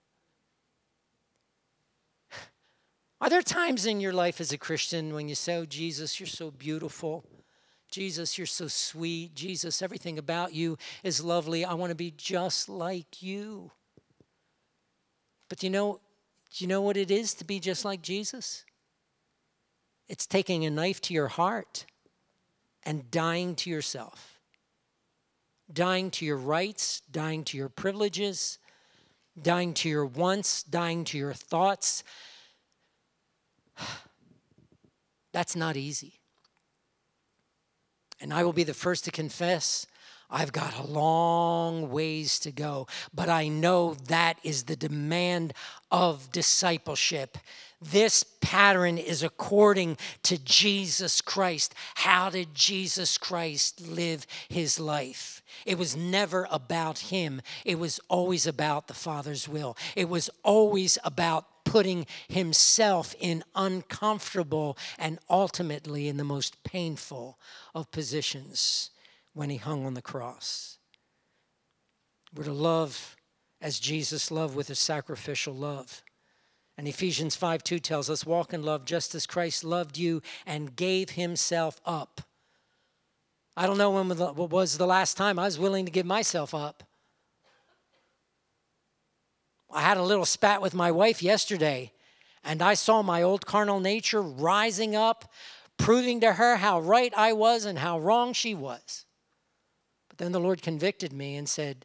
Are 3.21 3.31
there 3.31 3.43
times 3.43 3.87
in 3.87 4.01
your 4.01 4.12
life 4.12 4.41
as 4.41 4.53
a 4.53 4.59
Christian 4.59 5.14
when 5.14 5.29
you 5.29 5.35
say, 5.35 5.57
Oh, 5.57 5.67
Jesus, 5.67 6.21
you're 6.21 6.27
so 6.27 6.51
beautiful? 6.51 7.25
Jesus, 7.91 8.37
you're 8.37 8.47
so 8.47 8.69
sweet. 8.69 9.35
Jesus, 9.35 9.81
everything 9.81 10.19
about 10.19 10.53
you 10.53 10.77
is 11.03 11.23
lovely. 11.23 11.64
I 11.64 11.75
want 11.75 11.91
to 11.91 11.97
be 11.97 12.12
just 12.17 12.69
like 12.69 13.23
you. 13.23 13.71
But 15.49 15.62
you 15.62 15.71
know, 15.71 16.01
do 16.53 16.64
you 16.64 16.69
know 16.69 16.83
what 16.83 16.97
it 16.97 17.11
is 17.11 17.33
to 17.35 17.45
be 17.45 17.61
just 17.61 17.85
like 17.85 18.03
Jesus? 18.03 18.64
It's 20.09 20.27
taking 20.27 20.64
a 20.64 20.71
knife 20.71 21.01
to 21.03 21.14
your 21.14 21.29
heart 21.29 21.87
and 22.83 23.11
dying 23.11 23.55
to 23.57 23.71
yourself 23.71 24.37
dying 25.73 26.11
to 26.12 26.25
your 26.25 26.37
rights, 26.37 27.03
dying 27.11 27.45
to 27.45 27.57
your 27.57 27.69
privileges, 27.69 28.59
dying 29.41 29.75
to 29.75 29.89
your 29.89 30.07
wants, 30.07 30.62
dying 30.62 31.05
to 31.05 31.19
your 31.19 31.35
thoughts. 31.35 32.05
That's 35.33 35.57
not 35.57 35.77
easy. 35.77 36.14
And 38.20 38.33
I 38.33 38.45
will 38.45 38.53
be 38.53 38.64
the 38.64 38.74
first 38.74 39.05
to 39.05 39.11
confess 39.11 39.87
I've 40.29 40.53
got 40.53 40.77
a 40.77 40.87
long 40.87 41.91
ways 41.91 42.41
to 42.41 42.51
go, 42.51 42.89
but 43.14 43.29
I 43.29 43.47
know 43.47 43.95
that 44.09 44.39
is 44.43 44.64
the 44.64 44.74
demand 44.74 45.55
of 45.93 46.33
discipleship. 46.33 47.39
This 47.81 48.24
pattern 48.41 48.99
is 48.99 49.22
according 49.22 49.99
to 50.24 50.43
Jesus 50.43 51.20
Christ. 51.20 51.74
How 51.95 52.31
did 52.31 52.55
Jesus 52.55 53.18
Christ 53.18 53.87
live 53.87 54.27
his 54.49 54.81
life? 54.81 55.43
It 55.64 55.79
was 55.79 55.97
never 55.97 56.49
about 56.51 56.99
him, 56.99 57.41
it 57.64 57.79
was 57.79 58.01
always 58.09 58.47
about 58.47 58.89
the 58.89 58.95
Father's 58.95 59.49
will. 59.49 59.77
It 59.95 60.09
was 60.09 60.29
always 60.43 60.99
about 61.05 61.47
putting 61.67 62.07
himself 62.29 63.14
in 63.21 63.45
uncomfortable 63.55 64.79
and 64.99 65.19
ultimately 65.29 66.09
in 66.09 66.17
the 66.17 66.25
most 66.25 66.62
painful 66.64 67.39
of 67.75 67.91
positions 67.91 68.91
when 69.35 69.51
he 69.51 69.59
hung 69.59 69.85
on 69.85 69.93
the 69.93 70.01
cross. 70.01 70.79
We're 72.35 72.45
to 72.45 72.53
love 72.53 73.17
as 73.61 73.79
Jesus 73.79 74.31
loved 74.31 74.57
with 74.57 74.71
a 74.71 74.75
sacrificial 74.75 75.55
love. 75.55 76.03
And 76.79 76.87
Ephesians 76.87 77.37
5 77.37 77.62
2 77.62 77.79
tells 77.79 78.09
us, 78.09 78.25
Walk 78.25 78.53
in 78.53 78.62
love 78.62 78.85
just 78.85 79.14
as 79.14 79.27
Christ 79.27 79.64
loved 79.64 79.99
you 79.99 80.23
and 80.47 80.77
gave 80.77 81.11
himself 81.11 81.81
up. 81.85 82.23
I 83.57 83.67
don't 83.67 83.79
know 83.79 83.91
when 83.91 84.09
was 84.09 84.77
the 84.77 84.87
last 84.87 85.17
time 85.17 85.39
I 85.39 85.45
was 85.45 85.59
willing 85.59 85.87
to 85.87 85.91
give 85.91 86.07
myself 86.07 86.55
up. 86.55 86.83
I 89.77 89.83
had 89.83 89.99
a 89.99 90.03
little 90.03 90.24
spat 90.24 90.62
with 90.62 90.72
my 90.72 90.91
wife 90.91 91.22
yesterday, 91.22 91.93
and 92.43 92.62
I 92.62 92.72
saw 92.72 93.03
my 93.03 93.22
old 93.22 93.45
carnal 93.45 93.79
nature 93.79 94.22
rising 94.22 94.97
up, 94.97 95.31
proving 95.77 96.18
to 96.20 96.33
her 96.33 96.57
how 96.57 96.81
right 96.81 97.12
I 97.14 97.35
was 97.35 97.66
and 97.66 97.79
how 97.79 97.99
wrong 97.99 98.33
she 98.33 98.55
was. 98.55 99.05
But 100.09 100.16
then 100.16 100.33
the 100.33 100.41
Lord 100.41 100.62
convicted 100.62 101.12
me 101.12 101.37
and 101.37 101.47
said, 101.47 101.85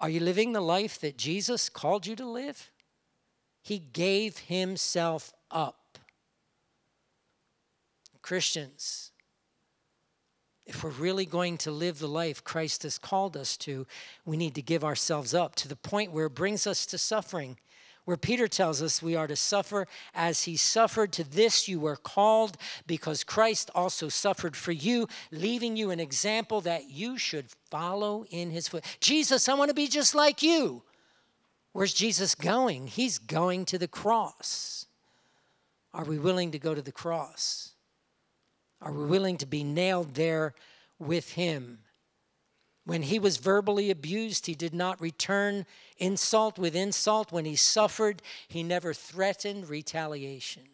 Are 0.00 0.10
you 0.10 0.18
living 0.18 0.52
the 0.52 0.60
life 0.60 1.00
that 1.00 1.16
Jesus 1.16 1.68
called 1.68 2.08
you 2.08 2.16
to 2.16 2.26
live? 2.26 2.72
He 3.62 3.78
gave 3.78 4.38
himself 4.38 5.32
up. 5.48 5.96
Christians, 8.20 9.09
we're 10.82 10.90
really 10.90 11.26
going 11.26 11.58
to 11.58 11.70
live 11.70 11.98
the 11.98 12.08
life 12.08 12.44
Christ 12.44 12.82
has 12.84 12.98
called 12.98 13.36
us 13.36 13.56
to, 13.58 13.86
we 14.24 14.36
need 14.36 14.54
to 14.54 14.62
give 14.62 14.84
ourselves 14.84 15.34
up 15.34 15.54
to 15.56 15.68
the 15.68 15.76
point 15.76 16.12
where 16.12 16.26
it 16.26 16.34
brings 16.34 16.66
us 16.66 16.86
to 16.86 16.98
suffering 16.98 17.56
where 18.10 18.16
Peter 18.16 18.48
tells 18.48 18.82
us 18.82 19.00
we 19.00 19.14
are 19.14 19.26
to 19.26 19.36
suffer 19.36 19.86
as 20.14 20.42
he 20.42 20.56
suffered. 20.56 21.12
To 21.12 21.22
this 21.22 21.68
you 21.68 21.78
were 21.78 21.94
called, 21.94 22.56
because 22.86 23.22
Christ 23.22 23.70
also 23.74 24.08
suffered 24.08 24.56
for 24.56 24.72
you, 24.72 25.06
leaving 25.30 25.76
you 25.76 25.90
an 25.90 26.00
example 26.00 26.60
that 26.62 26.90
you 26.90 27.18
should 27.18 27.46
follow 27.70 28.24
in 28.30 28.50
his 28.50 28.66
foot. 28.66 28.84
Jesus, 29.00 29.48
I 29.48 29.54
want 29.54 29.68
to 29.68 29.74
be 29.74 29.86
just 29.86 30.14
like 30.14 30.42
you. 30.42 30.82
Where's 31.72 31.94
Jesus 31.94 32.34
going? 32.34 32.88
He's 32.88 33.18
going 33.18 33.64
to 33.66 33.78
the 33.78 33.86
cross. 33.86 34.86
Are 35.94 36.04
we 36.04 36.18
willing 36.18 36.50
to 36.50 36.58
go 36.58 36.74
to 36.74 36.82
the 36.82 36.90
cross? 36.90 37.70
Are 38.82 38.92
we 38.92 39.04
willing 39.04 39.36
to 39.38 39.46
be 39.46 39.62
nailed 39.62 40.14
there 40.14 40.54
with 41.00 41.32
him? 41.32 41.80
When 42.84 43.02
he 43.02 43.18
was 43.18 43.36
verbally 43.36 43.90
abused, 43.90 44.46
he 44.46 44.54
did 44.54 44.74
not 44.74 45.00
return 45.00 45.66
insult 45.98 46.58
with 46.58 46.74
insult. 46.74 47.32
When 47.32 47.44
he 47.44 47.56
suffered, 47.56 48.22
he 48.48 48.62
never 48.62 48.94
threatened 48.94 49.68
retaliation. 49.68 50.64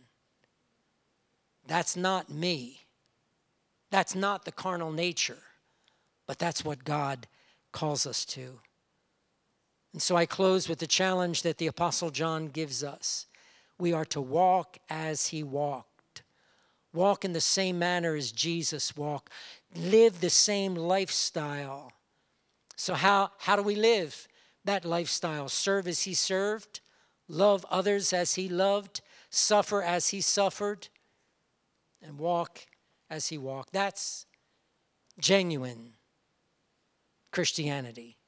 That's 1.66 1.96
not 1.96 2.30
me. 2.30 2.82
That's 3.90 4.14
not 4.14 4.44
the 4.44 4.52
carnal 4.52 4.92
nature, 4.92 5.42
but 6.26 6.38
that's 6.38 6.64
what 6.64 6.84
God 6.84 7.26
calls 7.72 8.06
us 8.06 8.24
to. 8.26 8.60
And 9.92 10.02
so 10.02 10.16
I 10.16 10.26
close 10.26 10.68
with 10.68 10.78
the 10.78 10.86
challenge 10.86 11.42
that 11.42 11.58
the 11.58 11.66
Apostle 11.66 12.10
John 12.10 12.48
gives 12.48 12.84
us. 12.84 13.26
We 13.78 13.92
are 13.92 14.04
to 14.06 14.20
walk 14.20 14.78
as 14.88 15.28
he 15.28 15.42
walked, 15.42 15.95
walk 16.97 17.24
in 17.24 17.32
the 17.32 17.40
same 17.40 17.78
manner 17.78 18.16
as 18.16 18.32
Jesus 18.32 18.97
walked, 18.97 19.30
live 19.76 20.20
the 20.20 20.30
same 20.30 20.74
lifestyle 20.74 21.92
so, 22.78 22.92
how, 22.92 23.30
how 23.38 23.57
do 23.57 23.62
we 23.62 23.74
live? 23.74 24.28
that 24.66 24.84
lifestyle. 24.84 25.49
Serve 25.49 25.88
as 25.88 26.03
he 26.03 26.14
served, 26.14 26.80
love 27.28 27.64
others 27.70 28.12
as 28.12 28.34
he 28.34 28.49
loved, 28.49 29.01
suffer 29.30 29.82
as 29.82 30.09
he 30.09 30.20
suffered, 30.20 30.88
and 32.03 32.18
walk 32.18 32.66
as 33.09 33.28
he 33.28 33.38
walked. 33.38 33.72
That's 33.72 34.26
genuine 35.18 35.94
Christianity. 37.32 38.18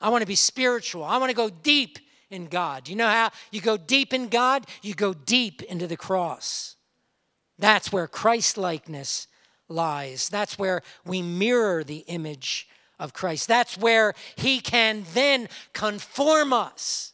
I 0.00 0.08
want 0.08 0.22
to 0.22 0.26
be 0.26 0.34
spiritual. 0.34 1.04
I 1.04 1.18
want 1.18 1.30
to 1.30 1.36
go 1.36 1.50
deep 1.50 1.98
in 2.30 2.46
God. 2.46 2.88
You 2.88 2.96
know 2.96 3.08
how 3.08 3.30
you 3.50 3.60
go 3.60 3.76
deep 3.76 4.14
in 4.14 4.28
God? 4.28 4.66
You 4.82 4.94
go 4.94 5.12
deep 5.12 5.62
into 5.62 5.86
the 5.86 5.96
cross. 5.96 6.76
That's 7.60 7.92
where 7.92 8.08
Christ 8.08 8.58
likeness 8.58 9.28
lies. 9.68 10.28
That's 10.28 10.58
where 10.58 10.82
we 11.04 11.22
mirror 11.22 11.84
the 11.84 12.04
image 12.08 12.68
of 12.98 13.12
Christ. 13.12 13.46
That's 13.46 13.78
where 13.78 14.14
He 14.34 14.60
can 14.60 15.04
then 15.14 15.48
conform 15.72 16.52
us 16.52 17.12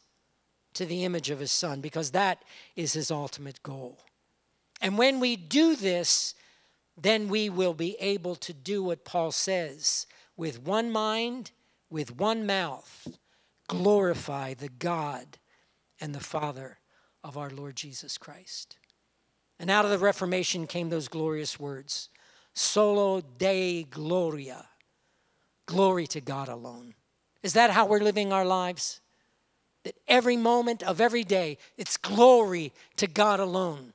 to 0.73 0.85
the 0.85 1.03
image 1.03 1.29
of 1.29 1.39
His 1.39 1.51
Son, 1.51 1.81
because 1.81 2.11
that 2.11 2.41
is 2.75 2.93
His 2.93 3.11
ultimate 3.11 3.61
goal. 3.61 3.99
And 4.81 4.97
when 4.97 5.19
we 5.19 5.35
do 5.35 5.75
this, 5.75 6.33
then 6.99 7.29
we 7.29 7.49
will 7.49 7.73
be 7.73 7.95
able 7.99 8.35
to 8.35 8.53
do 8.53 8.83
what 8.83 9.05
Paul 9.05 9.31
says 9.31 10.07
with 10.35 10.61
one 10.61 10.91
mind, 10.91 11.51
with 11.89 12.15
one 12.15 12.45
mouth, 12.45 13.07
glorify 13.67 14.53
the 14.53 14.69
God 14.69 15.37
and 15.99 16.13
the 16.13 16.19
Father 16.19 16.79
of 17.23 17.37
our 17.37 17.49
Lord 17.49 17.75
Jesus 17.75 18.17
Christ. 18.17 18.77
And 19.59 19.69
out 19.69 19.85
of 19.85 19.91
the 19.91 19.97
Reformation 19.97 20.67
came 20.67 20.89
those 20.89 21.07
glorious 21.07 21.59
words 21.59 22.09
Soli 22.53 23.23
Deo 23.37 23.85
Gloria. 23.89 24.65
Glory 25.65 26.07
to 26.07 26.21
God 26.21 26.47
alone. 26.47 26.93
Is 27.43 27.53
that 27.53 27.71
how 27.71 27.85
we're 27.85 27.99
living 27.99 28.31
our 28.31 28.45
lives? 28.45 29.01
That 29.83 29.95
every 30.07 30.37
moment 30.37 30.81
of 30.81 31.01
every 31.01 31.23
day, 31.23 31.57
it's 31.77 31.97
glory 31.97 32.73
to 32.95 33.07
God 33.07 33.39
alone. 33.39 33.93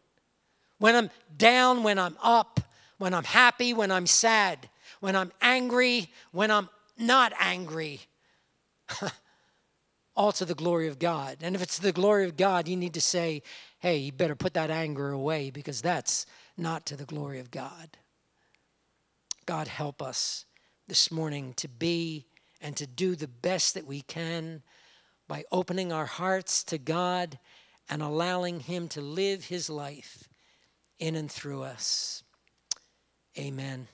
When 0.79 0.95
I'm 0.95 1.11
down, 1.37 1.83
when 1.83 1.99
I'm 1.99 2.17
up, 2.23 2.61
when 2.99 3.15
I'm 3.15 3.25
happy, 3.25 3.73
when 3.75 3.91
I'm 3.91 4.07
sad, 4.07 4.69
when 5.01 5.17
I'm 5.17 5.33
angry, 5.41 6.11
when 6.31 6.51
I'm 6.51 6.69
not 6.99 7.33
angry. 7.39 8.01
All 10.17 10.33
to 10.33 10.45
the 10.45 10.55
glory 10.55 10.89
of 10.89 10.99
God. 10.99 11.39
And 11.41 11.57
if 11.57 11.63
it's 11.63 11.79
the 11.79 11.93
glory 11.93 12.27
of 12.27 12.37
God, 12.37 12.69
you 12.69 12.77
need 12.77 12.95
to 12.95 13.01
say, 13.01 13.43
hey, 13.83 13.97
you 13.97 14.13
better 14.13 14.37
put 14.37 14.55
that 14.55 14.71
anger 14.71 15.11
away 15.11 15.51
because 15.51 15.83
that's 15.83 16.25
not 16.57 16.87
to 16.87 16.95
the 16.97 17.05
glory 17.05 17.41
of 17.41 17.51
God. 17.51 17.99
God, 19.45 19.67
help 19.67 20.01
us 20.01 20.45
this 20.87 21.11
morning 21.11 21.53
to 21.55 21.67
be 21.67 22.27
and 22.61 22.77
to 22.77 22.87
do 22.87 23.17
the 23.17 23.27
best 23.27 23.75
that 23.75 23.85
we 23.85 24.03
can 24.03 24.63
by 25.27 25.43
opening 25.51 25.93
our 25.93 26.07
hearts 26.07 26.63
to 26.63 26.79
God 26.79 27.41
and 27.91 28.03
allowing 28.03 28.61
Him 28.61 28.87
to 28.91 29.01
live 29.01 29.47
His 29.47 29.69
life 29.69 30.29
in 31.01 31.17
and 31.17 31.29
through 31.29 31.65
us. 31.65 32.23
Amen. 33.37 33.89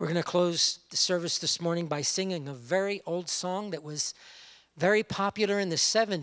We're 0.00 0.08
going 0.08 0.16
to 0.16 0.24
close 0.24 0.80
the 0.90 0.96
service 0.96 1.38
this 1.38 1.60
morning 1.60 1.86
by 1.86 2.00
singing 2.02 2.48
a 2.48 2.52
very 2.52 3.00
old 3.06 3.28
song 3.28 3.70
that 3.70 3.84
was 3.84 4.12
very 4.76 5.04
popular 5.04 5.60
in 5.60 5.68
the 5.68 5.76
70s. 5.76 6.16